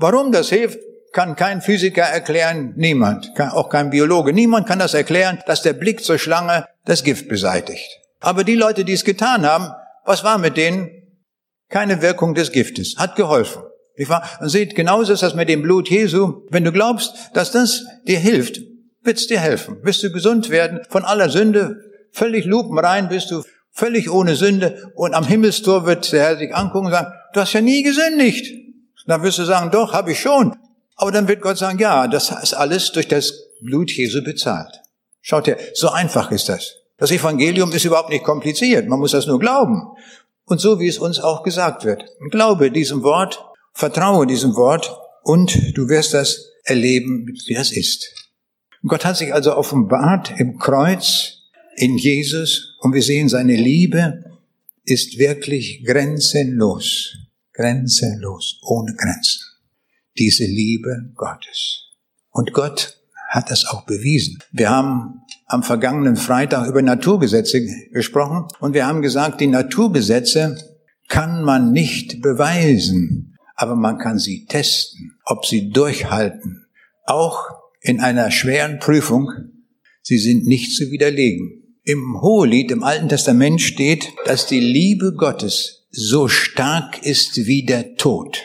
Warum 0.00 0.32
das 0.32 0.48
hilft, 0.48 0.78
kann 1.12 1.36
kein 1.36 1.60
Physiker 1.60 2.04
erklären, 2.04 2.72
niemand, 2.76 3.32
auch 3.38 3.68
kein 3.68 3.90
Biologe. 3.90 4.32
Niemand 4.32 4.66
kann 4.66 4.78
das 4.78 4.94
erklären, 4.94 5.40
dass 5.46 5.60
der 5.60 5.74
Blick 5.74 6.02
zur 6.02 6.18
Schlange 6.18 6.64
das 6.86 7.04
Gift 7.04 7.28
beseitigt. 7.28 7.86
Aber 8.18 8.42
die 8.42 8.54
Leute, 8.54 8.86
die 8.86 8.94
es 8.94 9.04
getan 9.04 9.44
haben, 9.44 9.68
was 10.06 10.24
war 10.24 10.38
mit 10.38 10.56
denen? 10.56 10.90
Keine 11.68 12.00
Wirkung 12.00 12.34
des 12.34 12.50
Giftes. 12.50 12.96
Hat 12.96 13.14
geholfen. 13.14 13.62
Und 14.40 14.48
seht, 14.48 14.74
genauso 14.74 15.12
ist 15.12 15.22
das 15.22 15.34
mit 15.34 15.50
dem 15.50 15.60
Blut 15.60 15.90
Jesu. 15.90 16.46
Wenn 16.48 16.64
du 16.64 16.72
glaubst, 16.72 17.14
dass 17.34 17.50
das 17.50 17.84
dir 18.08 18.18
hilft, 18.18 18.58
wird 19.02 19.18
es 19.18 19.26
dir 19.26 19.38
helfen. 19.38 19.76
Wirst 19.82 20.02
du 20.02 20.10
gesund 20.10 20.48
werden 20.48 20.80
von 20.88 21.04
aller 21.04 21.28
Sünde, 21.28 21.76
völlig 22.10 22.46
lupenrein 22.46 23.10
bist 23.10 23.30
du, 23.30 23.42
völlig 23.70 24.10
ohne 24.10 24.34
Sünde. 24.34 24.90
Und 24.94 25.12
am 25.12 25.26
Himmelstor 25.26 25.84
wird 25.84 26.10
der 26.10 26.22
Herr 26.22 26.36
sich 26.38 26.56
angucken 26.56 26.86
und 26.86 26.92
sagen, 26.92 27.12
du 27.34 27.40
hast 27.40 27.52
ja 27.52 27.60
nie 27.60 27.82
gesündigt. 27.82 28.69
Dann 29.10 29.24
wirst 29.24 29.38
du 29.38 29.44
sagen, 29.44 29.72
doch, 29.72 29.92
habe 29.92 30.12
ich 30.12 30.20
schon. 30.20 30.56
Aber 30.94 31.10
dann 31.10 31.26
wird 31.26 31.40
Gott 31.40 31.58
sagen, 31.58 31.80
ja, 31.80 32.06
das 32.06 32.30
ist 32.44 32.54
alles 32.54 32.92
durch 32.92 33.08
das 33.08 33.34
Blut 33.60 33.90
Jesu 33.90 34.22
bezahlt. 34.22 34.70
Schaut 35.20 35.48
her, 35.48 35.58
so 35.74 35.88
einfach 35.88 36.30
ist 36.30 36.48
das. 36.48 36.76
Das 36.96 37.10
Evangelium 37.10 37.72
ist 37.72 37.84
überhaupt 37.84 38.10
nicht 38.10 38.22
kompliziert. 38.22 38.86
Man 38.86 39.00
muss 39.00 39.10
das 39.10 39.26
nur 39.26 39.40
glauben. 39.40 39.82
Und 40.44 40.60
so 40.60 40.78
wie 40.78 40.86
es 40.86 40.98
uns 40.98 41.18
auch 41.18 41.42
gesagt 41.42 41.84
wird. 41.84 42.04
Glaube 42.30 42.70
diesem 42.70 43.02
Wort, 43.02 43.44
vertraue 43.72 44.28
diesem 44.28 44.54
Wort 44.54 44.96
und 45.24 45.76
du 45.76 45.88
wirst 45.88 46.14
das 46.14 46.44
erleben, 46.62 47.26
wie 47.48 47.54
das 47.54 47.72
ist. 47.72 48.30
Gott 48.86 49.04
hat 49.04 49.16
sich 49.16 49.34
also 49.34 49.56
offenbart 49.56 50.34
im 50.38 50.56
Kreuz 50.56 51.48
in 51.74 51.96
Jesus 51.96 52.76
und 52.78 52.94
wir 52.94 53.02
sehen, 53.02 53.28
seine 53.28 53.56
Liebe 53.56 54.22
ist 54.84 55.18
wirklich 55.18 55.82
grenzenlos 55.84 57.16
grenzenlos, 57.60 58.58
ohne 58.62 58.94
Grenzen. 58.94 59.42
Diese 60.18 60.44
Liebe 60.44 61.12
Gottes. 61.14 61.90
Und 62.30 62.52
Gott 62.52 62.96
hat 63.28 63.50
das 63.50 63.66
auch 63.66 63.84
bewiesen. 63.84 64.38
Wir 64.50 64.70
haben 64.70 65.20
am 65.46 65.62
vergangenen 65.62 66.16
Freitag 66.16 66.68
über 66.68 66.80
Naturgesetze 66.80 67.64
gesprochen 67.92 68.48
und 68.60 68.72
wir 68.72 68.86
haben 68.86 69.02
gesagt, 69.02 69.40
die 69.40 69.46
Naturgesetze 69.46 70.56
kann 71.08 71.44
man 71.44 71.72
nicht 71.72 72.22
beweisen, 72.22 73.36
aber 73.56 73.76
man 73.76 73.98
kann 73.98 74.18
sie 74.18 74.46
testen, 74.46 75.18
ob 75.26 75.44
sie 75.44 75.70
durchhalten. 75.70 76.66
Auch 77.04 77.44
in 77.82 78.00
einer 78.00 78.30
schweren 78.30 78.78
Prüfung, 78.78 79.30
sie 80.02 80.18
sind 80.18 80.46
nicht 80.46 80.74
zu 80.74 80.90
widerlegen. 80.90 81.76
Im 81.84 82.20
Hohelied 82.20 82.70
im 82.70 82.82
Alten 82.82 83.08
Testament 83.08 83.60
steht, 83.60 84.08
dass 84.24 84.46
die 84.46 84.60
Liebe 84.60 85.14
Gottes 85.14 85.79
so 85.90 86.28
stark 86.28 87.02
ist 87.02 87.46
wie 87.46 87.64
der 87.64 87.96
Tod. 87.96 88.38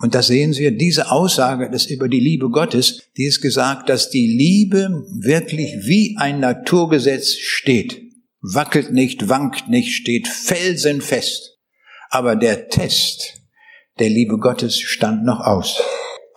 Und 0.00 0.14
da 0.14 0.22
sehen 0.22 0.52
Sie, 0.52 0.76
diese 0.76 1.10
Aussage 1.10 1.70
das 1.70 1.86
über 1.86 2.08
die 2.08 2.20
Liebe 2.20 2.50
Gottes, 2.50 3.02
die 3.16 3.24
ist 3.24 3.40
gesagt, 3.40 3.88
dass 3.88 4.10
die 4.10 4.28
Liebe 4.28 5.04
wirklich 5.10 5.74
wie 5.86 6.16
ein 6.18 6.38
Naturgesetz 6.38 7.32
steht. 7.32 8.00
Wackelt 8.40 8.92
nicht, 8.92 9.28
wankt 9.28 9.68
nicht, 9.68 9.92
steht 9.92 10.28
felsenfest. 10.28 11.58
Aber 12.10 12.36
der 12.36 12.68
Test 12.68 13.34
der 13.98 14.08
Liebe 14.08 14.38
Gottes 14.38 14.78
stand 14.78 15.24
noch 15.24 15.40
aus. 15.40 15.82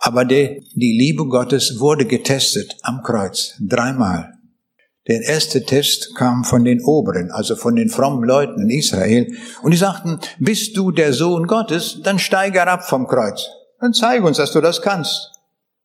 Aber 0.00 0.24
der, 0.24 0.56
die 0.74 0.98
Liebe 0.98 1.26
Gottes 1.26 1.78
wurde 1.78 2.06
getestet 2.06 2.76
am 2.82 3.02
Kreuz 3.04 3.54
dreimal. 3.60 4.31
Der 5.08 5.20
erste 5.22 5.64
Test 5.64 6.14
kam 6.14 6.44
von 6.44 6.64
den 6.64 6.80
Oberen, 6.80 7.32
also 7.32 7.56
von 7.56 7.74
den 7.74 7.88
frommen 7.88 8.22
Leuten 8.22 8.62
in 8.62 8.70
Israel. 8.70 9.36
Und 9.62 9.72
die 9.72 9.76
sagten, 9.76 10.20
bist 10.38 10.76
du 10.76 10.92
der 10.92 11.12
Sohn 11.12 11.48
Gottes, 11.48 12.00
dann 12.04 12.20
steige 12.20 12.60
herab 12.60 12.84
vom 12.84 13.08
Kreuz. 13.08 13.48
Dann 13.80 13.92
zeige 13.92 14.24
uns, 14.24 14.36
dass 14.36 14.52
du 14.52 14.60
das 14.60 14.80
kannst. 14.80 15.32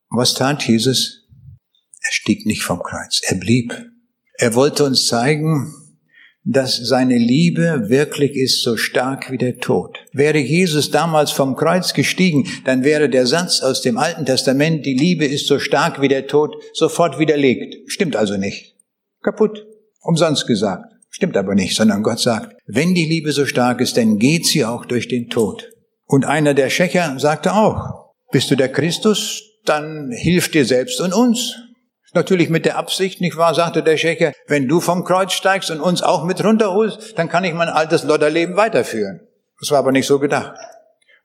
Was 0.09 0.36
tat 0.36 0.61
Jesus? 0.68 1.28
Er 2.03 2.11
stieg 2.11 2.45
nicht 2.45 2.61
vom 2.61 2.84
Kreuz, 2.84 3.22
er 3.24 3.38
blieb. 3.38 3.74
Er 4.36 4.53
wollte 4.53 4.84
uns 4.86 5.07
zeigen, 5.07 5.74
dass 6.45 6.78
seine 6.78 7.18
Liebe 7.18 7.89
wirklich 7.89 8.36
ist 8.36 8.61
so 8.61 8.78
stark 8.78 9.32
wie 9.32 9.38
der 9.38 9.57
Tod. 9.57 9.97
Wäre 10.13 10.38
Jesus 10.38 10.91
damals 10.91 11.32
vom 11.32 11.55
Kreuz 11.55 11.93
gestiegen, 11.93 12.47
dann 12.63 12.84
wäre 12.84 13.09
der 13.09 13.26
Satz 13.26 13.61
aus 13.61 13.82
dem 13.82 13.97
Alten 13.97 14.26
Testament, 14.26 14.86
die 14.86 14.93
Liebe 14.93 15.26
ist 15.26 15.47
so 15.47 15.59
stark 15.59 15.99
wie 16.01 16.07
der 16.07 16.28
Tod, 16.28 16.55
sofort 16.74 17.20
widerlegt. 17.20 17.91
Stimmt 17.91 18.15
also 18.15 18.38
nicht. 18.38 18.76
Kaputt. 19.22 19.65
Umsonst 20.01 20.47
gesagt. 20.47 20.86
Stimmt 21.09 21.38
aber 21.38 21.55
nicht, 21.55 21.76
sondern 21.76 22.03
Gott 22.03 22.20
sagt, 22.20 22.55
wenn 22.68 22.93
die 22.93 23.05
Liebe 23.05 23.32
so 23.32 23.45
stark 23.45 23.82
ist, 23.82 23.97
dann 23.97 24.20
geht 24.20 24.45
sie 24.45 24.65
auch 24.65 24.86
durch 24.86 25.07
den 25.07 25.30
Tod. 25.30 25.70
Und 26.05 26.26
einer 26.26 26.53
der 26.53 26.70
Schächer 26.70 27.18
sagte 27.20 27.53
auch, 27.53 28.13
bist 28.32 28.51
du 28.51 28.55
der 28.55 28.72
Christus, 28.72 29.41
dann 29.65 30.11
hilf 30.11 30.51
dir 30.51 30.65
selbst 30.65 31.01
und 31.01 31.13
uns. 31.13 31.55
Natürlich 32.13 32.49
mit 32.49 32.65
der 32.65 32.78
Absicht, 32.78 33.20
nicht 33.20 33.36
wahr, 33.36 33.53
sagte 33.53 33.84
der 33.84 33.97
Schächer, 33.97 34.32
wenn 34.47 34.68
du 34.68 34.80
vom 34.80 35.03
Kreuz 35.03 35.34
steigst 35.34 35.72
und 35.72 35.82
uns 35.82 36.01
auch 36.01 36.24
mit 36.24 36.43
runterholst, 36.43 37.18
dann 37.18 37.30
kann 37.30 37.43
ich 37.43 37.53
mein 37.53 37.70
altes 37.70 38.03
Lodderleben 38.03 38.55
weiterführen. 38.55 39.22
Das 39.59 39.72
war 39.72 39.80
aber 39.80 39.91
nicht 39.91 40.07
so 40.07 40.20
gedacht. 40.20 40.53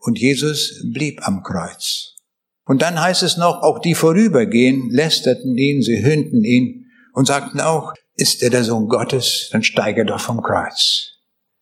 Und 0.01 0.19
Jesus 0.19 0.83
blieb 0.93 1.27
am 1.27 1.43
Kreuz. 1.43 2.17
Und 2.65 2.83
dann 2.83 3.01
heißt 3.01 3.23
es 3.23 3.37
noch, 3.37 3.63
auch 3.63 3.79
die 3.79 3.95
vorübergehen, 3.95 4.91
lästerten 4.91 5.57
ihn, 5.57 5.83
sie 5.83 6.03
hünden 6.05 6.45
ihn 6.45 6.82
und 7.13 7.27
sagten 7.27 7.61
auch, 7.61 7.93
ist 8.15 8.43
er 8.43 8.51
der 8.51 8.65
Sohn 8.65 8.89
Gottes, 8.89 9.49
dann 9.53 9.63
steige 9.63 10.05
doch 10.05 10.21
vom 10.21 10.43
Kreuz. 10.43 11.13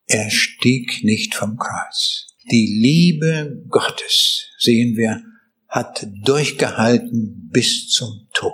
Er 0.07 0.31
stieg 0.31 1.05
nicht 1.05 1.35
vom 1.35 1.57
Kreuz. 1.57 2.35
Die 2.51 2.67
Liebe 2.67 3.63
Gottes, 3.69 4.47
sehen 4.59 4.97
wir, 4.97 5.23
hat 5.69 6.07
durchgehalten 6.25 7.49
bis 7.53 7.89
zum 7.89 8.29
Tod. 8.35 8.53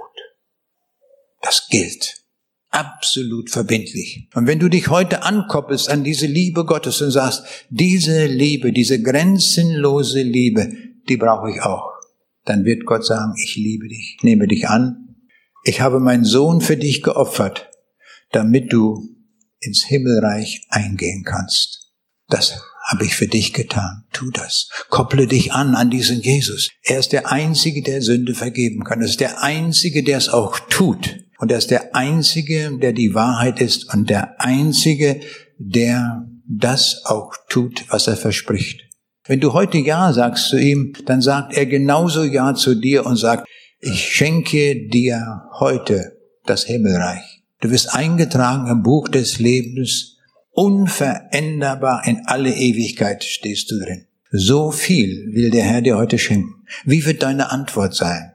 Das 1.41 1.69
gilt. 1.69 2.23
Absolut 2.71 3.49
verbindlich. 3.51 4.29
Und 4.35 4.47
wenn 4.47 4.59
du 4.59 4.69
dich 4.69 4.89
heute 4.89 5.23
ankoppelst 5.23 5.89
an 5.89 6.05
diese 6.05 6.27
Liebe 6.27 6.67
Gottes 6.67 7.01
und 7.01 7.11
sagst, 7.11 7.45
diese 7.71 8.27
Liebe, 8.27 8.73
diese 8.73 9.01
grenzenlose 9.01 10.21
Liebe, 10.21 10.71
die 11.09 11.17
brauche 11.17 11.51
ich 11.51 11.63
auch, 11.63 11.93
dann 12.45 12.65
wird 12.65 12.85
Gott 12.85 13.07
sagen, 13.07 13.33
ich 13.43 13.57
liebe 13.57 13.89
dich, 13.89 14.19
nehme 14.23 14.47
dich 14.47 14.69
an. 14.69 15.06
Ich 15.69 15.81
habe 15.81 15.99
meinen 15.99 16.25
Sohn 16.25 16.61
für 16.61 16.77
dich 16.77 17.03
geopfert, 17.03 17.71
damit 18.31 18.73
du 18.73 19.03
ins 19.59 19.85
Himmelreich 19.85 20.65
eingehen 20.71 21.25
kannst. 21.25 21.91
Das 22.29 22.63
habe 22.89 23.05
ich 23.05 23.17
für 23.17 23.27
dich 23.27 23.53
getan. 23.53 24.05
Tu 24.13 24.31
das. 24.31 24.69
Kopple 24.91 25.27
dich 25.27 25.53
an 25.53 25.75
an 25.75 25.91
diesen 25.91 26.21
Jesus. 26.21 26.71
Er 26.85 27.01
ist 27.01 27.13
der 27.13 27.33
Einzige, 27.33 27.83
der 27.83 28.01
Sünde 28.01 28.35
vergeben 28.35 28.85
kann. 28.85 29.01
Er 29.01 29.09
ist 29.09 29.19
der 29.19 29.43
Einzige, 29.43 30.05
der 30.05 30.19
es 30.19 30.29
auch 30.29 30.61
tut. 30.69 31.19
Und 31.39 31.51
er 31.51 31.59
ist 31.59 31.73
der 31.73 31.97
Einzige, 31.97 32.79
der 32.81 32.93
die 32.93 33.15
Wahrheit 33.15 33.61
ist 33.61 33.93
und 33.93 34.09
der 34.09 34.41
Einzige, 34.41 35.21
der 35.59 36.29
das 36.49 37.03
auch 37.07 37.35
tut, 37.49 37.87
was 37.89 38.07
er 38.07 38.17
verspricht. 38.17 38.83
Wenn 39.27 39.41
du 39.41 39.53
heute 39.53 39.79
Ja 39.79 40.13
sagst 40.13 40.49
zu 40.49 40.59
ihm, 40.59 40.93
dann 41.07 41.23
sagt 41.23 41.55
er 41.55 41.67
genauso 41.67 42.23
Ja 42.23 42.55
zu 42.55 42.77
dir 42.77 43.05
und 43.05 43.17
sagt, 43.17 43.49
ich 43.87 44.13
schenke 44.13 44.89
dir 44.89 45.45
heute 45.61 46.19
das 46.45 46.65
Himmelreich. 46.65 47.45
Du 47.61 47.71
wirst 47.71 47.95
eingetragen 47.95 48.67
im 48.67 48.83
Buch 48.83 49.09
des 49.09 49.39
Lebens, 49.39 50.17
unveränderbar 50.51 52.03
in 52.05 52.23
alle 52.27 52.53
Ewigkeit 52.53 53.23
stehst 53.23 53.71
du 53.71 53.79
drin. 53.79 54.07
So 54.33 54.73
viel 54.73 55.31
will 55.33 55.51
der 55.51 55.63
Herr 55.63 55.83
dir 55.83 55.97
heute 55.97 56.19
schenken. 56.19 56.65
Wie 56.85 57.07
wird 57.07 57.23
deine 57.23 57.53
Antwort 57.53 57.95
sein? 57.95 58.33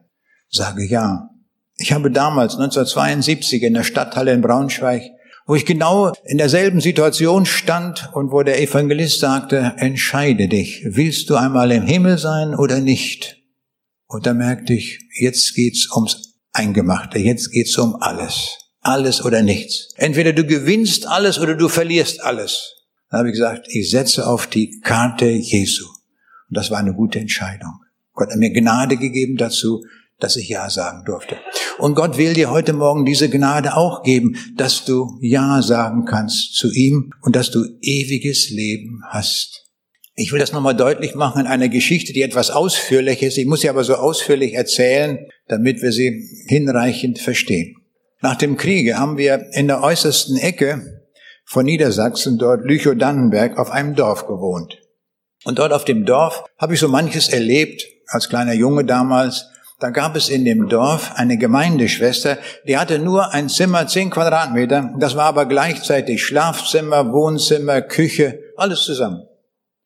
Sage 0.50 0.86
ja. 0.86 1.30
Ich 1.78 1.92
habe 1.92 2.12
damals 2.12 2.54
1972 2.54 3.64
in 3.64 3.74
der 3.74 3.84
Stadthalle 3.84 4.32
in 4.32 4.42
Braunschweig, 4.42 5.02
wo 5.48 5.56
ich 5.56 5.66
genau 5.66 6.14
in 6.24 6.38
derselben 6.38 6.80
Situation 6.80 7.46
stand 7.46 8.10
und 8.14 8.32
wo 8.32 8.42
der 8.44 8.62
Evangelist 8.62 9.20
sagte, 9.20 9.74
entscheide 9.78 10.48
dich, 10.48 10.84
willst 10.86 11.30
du 11.30 11.36
einmal 11.36 11.72
im 11.72 11.84
Himmel 11.84 12.18
sein 12.18 12.56
oder 12.56 12.80
nicht? 12.80 13.41
Und 14.12 14.26
da 14.26 14.34
merkte 14.34 14.74
ich, 14.74 15.00
jetzt 15.18 15.56
geht's 15.56 15.90
ums 15.96 16.34
Eingemachte, 16.52 17.18
jetzt 17.18 17.50
geht's 17.50 17.78
um 17.78 17.96
alles. 17.96 18.58
Alles 18.82 19.24
oder 19.24 19.42
nichts. 19.42 19.94
Entweder 19.96 20.34
du 20.34 20.44
gewinnst 20.44 21.08
alles 21.08 21.40
oder 21.40 21.56
du 21.56 21.70
verlierst 21.70 22.22
alles. 22.22 22.74
Dann 23.10 23.20
habe 23.20 23.30
ich 23.30 23.36
gesagt, 23.36 23.68
ich 23.70 23.90
setze 23.90 24.28
auf 24.28 24.48
die 24.48 24.82
Karte 24.82 25.30
Jesu. 25.30 25.86
Und 25.86 26.58
das 26.58 26.70
war 26.72 26.80
eine 26.80 26.94
gute 26.94 27.20
Entscheidung. 27.20 27.72
Gott 28.12 28.32
hat 28.32 28.38
mir 28.38 28.52
Gnade 28.52 28.98
gegeben 28.98 29.38
dazu, 29.38 29.86
dass 30.20 30.36
ich 30.36 30.50
Ja 30.50 30.70
sagen 30.70 31.06
durfte. 31.06 31.38
Und 31.78 31.96
Gott 31.96 32.18
will 32.18 32.34
dir 32.34 32.52
heute 32.52 32.74
Morgen 32.74 33.06
diese 33.06 33.30
Gnade 33.30 33.78
auch 33.78 34.04
geben, 34.04 34.36
dass 34.58 34.84
du 34.84 35.20
Ja 35.22 35.62
sagen 35.62 36.04
kannst 36.04 36.56
zu 36.56 36.70
ihm 36.70 37.14
und 37.22 37.38
dass 37.38 37.50
du 37.50 37.64
ewiges 37.80 38.50
Leben 38.50 39.04
hast. 39.08 39.71
Ich 40.16 40.32
will 40.32 40.40
das 40.40 40.52
nochmal 40.52 40.76
deutlich 40.76 41.16
machen 41.16 41.42
in 41.42 41.48
einer 41.48 41.70
Geschichte, 41.70 42.14
die 42.14 42.22
etwas 42.22 42.52
ausführlich 42.52 43.24
ist. 43.24 43.38
Ich 43.38 43.46
muss 43.46 43.62
sie 43.62 43.70
aber 43.70 43.84
so 43.84 43.96
ausführlich 43.96 44.54
erzählen, 44.54 45.20
damit 45.48 45.82
wir 45.82 45.92
sie 45.92 46.28
hinreichend 46.48 47.20
verstehen. 47.20 47.78
Nach 48.22 48.36
dem 48.36 48.58
Kriege 48.58 49.00
haben 49.00 49.18
wir 49.18 49.48
in 49.54 49.68
der 49.68 49.82
äußersten 49.82 50.38
Ecke 50.38 51.02
von 51.46 51.66
Niedersachsen, 51.66 52.38
dort 52.38 52.64
Lüchow-Dannenberg, 52.66 53.58
auf 53.58 53.72
einem 53.72 53.96
Dorf 53.96 54.28
gewohnt. 54.28 54.78
Und 55.44 55.58
dort 55.58 55.74
auf 55.74 55.86
dem 55.86 56.06
Dorf 56.06 56.44
habe 56.60 56.76
ich 56.76 56.80
so 56.80 56.88
manches 56.88 57.30
erlebt, 57.30 57.84
als 58.08 58.30
kleiner 58.30 58.54
Junge 58.54 58.86
damals, 58.86 59.48
da 59.80 59.90
gab 59.90 60.16
es 60.16 60.30
in 60.30 60.46
dem 60.46 60.70
Dorf 60.70 61.14
eine 61.16 61.38
Gemeindeschwester, 61.38 62.38
die 62.68 62.78
hatte 62.78 63.00
nur 63.00 63.34
ein 63.34 63.50
Zimmer, 63.50 63.88
zehn 63.88 64.12
Quadratmeter. 64.12 64.94
Das 65.00 65.16
war 65.16 65.26
aber 65.26 65.48
gleichzeitig 65.48 66.24
Schlafzimmer, 66.24 67.12
Wohnzimmer, 67.12 67.82
Küche, 67.82 68.40
alles 68.58 68.84
zusammen. 68.84 69.24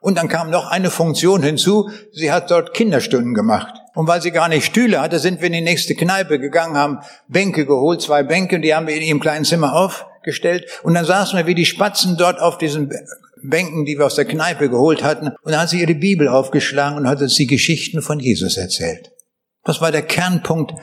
Und 0.05 0.19
dann 0.19 0.27
kam 0.27 0.51
noch 0.51 0.69
eine 0.69 0.91
Funktion 0.91 1.41
hinzu. 1.41 1.89
Sie 2.13 2.31
hat 2.31 2.51
dort 2.51 2.75
Kinderstunden 2.75 3.33
gemacht. 3.33 3.73
Und 3.95 4.07
weil 4.07 4.21
sie 4.21 4.29
gar 4.29 4.49
nicht 4.49 4.65
Stühle 4.65 5.01
hatte, 5.01 5.17
sind 5.17 5.39
wir 5.39 5.47
in 5.47 5.53
die 5.53 5.61
nächste 5.61 5.95
Kneipe 5.95 6.37
gegangen, 6.37 6.77
haben 6.77 6.99
Bänke 7.27 7.65
geholt, 7.65 8.03
zwei 8.03 8.21
Bänke, 8.21 8.57
und 8.57 8.61
die 8.61 8.75
haben 8.75 8.85
wir 8.85 8.95
in 8.95 9.01
ihrem 9.01 9.19
kleinen 9.19 9.45
Zimmer 9.45 9.73
aufgestellt. 9.73 10.67
Und 10.83 10.93
dann 10.93 11.05
saßen 11.05 11.39
wir 11.39 11.47
wie 11.47 11.55
die 11.55 11.65
Spatzen 11.65 12.17
dort 12.17 12.39
auf 12.39 12.59
diesen 12.59 12.93
Bänken, 13.41 13.85
die 13.85 13.97
wir 13.97 14.05
aus 14.05 14.13
der 14.13 14.25
Kneipe 14.25 14.69
geholt 14.69 15.01
hatten. 15.01 15.29
Und 15.29 15.51
dann 15.51 15.61
hat 15.61 15.69
sie 15.69 15.81
ihre 15.81 15.95
Bibel 15.95 16.27
aufgeschlagen 16.27 16.99
und 16.99 17.07
hat 17.07 17.23
uns 17.23 17.33
die 17.33 17.47
Geschichten 17.47 18.03
von 18.03 18.19
Jesus 18.19 18.57
erzählt. 18.57 19.11
Das 19.63 19.81
war 19.81 19.91
der 19.91 20.03
Kernpunkt, 20.03 20.75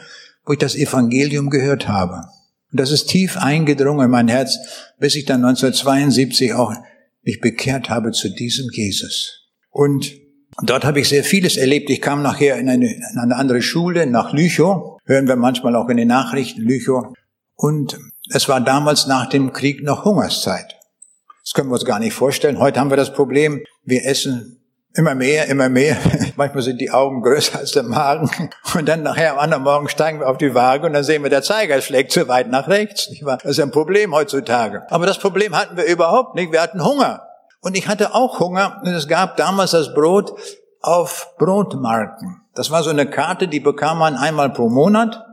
wo 0.45 0.55
ich 0.55 0.59
das 0.59 0.75
Evangelium 0.75 1.49
gehört 1.49 1.87
habe. 1.87 2.25
Und 2.73 2.81
das 2.81 2.91
ist 2.91 3.07
tief 3.07 3.37
eingedrungen 3.37 4.07
in 4.07 4.11
mein 4.11 4.27
Herz, 4.27 4.59
bis 4.99 5.15
ich 5.15 5.27
dann 5.27 5.45
1972 5.45 6.55
auch 6.55 6.73
mich 7.23 7.41
bekehrt 7.41 7.91
habe 7.91 8.13
zu 8.13 8.29
diesem 8.29 8.69
Jesus. 8.73 9.49
Und 9.71 10.15
dort 10.63 10.85
habe 10.85 11.01
ich 11.01 11.09
sehr 11.09 11.25
vieles 11.25 11.57
erlebt. 11.57 11.91
Ich 11.91 12.01
kam 12.01 12.23
nachher 12.23 12.59
in 12.59 12.69
eine, 12.69 12.93
in 12.93 13.19
eine 13.19 13.37
andere 13.37 13.63
Schule, 13.63 14.07
nach 14.07 14.33
Lüchow. 14.33 14.99
Hören 15.05 15.29
wir 15.29 15.37
manchmal 15.37 15.77
auch 15.77 15.89
in 15.89 15.97
den 15.97 16.09
Nachrichten, 16.09 16.63
Lüchow. 16.63 17.15
Und 17.55 17.99
es 18.31 18.49
war 18.49 18.61
damals 18.61 19.07
nach 19.07 19.29
dem 19.29 19.53
Krieg 19.53 19.83
noch 19.83 20.05
Hungerszeit. 20.05 20.77
Das 21.43 21.55
können 21.55 21.71
wir 21.71 21.75
uns 21.75 21.85
gar 21.85 21.99
nicht 21.99 22.13
vorstellen. 22.13 22.59
Heute 22.59 22.81
haben 22.81 22.91
wir 22.91 22.97
das 22.97 23.13
Problem, 23.13 23.63
wir 23.85 24.05
essen 24.05 24.62
Immer 24.95 25.15
mehr, 25.15 25.47
immer 25.47 25.69
mehr. 25.71 25.97
Manchmal 26.37 26.63
sind 26.63 26.81
die 26.81 26.91
Augen 26.91 27.23
größer 27.23 27.59
als 27.59 27.73
der 27.73 27.83
Magen. 27.83 28.31
Und 28.75 28.87
dann 28.87 29.03
nachher 29.03 29.33
am 29.33 29.39
anderen 29.39 29.63
Morgen 29.63 29.89
steigen 29.89 30.21
wir 30.21 30.29
auf 30.29 30.37
die 30.37 30.55
Waage 30.55 30.87
und 30.87 30.93
dann 30.93 31.05
sehen 31.05 31.23
wir, 31.23 31.31
der 31.31 31.43
Zeiger 31.43 31.81
schlägt 31.81 32.13
zu 32.13 32.29
weit 32.29 32.49
nach 32.49 32.69
rechts. 32.69 33.09
Das 33.25 33.45
ist 33.45 33.61
ein 33.61 33.71
Problem 33.71 34.15
heutzutage. 34.15 34.83
Aber 34.91 35.07
das 35.07 35.19
Problem 35.19 35.57
hatten 35.57 35.77
wir 35.77 35.85
überhaupt 35.85 36.35
nicht. 36.35 36.53
Wir 36.53 36.61
hatten 36.61 36.85
Hunger. 36.85 37.23
Und 37.63 37.77
ich 37.77 37.89
hatte 37.89 38.15
auch 38.15 38.39
Hunger. 38.39 38.83
Und 38.85 38.93
es 38.93 39.09
gab 39.09 39.37
damals 39.39 39.71
das 39.71 39.95
Brot 39.95 40.35
auf 40.83 41.35
Brotmarken. 41.39 42.43
Das 42.55 42.71
war 42.71 42.83
so 42.83 42.91
eine 42.91 43.07
Karte, 43.07 43.49
die 43.49 43.61
bekam 43.61 43.99
man 43.99 44.17
einmal 44.17 44.51
pro 44.51 44.69
Monat. 44.69 45.25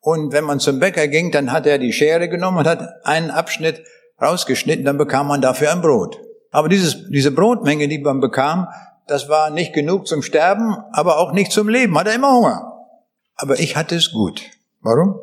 Und 0.00 0.32
wenn 0.32 0.44
man 0.44 0.60
zum 0.60 0.78
Bäcker 0.78 1.08
ging, 1.08 1.32
dann 1.32 1.50
hat 1.50 1.66
er 1.66 1.78
die 1.78 1.92
Schere 1.92 2.28
genommen 2.28 2.58
und 2.58 2.68
hat 2.68 3.04
einen 3.04 3.30
Abschnitt 3.30 3.82
rausgeschnitten, 4.20 4.84
dann 4.84 4.98
bekam 4.98 5.26
man 5.26 5.40
dafür 5.40 5.72
ein 5.72 5.80
Brot. 5.80 6.18
Aber 6.52 6.68
dieses, 6.68 7.08
diese 7.08 7.32
Brotmenge, 7.32 7.88
die 7.88 7.98
man 7.98 8.20
bekam, 8.20 8.68
das 9.06 9.28
war 9.28 9.50
nicht 9.50 9.72
genug 9.72 10.06
zum 10.06 10.22
Sterben, 10.22 10.76
aber 10.92 11.18
auch 11.18 11.32
nicht 11.32 11.52
zum 11.52 11.68
Leben, 11.68 11.98
hat 11.98 12.06
er 12.06 12.14
immer 12.14 12.34
Hunger. 12.34 12.86
Aber 13.34 13.58
ich 13.58 13.76
hatte 13.76 13.96
es 13.96 14.12
gut. 14.12 14.42
Warum? 14.80 15.20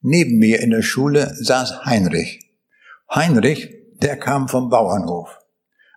Neben 0.00 0.38
mir 0.38 0.60
in 0.60 0.70
der 0.70 0.82
Schule 0.82 1.34
saß 1.40 1.84
Heinrich. 1.84 2.40
Heinrich, 3.12 3.70
der 4.00 4.16
kam 4.16 4.48
vom 4.48 4.68
Bauernhof. 4.68 5.38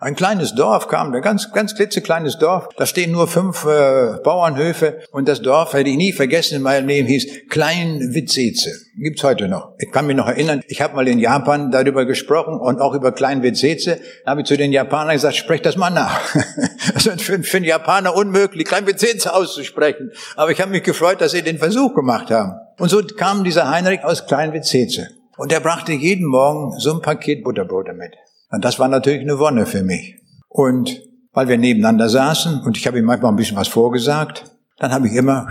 Ein 0.01 0.15
kleines 0.15 0.53
Dorf 0.55 0.89
kam, 0.89 1.13
ein 1.13 1.21
ganz, 1.21 1.53
ganz 1.53 1.73
klitzekleines 1.73 2.37
Dorf. 2.37 2.67
Da 2.75 2.85
stehen 2.85 3.11
nur 3.11 3.29
fünf 3.29 3.63
äh, 3.63 4.17
Bauernhöfe 4.21 4.99
und 5.11 5.29
das 5.29 5.41
Dorf, 5.41 5.71
hätte 5.71 5.89
ich 5.89 5.95
nie 5.95 6.11
vergessen 6.11 6.55
in 6.55 6.63
meinem 6.63 6.87
Leben, 6.89 7.07
hieß 7.07 7.47
Klein 7.49 8.01
Witzeze. 8.13 8.71
Gibt's 8.97 9.23
heute 9.23 9.47
noch. 9.47 9.73
Ich 9.79 9.91
kann 9.91 10.05
mich 10.05 10.17
noch 10.17 10.27
erinnern, 10.27 10.61
ich 10.67 10.81
habe 10.81 10.97
mal 10.97 11.07
in 11.07 11.19
Japan 11.19 11.71
darüber 11.71 12.05
gesprochen 12.05 12.59
und 12.59 12.81
auch 12.81 12.93
über 12.93 13.13
Klein 13.13 13.41
Witzeze. 13.41 13.99
Da 14.25 14.31
habe 14.31 14.41
ich 14.41 14.47
zu 14.47 14.57
den 14.57 14.73
Japanern 14.73 15.13
gesagt, 15.13 15.37
sprecht 15.37 15.65
das 15.65 15.77
mal 15.77 15.89
nach. 15.89 16.21
Das 16.93 17.07
ist 17.07 17.21
für, 17.21 17.41
für 17.43 17.57
einen 17.57 17.65
Japaner 17.65 18.15
unmöglich, 18.15 18.65
Klein 18.65 18.87
Witzeze 18.87 19.33
auszusprechen. 19.33 20.11
Aber 20.35 20.51
ich 20.51 20.61
habe 20.61 20.71
mich 20.71 20.83
gefreut, 20.83 21.19
dass 21.19 21.31
sie 21.31 21.41
den 21.41 21.57
Versuch 21.57 21.93
gemacht 21.95 22.31
haben. 22.31 22.53
Und 22.77 22.89
so 22.89 23.01
kam 23.03 23.43
dieser 23.43 23.69
Heinrich 23.69 24.03
aus 24.03 24.27
Kleinwitzeze. 24.27 25.07
Und 25.37 25.51
er 25.51 25.61
brachte 25.61 25.93
jeden 25.93 26.27
Morgen 26.27 26.77
so 26.79 26.93
ein 26.93 27.01
Paket 27.01 27.43
Butterbrote 27.43 27.93
mit. 27.93 28.13
Und 28.55 28.63
das 28.63 28.79
war 28.79 28.87
natürlich 28.87 29.19
eine 29.19 29.37
Wonne 29.37 29.65
für 29.65 29.83
mich. 29.83 30.15
Und 30.47 31.01
weil 31.33 31.49
wir 31.49 31.57
nebeneinander 31.57 32.07
saßen 32.07 32.61
und 32.61 32.77
ich 32.77 32.87
habe 32.87 32.97
ihm 32.99 33.03
manchmal 33.03 33.33
ein 33.33 33.35
bisschen 33.35 33.57
was 33.57 33.67
vorgesagt, 33.67 34.45
dann 34.77 34.93
habe 34.93 35.07
ich 35.07 35.13
immer 35.13 35.49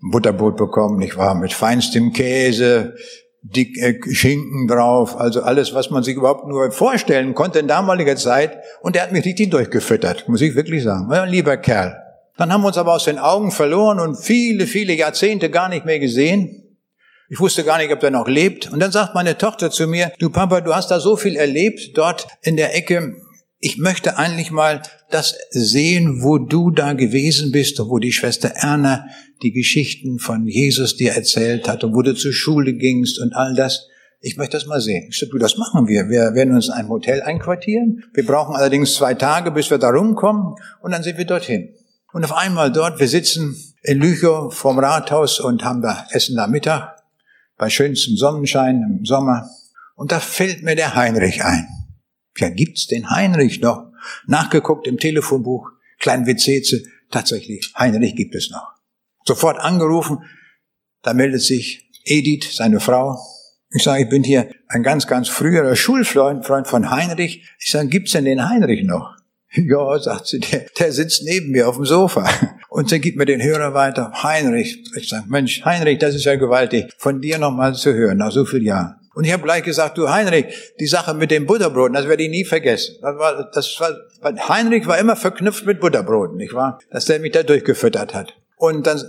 Butterbrot 0.00 0.56
bekommen, 0.56 0.98
nicht 0.98 1.16
wahr, 1.16 1.34
mit 1.34 1.52
feinstem 1.52 2.12
Käse, 2.12 2.94
dick 3.42 3.76
äh, 3.78 3.98
Schinken 4.12 4.68
drauf, 4.68 5.18
also 5.18 5.42
alles, 5.42 5.74
was 5.74 5.90
man 5.90 6.04
sich 6.04 6.14
überhaupt 6.14 6.46
nur 6.46 6.70
vorstellen 6.70 7.34
konnte 7.34 7.58
in 7.58 7.66
damaliger 7.66 8.14
Zeit. 8.14 8.58
Und 8.80 8.94
er 8.94 9.02
hat 9.02 9.12
mich 9.12 9.24
richtig 9.24 9.50
durchgefüttert, 9.50 10.28
muss 10.28 10.40
ich 10.40 10.54
wirklich 10.54 10.84
sagen. 10.84 11.08
Ja, 11.10 11.24
lieber 11.24 11.56
Kerl. 11.56 12.00
Dann 12.36 12.52
haben 12.52 12.62
wir 12.62 12.68
uns 12.68 12.78
aber 12.78 12.94
aus 12.94 13.06
den 13.06 13.18
Augen 13.18 13.50
verloren 13.50 13.98
und 13.98 14.14
viele, 14.14 14.66
viele 14.68 14.92
Jahrzehnte 14.92 15.50
gar 15.50 15.68
nicht 15.68 15.84
mehr 15.84 15.98
gesehen. 15.98 16.63
Ich 17.30 17.40
wusste 17.40 17.64
gar 17.64 17.78
nicht, 17.78 17.90
ob 17.90 18.02
er 18.02 18.10
noch 18.10 18.28
lebt. 18.28 18.70
Und 18.70 18.80
dann 18.80 18.92
sagt 18.92 19.14
meine 19.14 19.38
Tochter 19.38 19.70
zu 19.70 19.86
mir, 19.86 20.12
du 20.18 20.28
Papa, 20.28 20.60
du 20.60 20.74
hast 20.74 20.90
da 20.90 21.00
so 21.00 21.16
viel 21.16 21.36
erlebt 21.36 21.96
dort 21.96 22.26
in 22.42 22.56
der 22.56 22.76
Ecke. 22.76 23.16
Ich 23.60 23.78
möchte 23.78 24.18
eigentlich 24.18 24.50
mal 24.50 24.82
das 25.10 25.34
sehen, 25.50 26.22
wo 26.22 26.36
du 26.36 26.70
da 26.70 26.92
gewesen 26.92 27.50
bist 27.50 27.80
und 27.80 27.88
wo 27.88 27.98
die 27.98 28.12
Schwester 28.12 28.48
Erna 28.48 29.06
die 29.42 29.52
Geschichten 29.52 30.18
von 30.18 30.46
Jesus 30.46 30.96
dir 30.96 31.12
erzählt 31.12 31.66
hat 31.66 31.82
und 31.82 31.94
wo 31.94 32.02
du 32.02 32.14
zur 32.14 32.32
Schule 32.32 32.74
gingst 32.74 33.18
und 33.18 33.32
all 33.34 33.54
das. 33.54 33.88
Ich 34.20 34.36
möchte 34.36 34.56
das 34.58 34.66
mal 34.66 34.80
sehen. 34.80 35.06
Ich 35.08 35.18
sage, 35.18 35.32
du, 35.32 35.38
das 35.38 35.56
machen 35.56 35.88
wir. 35.88 36.08
Wir 36.10 36.34
werden 36.34 36.54
uns 36.54 36.68
in 36.68 36.74
einem 36.74 36.88
Hotel 36.90 37.22
einquartieren. 37.22 38.04
Wir 38.12 38.26
brauchen 38.26 38.54
allerdings 38.54 38.94
zwei 38.94 39.14
Tage, 39.14 39.50
bis 39.50 39.70
wir 39.70 39.78
da 39.78 39.88
rumkommen 39.90 40.56
und 40.82 40.90
dann 40.92 41.02
sind 41.02 41.16
wir 41.16 41.24
dorthin. 41.24 41.74
Und 42.12 42.24
auf 42.24 42.32
einmal 42.32 42.70
dort, 42.70 43.00
wir 43.00 43.08
sitzen 43.08 43.56
in 43.82 43.98
Lüchow 43.98 44.52
vorm 44.52 44.78
Rathaus 44.78 45.40
und 45.40 45.64
haben 45.64 45.80
da 45.80 46.06
Essen 46.10 46.36
da 46.36 46.46
Mittag 46.46 46.93
bei 47.56 47.70
schönstem 47.70 48.16
Sonnenschein 48.16 48.82
im 48.82 49.04
Sommer. 49.04 49.48
Und 49.94 50.12
da 50.12 50.20
fällt 50.20 50.62
mir 50.62 50.76
der 50.76 50.94
Heinrich 50.94 51.44
ein. 51.44 51.68
Ja, 52.36 52.48
gibt's 52.48 52.86
den 52.86 53.10
Heinrich 53.10 53.60
noch? 53.60 53.92
Nachgeguckt 54.26 54.86
im 54.86 54.98
Telefonbuch, 54.98 55.70
Klein 55.98 56.26
Witzeze, 56.26 56.82
tatsächlich, 57.10 57.72
Heinrich 57.78 58.16
gibt 58.16 58.34
es 58.34 58.50
noch. 58.50 58.72
Sofort 59.24 59.58
angerufen, 59.58 60.18
da 61.02 61.14
meldet 61.14 61.42
sich 61.42 61.90
Edith, 62.04 62.54
seine 62.54 62.80
Frau. 62.80 63.18
Ich 63.70 63.82
sage, 63.82 64.04
ich 64.04 64.08
bin 64.08 64.22
hier 64.22 64.50
ein 64.68 64.82
ganz, 64.82 65.06
ganz 65.06 65.28
früherer 65.28 65.76
Schulfreund 65.76 66.44
Freund 66.44 66.68
von 66.68 66.90
Heinrich. 66.90 67.48
Ich 67.58 67.70
sage, 67.70 67.88
gibt's 67.88 68.12
denn 68.12 68.24
den 68.24 68.48
Heinrich 68.48 68.84
noch? 68.84 69.13
Ja, 69.66 69.98
sagt 69.98 70.26
sie, 70.26 70.40
der, 70.40 70.66
der 70.78 70.92
sitzt 70.92 71.22
neben 71.24 71.50
mir 71.50 71.68
auf 71.68 71.76
dem 71.76 71.84
Sofa. 71.84 72.28
Und 72.68 72.88
sie 72.88 73.00
gibt 73.00 73.16
mir 73.16 73.24
den 73.24 73.42
Hörer 73.42 73.72
weiter. 73.74 74.10
Heinrich. 74.22 74.84
Ich 74.96 75.08
sage, 75.08 75.24
Mensch, 75.28 75.64
Heinrich, 75.64 75.98
das 75.98 76.14
ist 76.14 76.24
ja 76.24 76.36
gewaltig, 76.36 76.92
von 76.98 77.20
dir 77.20 77.38
nochmal 77.38 77.74
zu 77.74 77.94
hören, 77.94 78.18
nach 78.18 78.32
so 78.32 78.44
vielen 78.44 78.64
Jahren. 78.64 78.96
Und 79.14 79.24
ich 79.24 79.32
habe 79.32 79.44
gleich 79.44 79.62
gesagt, 79.62 79.96
du 79.96 80.10
Heinrich, 80.10 80.46
die 80.80 80.86
Sache 80.86 81.14
mit 81.14 81.30
dem 81.30 81.46
Butterbrot, 81.46 81.94
das 81.94 82.08
werde 82.08 82.24
ich 82.24 82.30
nie 82.30 82.44
vergessen. 82.44 82.96
Das 83.00 83.16
war, 83.16 83.50
das 83.52 83.80
war, 83.80 84.48
Heinrich 84.48 84.88
war 84.88 84.98
immer 84.98 85.14
verknüpft 85.14 85.66
mit 85.66 85.80
Butterbroten, 85.80 86.36
nicht 86.36 86.52
wahr? 86.52 86.80
Dass 86.90 87.04
der 87.04 87.20
mich 87.20 87.30
da 87.30 87.44
durchgefüttert 87.44 88.12
hat. 88.12 88.34
Und 88.56 88.88
dann 88.88 89.00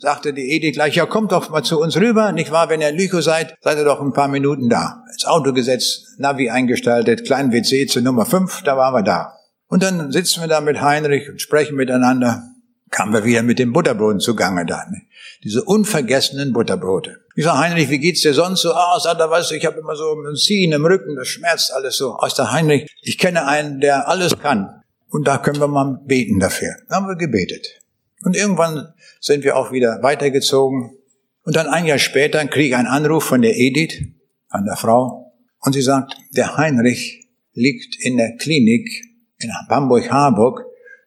sagte 0.00 0.32
die 0.32 0.50
Edith 0.56 0.74
gleich, 0.74 0.96
ja, 0.96 1.06
kommt 1.06 1.30
doch 1.30 1.50
mal 1.50 1.62
zu 1.62 1.80
uns 1.80 1.96
rüber, 1.96 2.32
nicht 2.32 2.50
wahr? 2.50 2.68
Wenn 2.68 2.80
ihr 2.80 2.88
in 2.88 3.22
seid, 3.22 3.54
seid 3.60 3.78
ihr 3.78 3.84
doch 3.84 4.00
ein 4.00 4.12
paar 4.12 4.26
Minuten 4.26 4.68
da. 4.68 5.04
Ins 5.12 5.24
Auto 5.24 5.52
gesetzt, 5.52 6.18
Navi 6.18 6.50
eingestaltet, 6.50 7.24
kleinen 7.24 7.52
WC 7.52 7.86
zu 7.86 8.00
Nummer 8.00 8.26
5, 8.26 8.62
da 8.64 8.76
waren 8.76 8.94
wir 8.94 9.02
da. 9.02 9.34
Und 9.74 9.82
dann 9.82 10.12
sitzen 10.12 10.40
wir 10.40 10.46
da 10.46 10.60
mit 10.60 10.80
Heinrich 10.80 11.28
und 11.28 11.40
sprechen 11.40 11.74
miteinander. 11.74 12.44
Kamen 12.92 13.12
wir 13.12 13.24
wieder 13.24 13.42
mit 13.42 13.58
den 13.58 13.72
Butterbroten 13.72 14.20
zugange 14.20 14.64
da. 14.64 14.88
Ne? 14.88 15.02
Diese 15.42 15.64
unvergessenen 15.64 16.52
Butterbrote. 16.52 17.16
Ich 17.34 17.42
sag, 17.42 17.58
Heinrich, 17.58 17.90
wie 17.90 17.98
geht's 17.98 18.20
dir 18.20 18.34
sonst 18.34 18.60
so? 18.60 18.72
Ah, 18.72 19.00
sagt 19.00 19.18
er, 19.18 19.30
weißt 19.30 19.50
du, 19.50 19.56
ich 19.56 19.66
habe 19.66 19.80
immer 19.80 19.96
so 19.96 20.12
ein 20.12 20.36
Ziehen 20.36 20.70
im 20.70 20.86
Rücken, 20.86 21.16
das 21.16 21.26
schmerzt 21.26 21.72
alles 21.72 21.96
so. 21.96 22.14
Aus 22.14 22.36
der 22.36 22.52
Heinrich, 22.52 22.88
ich 23.02 23.18
kenne 23.18 23.48
einen, 23.48 23.80
der 23.80 24.08
alles 24.08 24.38
kann. 24.38 24.80
Und 25.08 25.26
da 25.26 25.38
können 25.38 25.58
wir 25.58 25.66
mal 25.66 25.98
beten 26.06 26.38
dafür. 26.38 26.76
Da 26.88 26.94
haben 26.94 27.08
wir 27.08 27.16
gebetet. 27.16 27.66
Und 28.22 28.36
irgendwann 28.36 28.94
sind 29.20 29.42
wir 29.42 29.56
auch 29.56 29.72
wieder 29.72 30.04
weitergezogen. 30.04 30.96
Und 31.42 31.56
dann 31.56 31.66
ein 31.66 31.84
Jahr 31.84 31.98
später 31.98 32.46
kriege 32.46 32.68
ich 32.68 32.76
einen 32.76 32.86
Anruf 32.86 33.24
von 33.24 33.42
der 33.42 33.56
Edith, 33.56 34.04
an 34.50 34.66
der 34.66 34.76
Frau. 34.76 35.34
Und 35.58 35.72
sie 35.72 35.82
sagt, 35.82 36.14
der 36.30 36.56
Heinrich 36.56 37.26
liegt 37.54 37.96
in 38.04 38.18
der 38.18 38.36
Klinik 38.36 39.13
in 39.44 39.52
Hamburg-Harburg, 39.68 40.64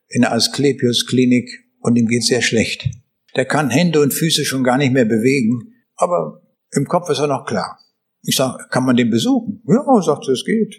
in 0.07 0.21
der 0.21 0.33
Asklepios-Klinik 0.33 1.49
und 1.79 1.95
ihm 1.97 2.07
geht 2.07 2.23
sehr 2.23 2.41
schlecht. 2.41 2.87
Der 3.35 3.45
kann 3.45 3.69
Hände 3.69 4.01
und 4.01 4.13
Füße 4.13 4.45
schon 4.45 4.63
gar 4.63 4.77
nicht 4.77 4.93
mehr 4.93 5.05
bewegen, 5.05 5.73
aber 5.95 6.41
im 6.71 6.85
Kopf 6.85 7.09
ist 7.09 7.19
er 7.19 7.27
noch 7.27 7.45
klar. 7.45 7.79
Ich 8.23 8.35
sage, 8.35 8.65
kann 8.69 8.85
man 8.85 8.95
den 8.95 9.09
besuchen? 9.09 9.61
Ja, 9.67 9.83
sagt 10.01 10.25
sie, 10.25 10.31
es 10.31 10.43
geht. 10.45 10.75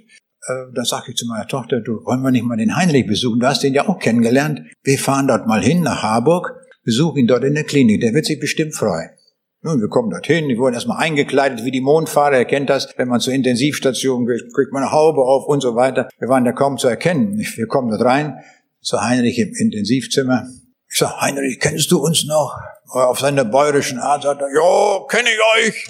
Äh, 0.47 0.73
dann 0.75 0.85
sage 0.85 1.11
ich 1.11 1.17
zu 1.17 1.27
meiner 1.27 1.47
Tochter, 1.47 1.81
du 1.81 2.05
wollen 2.05 2.23
wir 2.23 2.31
nicht 2.31 2.45
mal 2.45 2.57
den 2.57 2.77
Heinrich 2.77 3.07
besuchen? 3.07 3.41
Du 3.41 3.47
hast 3.47 3.63
den 3.63 3.75
ja 3.75 3.89
auch 3.89 3.99
kennengelernt. 3.99 4.63
Wir 4.83 4.99
fahren 4.99 5.29
dort 5.29 5.47
mal 5.47 5.63
hin 5.63 5.83
nach 5.83 6.03
Harburg, 6.03 6.55
besuchen 6.85 7.19
ihn 7.19 7.27
dort 7.27 7.45
in 7.45 7.55
der 7.55 7.65
Klinik. 7.65 8.01
Der 8.01 8.15
wird 8.15 8.27
sich 8.27 8.41
bestimmt 8.41 8.75
freuen. 8.75 9.11
Nun, 9.61 9.81
wir 9.81 9.89
kommen 9.89 10.11
dorthin, 10.11 10.49
die 10.49 10.57
wurden 10.57 10.75
erstmal 10.75 10.99
eingekleidet 10.99 11.65
wie 11.65 11.73
die 11.73 11.81
Mondfahrer, 11.81 12.37
er 12.37 12.45
kennt 12.45 12.71
das, 12.71 12.89
wenn 12.97 13.09
man 13.09 13.19
zur 13.19 13.33
Intensivstation 13.33 14.25
geht, 14.25 14.55
kriegt 14.55 14.73
man 14.73 14.85
eine 14.85 14.93
Haube 14.93 15.21
auf 15.21 15.47
und 15.49 15.61
so 15.61 15.75
weiter. 15.75 16.09
Wir 16.21 16.29
waren 16.29 16.45
da 16.45 16.53
kaum 16.53 16.79
zu 16.79 16.87
erkennen. 16.87 17.37
Wir 17.37 17.67
kommen 17.67 17.89
dort 17.89 18.03
rein, 18.03 18.39
zu 18.81 19.01
Heinrich 19.01 19.37
im 19.39 19.53
Intensivzimmer. 19.53 20.47
Ich 20.89 20.99
sag, 20.99 21.21
Heinrich, 21.21 21.59
kennst 21.59 21.91
du 21.91 21.99
uns 21.99 22.25
noch? 22.25 22.57
Auf 22.91 23.19
seiner 23.19 23.45
bäuerischen 23.45 23.99
Art 23.99 24.23
sagt 24.23 24.41
er, 24.41 24.49
ja, 24.49 25.01
kenne 25.09 25.29
ich 25.29 25.67
euch. 25.67 25.89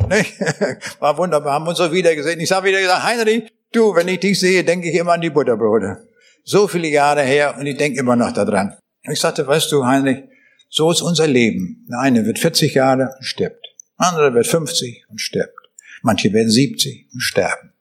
War 1.00 1.18
wunderbar, 1.18 1.52
haben 1.52 1.68
uns 1.68 1.76
so 1.76 1.92
wieder 1.92 2.14
gesehen. 2.16 2.40
Ich 2.40 2.48
sag 2.48 2.64
wieder 2.64 2.80
gesagt, 2.80 3.04
Heinrich, 3.04 3.52
du, 3.72 3.94
wenn 3.94 4.08
ich 4.08 4.20
dich 4.20 4.40
sehe, 4.40 4.64
denke 4.64 4.88
ich 4.88 4.94
immer 4.94 5.12
an 5.12 5.20
die 5.20 5.30
Butterbrote. 5.30 6.08
So 6.42 6.66
viele 6.66 6.88
Jahre 6.88 7.20
her 7.20 7.54
und 7.58 7.66
ich 7.66 7.76
denke 7.76 8.00
immer 8.00 8.16
noch 8.16 8.32
daran. 8.32 8.74
Ich 9.02 9.20
sagte, 9.20 9.46
weißt 9.46 9.70
du, 9.70 9.84
Heinrich, 9.84 10.24
so 10.68 10.90
ist 10.90 11.02
unser 11.02 11.26
Leben. 11.26 11.86
Der 11.90 12.00
eine 12.00 12.26
wird 12.26 12.38
40 12.38 12.74
Jahre 12.74 13.14
und 13.16 13.24
stirbt. 13.24 13.66
Der 13.98 14.08
andere 14.08 14.34
wird 14.34 14.46
50 14.46 15.04
und 15.08 15.20
stirbt. 15.20 15.58
Manche 16.02 16.32
werden 16.32 16.50
70 16.50 17.08
und 17.12 17.20
sterben. 17.20 17.72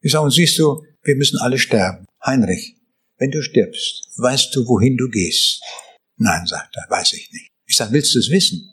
Ich 0.00 0.12
sage, 0.12 0.24
und 0.24 0.30
siehst 0.30 0.58
du, 0.58 0.84
wir 1.02 1.16
müssen 1.16 1.38
alle 1.40 1.58
sterben. 1.58 2.06
Heinrich, 2.24 2.76
wenn 3.18 3.30
du 3.30 3.42
stirbst, 3.42 4.10
weißt 4.16 4.54
du, 4.54 4.66
wohin 4.66 4.96
du 4.96 5.08
gehst? 5.08 5.62
Nein, 6.16 6.46
sagt 6.46 6.76
er, 6.76 6.86
weiß 6.88 7.12
ich 7.14 7.30
nicht. 7.32 7.50
Ich 7.66 7.76
sage, 7.76 7.92
willst 7.92 8.14
du 8.14 8.18
es 8.18 8.30
wissen? 8.30 8.70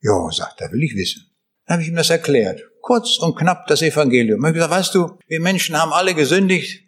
Ja, 0.00 0.30
sagt 0.30 0.60
er, 0.60 0.70
will 0.72 0.82
ich 0.82 0.94
wissen. 0.94 1.30
Dann 1.66 1.74
habe 1.74 1.82
ich 1.82 1.88
ihm 1.88 1.96
das 1.96 2.10
erklärt. 2.10 2.62
Kurz 2.80 3.18
und 3.18 3.36
knapp 3.36 3.66
das 3.66 3.82
Evangelium. 3.82 4.40
Ich 4.40 4.44
habe 4.44 4.54
gesagt, 4.54 4.72
weißt 4.72 4.94
du, 4.94 5.18
wir 5.26 5.40
Menschen 5.40 5.76
haben 5.76 5.92
alle 5.92 6.14
gesündigt. 6.14 6.84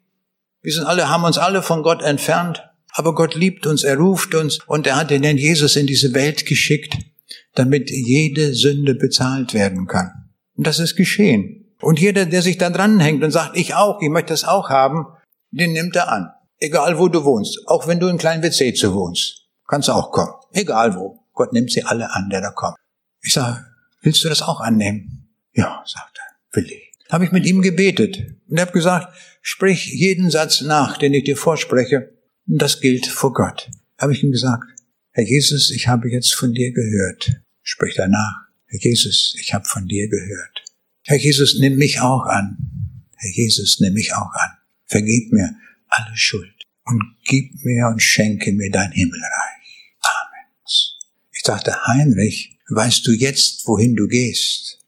Wir 0.62 0.72
sind 0.72 0.84
alle, 0.84 1.08
haben 1.08 1.24
uns 1.24 1.38
alle 1.38 1.62
von 1.62 1.82
Gott 1.82 2.02
entfernt. 2.02 2.62
Aber 2.98 3.14
Gott 3.14 3.36
liebt 3.36 3.64
uns, 3.68 3.84
er 3.84 3.96
ruft 3.96 4.34
uns 4.34 4.58
und 4.66 4.84
er 4.88 4.96
hat 4.96 5.10
den 5.10 5.22
Jesus 5.22 5.76
in 5.76 5.86
diese 5.86 6.14
Welt 6.14 6.46
geschickt, 6.46 6.96
damit 7.54 7.90
jede 7.90 8.54
Sünde 8.54 8.96
bezahlt 8.96 9.54
werden 9.54 9.86
kann. 9.86 10.32
Und 10.56 10.66
das 10.66 10.80
ist 10.80 10.96
geschehen. 10.96 11.72
Und 11.80 12.00
jeder, 12.00 12.26
der 12.26 12.42
sich 12.42 12.58
da 12.58 12.70
dranhängt 12.70 13.22
und 13.22 13.30
sagt, 13.30 13.56
ich 13.56 13.74
auch, 13.74 14.02
ich 14.02 14.08
möchte 14.08 14.32
das 14.32 14.42
auch 14.42 14.68
haben, 14.68 15.06
den 15.52 15.74
nimmt 15.74 15.94
er 15.94 16.10
an. 16.10 16.32
Egal 16.58 16.98
wo 16.98 17.06
du 17.06 17.24
wohnst. 17.24 17.68
Auch 17.68 17.86
wenn 17.86 18.00
du 18.00 18.08
in 18.08 18.18
kleinen 18.18 18.42
WC 18.42 18.74
zu 18.74 18.92
wohnst. 18.92 19.46
Kannst 19.68 19.86
du 19.86 19.92
auch 19.92 20.10
kommen. 20.10 20.32
Egal 20.52 20.96
wo. 20.96 21.20
Gott 21.34 21.52
nimmt 21.52 21.70
sie 21.70 21.84
alle 21.84 22.12
an, 22.12 22.28
der 22.30 22.40
da 22.40 22.50
kommt. 22.50 22.78
Ich 23.22 23.32
sage, 23.32 23.64
willst 24.02 24.24
du 24.24 24.28
das 24.28 24.42
auch 24.42 24.60
annehmen? 24.60 25.30
Ja, 25.52 25.84
sagt 25.86 26.18
er, 26.18 26.56
will 26.56 26.68
ich. 26.68 26.92
Habe 27.10 27.24
ich 27.24 27.30
mit 27.30 27.46
ihm 27.46 27.62
gebetet 27.62 28.18
und 28.50 28.58
habe 28.58 28.72
gesagt, 28.72 29.14
sprich 29.40 29.86
jeden 29.86 30.32
Satz 30.32 30.62
nach, 30.62 30.98
den 30.98 31.14
ich 31.14 31.22
dir 31.22 31.36
vorspreche, 31.36 32.17
und 32.48 32.58
das 32.58 32.80
gilt 32.80 33.06
vor 33.06 33.32
Gott. 33.32 33.70
Habe 33.98 34.12
ich 34.12 34.22
ihm 34.22 34.32
gesagt, 34.32 34.64
Herr 35.12 35.24
Jesus, 35.24 35.70
ich 35.70 35.88
habe 35.88 36.10
jetzt 36.10 36.34
von 36.34 36.52
dir 36.52 36.72
gehört. 36.72 37.42
Sprich 37.62 37.94
danach, 37.96 38.46
Herr 38.66 38.80
Jesus, 38.80 39.36
ich 39.40 39.52
habe 39.52 39.64
von 39.66 39.86
dir 39.86 40.08
gehört. 40.08 40.64
Herr 41.04 41.18
Jesus, 41.18 41.58
nimm 41.58 41.76
mich 41.76 42.00
auch 42.00 42.24
an. 42.24 42.56
Herr 43.16 43.30
Jesus, 43.30 43.80
nimm 43.80 43.94
mich 43.94 44.14
auch 44.14 44.32
an. 44.32 44.58
Vergib 44.86 45.32
mir 45.32 45.54
alle 45.88 46.16
Schuld 46.16 46.64
und 46.84 47.02
gib 47.24 47.52
mir 47.64 47.88
und 47.88 48.00
schenke 48.00 48.52
mir 48.52 48.70
dein 48.70 48.92
Himmelreich. 48.92 49.94
Amen. 50.00 50.46
Ich 51.32 51.42
sagte, 51.44 51.86
Heinrich, 51.86 52.58
weißt 52.70 53.06
du 53.06 53.12
jetzt, 53.12 53.66
wohin 53.66 53.96
du 53.96 54.06
gehst? 54.06 54.78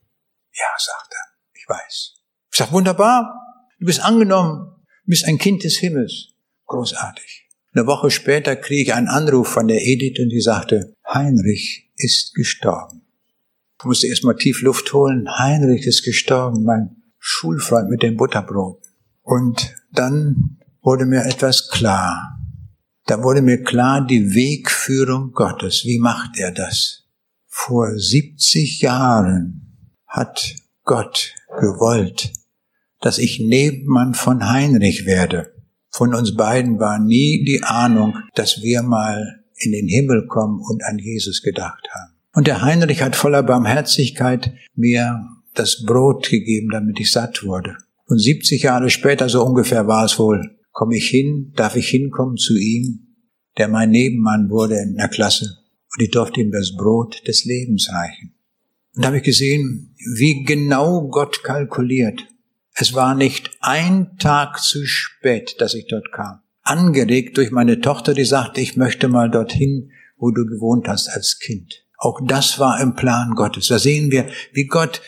Ja, 0.52 0.66
sagt 0.78 1.12
er, 1.12 1.38
ich 1.54 1.68
weiß. 1.68 2.14
Ich 2.52 2.58
sag, 2.58 2.72
wunderbar, 2.72 3.66
du 3.78 3.86
bist 3.86 4.00
angenommen, 4.00 4.76
du 5.04 5.10
bist 5.10 5.24
ein 5.24 5.38
Kind 5.38 5.64
des 5.64 5.78
Himmels. 5.78 6.28
Großartig. 6.66 7.39
Eine 7.72 7.86
Woche 7.86 8.10
später 8.10 8.56
kriege 8.56 8.82
ich 8.82 8.94
einen 8.94 9.08
Anruf 9.08 9.48
von 9.48 9.68
der 9.68 9.80
Edith 9.80 10.18
und 10.18 10.30
die 10.30 10.40
sagte, 10.40 10.96
Heinrich 11.06 11.90
ist 11.96 12.34
gestorben. 12.34 13.02
Ich 13.78 13.84
musste 13.84 14.08
erstmal 14.08 14.36
tief 14.36 14.62
Luft 14.62 14.92
holen. 14.92 15.28
Heinrich 15.38 15.86
ist 15.86 16.04
gestorben, 16.04 16.64
mein 16.64 16.96
Schulfreund 17.18 17.88
mit 17.88 18.02
dem 18.02 18.16
Butterbrot. 18.16 18.82
Und 19.22 19.74
dann 19.92 20.58
wurde 20.82 21.06
mir 21.06 21.24
etwas 21.24 21.68
klar. 21.68 22.40
Da 23.06 23.22
wurde 23.22 23.40
mir 23.40 23.62
klar 23.62 24.04
die 24.04 24.34
Wegführung 24.34 25.32
Gottes. 25.32 25.84
Wie 25.84 25.98
macht 25.98 26.38
er 26.38 26.50
das? 26.50 27.04
Vor 27.46 27.96
70 27.96 28.80
Jahren 28.80 29.94
hat 30.06 30.56
Gott 30.84 31.34
gewollt, 31.60 32.32
dass 33.00 33.18
ich 33.18 33.38
Nebenmann 33.38 34.14
von 34.14 34.48
Heinrich 34.48 35.06
werde. 35.06 35.54
Von 35.90 36.14
uns 36.14 36.34
beiden 36.36 36.78
war 36.78 36.98
nie 36.98 37.44
die 37.44 37.62
Ahnung, 37.62 38.16
dass 38.34 38.62
wir 38.62 38.82
mal 38.82 39.44
in 39.56 39.72
den 39.72 39.88
Himmel 39.88 40.26
kommen 40.26 40.60
und 40.60 40.82
an 40.84 40.98
Jesus 40.98 41.42
gedacht 41.42 41.88
haben. 41.92 42.14
Und 42.32 42.46
der 42.46 42.62
Heinrich 42.62 43.02
hat 43.02 43.16
voller 43.16 43.42
Barmherzigkeit 43.42 44.52
mir 44.74 45.26
das 45.54 45.84
Brot 45.84 46.30
gegeben, 46.30 46.70
damit 46.70 47.00
ich 47.00 47.10
satt 47.10 47.44
wurde. 47.44 47.76
Und 48.06 48.18
70 48.18 48.62
Jahre 48.62 48.90
später, 48.90 49.28
so 49.28 49.44
ungefähr 49.44 49.86
war 49.86 50.04
es 50.04 50.18
wohl, 50.18 50.58
komme 50.72 50.96
ich 50.96 51.08
hin, 51.08 51.52
darf 51.56 51.76
ich 51.76 51.88
hinkommen 51.88 52.36
zu 52.36 52.56
ihm, 52.56 53.16
der 53.58 53.68
mein 53.68 53.90
Nebenmann 53.90 54.48
wurde 54.48 54.76
in 54.76 54.94
der 54.94 55.08
Klasse. 55.08 55.58
Und 55.96 56.04
ich 56.04 56.10
durfte 56.10 56.40
ihm 56.40 56.52
das 56.52 56.76
Brot 56.76 57.22
des 57.26 57.44
Lebens 57.44 57.90
reichen. 57.92 58.34
Und 58.94 59.04
da 59.04 59.08
habe 59.08 59.18
ich 59.18 59.24
gesehen, 59.24 59.94
wie 60.16 60.44
genau 60.44 61.08
Gott 61.08 61.42
kalkuliert. 61.42 62.26
Es 62.80 62.94
war 62.94 63.14
nicht 63.14 63.50
ein 63.60 64.16
Tag 64.16 64.62
zu 64.62 64.86
spät, 64.86 65.60
dass 65.60 65.74
ich 65.74 65.86
dort 65.86 66.12
kam. 66.12 66.40
Angeregt 66.62 67.36
durch 67.36 67.50
meine 67.50 67.82
Tochter, 67.82 68.14
die 68.14 68.24
sagte, 68.24 68.62
ich 68.62 68.74
möchte 68.74 69.08
mal 69.08 69.30
dorthin, 69.30 69.90
wo 70.16 70.30
du 70.30 70.46
gewohnt 70.46 70.88
hast 70.88 71.08
als 71.08 71.38
Kind. 71.38 71.84
Auch 71.98 72.20
das 72.24 72.58
war 72.58 72.80
im 72.80 72.94
Plan 72.94 73.34
Gottes. 73.34 73.68
Da 73.68 73.78
sehen 73.78 74.10
wir, 74.10 74.30
wie 74.54 74.64
Gott 74.64 75.02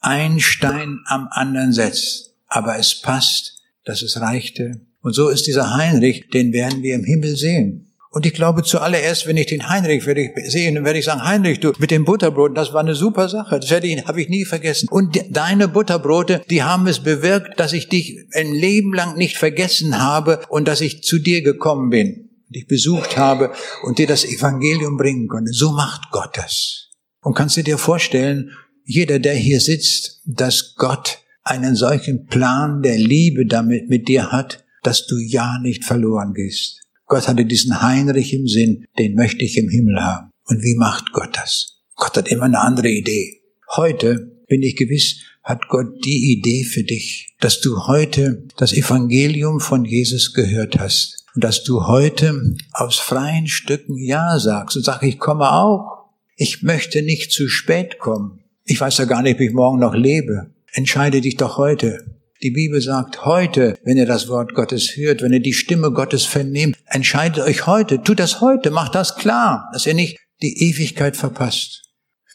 ein 0.00 0.38
Stein 0.38 1.00
am 1.06 1.28
anderen 1.30 1.72
setzt. 1.72 2.34
Aber 2.46 2.78
es 2.78 3.00
passt, 3.00 3.62
dass 3.86 4.02
es 4.02 4.20
reichte. 4.20 4.82
Und 5.00 5.14
so 5.14 5.30
ist 5.30 5.46
dieser 5.46 5.72
Heinrich, 5.72 6.28
den 6.28 6.52
werden 6.52 6.82
wir 6.82 6.94
im 6.94 7.04
Himmel 7.04 7.36
sehen. 7.36 7.93
Und 8.14 8.24
ich 8.26 8.32
glaube 8.32 8.62
zuallererst, 8.62 9.26
wenn 9.26 9.36
ich 9.36 9.46
den 9.46 9.68
Heinrich 9.68 10.06
werde 10.06 10.20
ich 10.20 10.30
sehen, 10.48 10.84
werde 10.84 11.00
ich 11.00 11.04
sagen, 11.04 11.24
Heinrich, 11.24 11.58
du 11.58 11.72
mit 11.78 11.90
dem 11.90 12.04
Butterbrot, 12.04 12.56
das 12.56 12.72
war 12.72 12.78
eine 12.78 12.94
super 12.94 13.28
Sache. 13.28 13.58
Das 13.58 13.70
werde 13.70 13.88
ich, 13.88 14.06
habe 14.06 14.22
ich 14.22 14.28
nie 14.28 14.44
vergessen. 14.44 14.86
Und 14.88 15.20
deine 15.30 15.66
Butterbrote, 15.66 16.42
die 16.48 16.62
haben 16.62 16.86
es 16.86 17.00
bewirkt, 17.00 17.58
dass 17.58 17.72
ich 17.72 17.88
dich 17.88 18.28
ein 18.32 18.52
Leben 18.52 18.94
lang 18.94 19.16
nicht 19.16 19.36
vergessen 19.36 20.00
habe 20.00 20.42
und 20.48 20.68
dass 20.68 20.80
ich 20.80 21.02
zu 21.02 21.18
dir 21.18 21.42
gekommen 21.42 21.90
bin, 21.90 22.30
dich 22.50 22.68
besucht 22.68 23.16
habe 23.16 23.52
und 23.82 23.98
dir 23.98 24.06
das 24.06 24.24
Evangelium 24.24 24.96
bringen 24.96 25.26
konnte. 25.26 25.52
So 25.52 25.72
macht 25.72 26.12
Gott 26.12 26.36
das. 26.36 26.90
Und 27.20 27.34
kannst 27.34 27.56
du 27.56 27.64
dir 27.64 27.78
vorstellen, 27.78 28.52
jeder, 28.84 29.18
der 29.18 29.34
hier 29.34 29.58
sitzt, 29.58 30.20
dass 30.24 30.76
Gott 30.76 31.18
einen 31.42 31.74
solchen 31.74 32.26
Plan 32.26 32.80
der 32.80 32.96
Liebe 32.96 33.44
damit 33.44 33.88
mit 33.88 34.06
dir 34.06 34.30
hat, 34.30 34.64
dass 34.84 35.04
du 35.04 35.18
ja 35.18 35.58
nicht 35.58 35.84
verloren 35.84 36.32
gehst. 36.32 36.83
Gott 37.06 37.28
hatte 37.28 37.44
diesen 37.44 37.82
Heinrich 37.82 38.32
im 38.32 38.46
Sinn, 38.46 38.86
den 38.98 39.14
möchte 39.14 39.44
ich 39.44 39.56
im 39.56 39.68
Himmel 39.68 40.02
haben. 40.02 40.30
Und 40.46 40.62
wie 40.62 40.76
macht 40.76 41.12
Gott 41.12 41.36
das? 41.36 41.82
Gott 41.96 42.16
hat 42.16 42.28
immer 42.28 42.44
eine 42.44 42.60
andere 42.60 42.88
Idee. 42.88 43.42
Heute 43.76 44.32
bin 44.46 44.62
ich 44.62 44.76
gewiss, 44.76 45.20
hat 45.42 45.68
Gott 45.68 46.04
die 46.04 46.32
Idee 46.32 46.64
für 46.64 46.82
dich, 46.82 47.34
dass 47.40 47.60
du 47.60 47.86
heute 47.86 48.46
das 48.56 48.72
Evangelium 48.72 49.60
von 49.60 49.84
Jesus 49.84 50.32
gehört 50.32 50.78
hast 50.78 51.24
und 51.34 51.44
dass 51.44 51.64
du 51.64 51.86
heute 51.86 52.54
aus 52.72 52.98
freien 52.98 53.46
Stücken 53.46 53.96
Ja 53.98 54.38
sagst 54.38 54.76
und 54.76 54.84
sagst, 54.84 55.02
ich 55.02 55.18
komme 55.18 55.52
auch. 55.52 56.10
Ich 56.36 56.62
möchte 56.62 57.02
nicht 57.02 57.30
zu 57.30 57.48
spät 57.48 57.98
kommen. 57.98 58.40
Ich 58.64 58.80
weiß 58.80 58.98
ja 58.98 59.04
gar 59.04 59.22
nicht, 59.22 59.34
ob 59.34 59.40
ich 59.40 59.52
morgen 59.52 59.78
noch 59.78 59.94
lebe. 59.94 60.52
Entscheide 60.72 61.20
dich 61.20 61.36
doch 61.36 61.58
heute. 61.58 62.13
Die 62.42 62.50
Bibel 62.50 62.80
sagt 62.80 63.24
heute, 63.24 63.78
wenn 63.84 63.96
ihr 63.96 64.06
das 64.06 64.28
Wort 64.28 64.54
Gottes 64.54 64.96
hört, 64.96 65.22
wenn 65.22 65.32
ihr 65.32 65.40
die 65.40 65.52
Stimme 65.52 65.92
Gottes 65.92 66.24
vernehmt, 66.24 66.76
entscheidet 66.86 67.44
euch 67.44 67.66
heute, 67.66 68.02
tut 68.02 68.18
das 68.18 68.40
heute, 68.40 68.70
macht 68.70 68.94
das 68.94 69.16
klar, 69.16 69.70
dass 69.72 69.86
ihr 69.86 69.94
nicht 69.94 70.18
die 70.42 70.68
Ewigkeit 70.68 71.16
verpasst. 71.16 71.82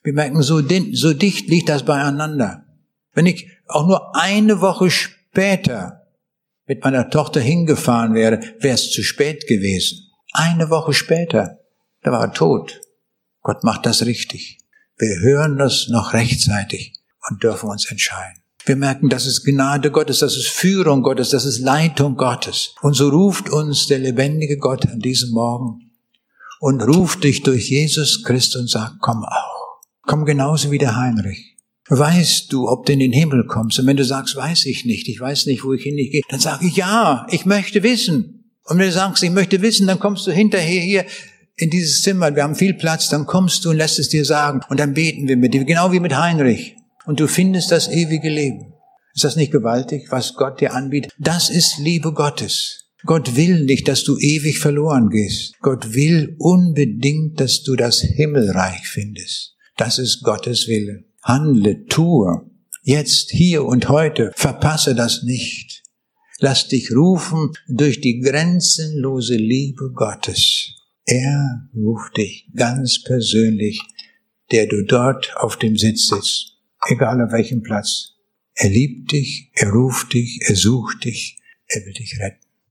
Wir 0.04 0.14
merken, 0.14 0.42
so, 0.42 0.62
so 0.94 1.14
dicht 1.14 1.50
liegt 1.50 1.70
das 1.70 1.84
beieinander. 1.84 2.66
Wenn 3.14 3.26
ich 3.26 3.48
auch 3.68 3.86
nur 3.86 4.16
eine 4.16 4.62
Woche 4.62 4.90
später 4.90 6.08
mit 6.66 6.84
meiner 6.84 7.10
Tochter 7.10 7.42
hingefahren 7.42 8.14
wäre, 8.14 8.40
wäre 8.60 8.76
es 8.76 8.92
zu 8.92 9.04
spät 9.04 9.48
gewesen. 9.48 10.00
Eine 10.32 10.70
Woche 10.70 10.94
später, 10.94 11.60
da 12.04 12.12
war 12.12 12.22
er 12.22 12.34
tot. 12.34 12.80
Gott 13.42 13.64
macht 13.64 13.86
das 13.86 14.06
richtig. 14.06 14.60
Wir 14.98 15.20
hören 15.20 15.58
das 15.58 15.88
noch 15.90 16.14
rechtzeitig 16.14 16.94
und 17.30 17.44
dürfen 17.44 17.70
uns 17.70 17.90
entscheiden. 17.90 18.39
Wir 18.70 18.76
merken, 18.76 19.10
das 19.10 19.26
ist 19.26 19.46
Gnade 19.46 19.90
Gottes, 19.90 20.20
das 20.20 20.38
ist 20.38 20.50
Führung 20.50 21.02
Gottes, 21.02 21.30
das 21.30 21.44
ist 21.44 21.58
Leitung 21.58 22.16
Gottes. 22.18 22.76
Und 22.84 22.94
so 22.94 23.10
ruft 23.10 23.50
uns 23.50 23.88
der 23.88 23.98
lebendige 23.98 24.60
Gott 24.60 24.88
an 24.88 25.00
diesem 25.00 25.32
Morgen 25.32 25.90
und 26.60 26.84
ruft 26.84 27.24
dich 27.24 27.42
durch 27.42 27.72
Jesus 27.72 28.24
Christus 28.24 28.62
und 28.62 28.70
sagt, 28.70 28.98
komm 29.02 29.26
auch. 29.26 29.80
Komm 30.04 30.24
genauso 30.24 30.70
wie 30.70 30.78
der 30.78 30.96
Heinrich. 30.96 31.58
Weißt 31.88 32.54
du, 32.54 32.70
ob 32.70 32.86
du 32.86 32.94
in 32.94 33.00
den 33.00 33.12
Himmel 33.12 33.48
kommst? 33.48 33.80
Und 33.80 33.88
wenn 33.88 33.98
du 33.98 34.06
sagst, 34.06 34.36
weiß 34.36 34.68
ich 34.68 34.86
nicht, 34.86 35.10
ich 35.10 35.20
weiß 35.20 35.48
nicht, 35.48 35.64
wo 35.64 35.74
ich 35.74 35.82
hingehe, 35.82 36.22
dann 36.30 36.40
sage 36.40 36.68
ich, 36.68 36.76
ja, 36.76 37.26
ich 37.32 37.48
möchte 37.48 37.82
wissen. 37.82 38.54
Und 38.66 38.78
wenn 38.78 38.86
du 38.86 38.92
sagst, 38.92 39.24
ich 39.24 39.32
möchte 39.32 39.64
wissen, 39.64 39.88
dann 39.88 39.98
kommst 39.98 40.28
du 40.28 40.32
hinterher 40.32 40.82
hier 40.82 41.06
in 41.56 41.72
dieses 41.72 42.04
Zimmer, 42.04 42.36
wir 42.36 42.44
haben 42.44 42.54
viel 42.54 42.76
Platz, 42.76 43.10
dann 43.10 43.26
kommst 43.26 43.66
du 43.66 43.72
und 43.72 43.78
lässt 43.78 43.98
es 43.98 44.10
dir 44.10 44.26
sagen. 44.26 44.62
Und 44.70 44.80
dann 44.80 44.94
beten 44.94 45.28
wir 45.28 45.38
mit 45.38 45.56
dir, 45.56 45.66
genau 45.66 45.92
wie 45.92 46.00
mit 46.00 46.16
Heinrich 46.16 46.76
und 47.10 47.20
du 47.20 47.28
findest 47.28 47.72
das 47.72 47.88
ewige 47.88 48.30
Leben. 48.30 48.72
Ist 49.16 49.24
das 49.24 49.36
nicht 49.36 49.52
gewaltig, 49.52 50.12
was 50.12 50.36
Gott 50.36 50.62
dir 50.62 50.76
anbietet? 50.76 51.12
Das 51.18 51.50
ist 51.50 51.80
Liebe 51.80 52.14
Gottes. 52.14 52.92
Gott 53.04 53.36
will 53.36 53.64
nicht, 53.64 53.88
dass 53.88 54.04
du 54.04 54.20
ewig 54.20 54.60
verloren 54.60 55.10
gehst. 55.10 55.58
Gott 55.60 55.96
will 55.96 56.36
unbedingt, 56.38 57.40
dass 57.40 57.64
du 57.64 57.76
das 57.76 58.02
Himmelreich 58.02 58.88
findest. 58.88 59.56
Das 59.76 59.98
ist 59.98 60.22
Gottes 60.22 60.68
Wille. 60.68 61.06
Handle, 61.24 61.84
tue. 61.88 62.48
Jetzt, 62.84 63.32
hier 63.32 63.66
und 63.66 63.90
heute. 63.90 64.32
Verpasse 64.36 64.94
das 64.94 65.24
nicht. 65.24 65.82
Lass 66.38 66.68
dich 66.68 66.92
rufen 66.96 67.54
durch 67.68 68.02
die 68.02 68.20
grenzenlose 68.20 69.36
Liebe 69.36 69.92
Gottes. 69.96 70.76
Er 71.06 71.68
ruft 71.76 72.18
dich 72.18 72.52
ganz 72.56 73.02
persönlich, 73.02 73.82
der 74.52 74.68
du 74.68 74.84
dort 74.84 75.36
auf 75.38 75.58
dem 75.58 75.76
Sitz 75.76 76.10
sitzt 76.10 76.59
egal 76.88 77.22
auf 77.22 77.32
welchem 77.32 77.62
Platz. 77.62 78.16
Er 78.54 78.70
liebt 78.70 79.12
dich, 79.12 79.52
er 79.54 79.72
ruft 79.72 80.14
dich, 80.14 80.40
er 80.44 80.56
sucht 80.56 81.06
dich, 81.06 81.38
er 81.68 81.86
will 81.86 81.94
dich 81.94 82.20
retten. 82.20 82.49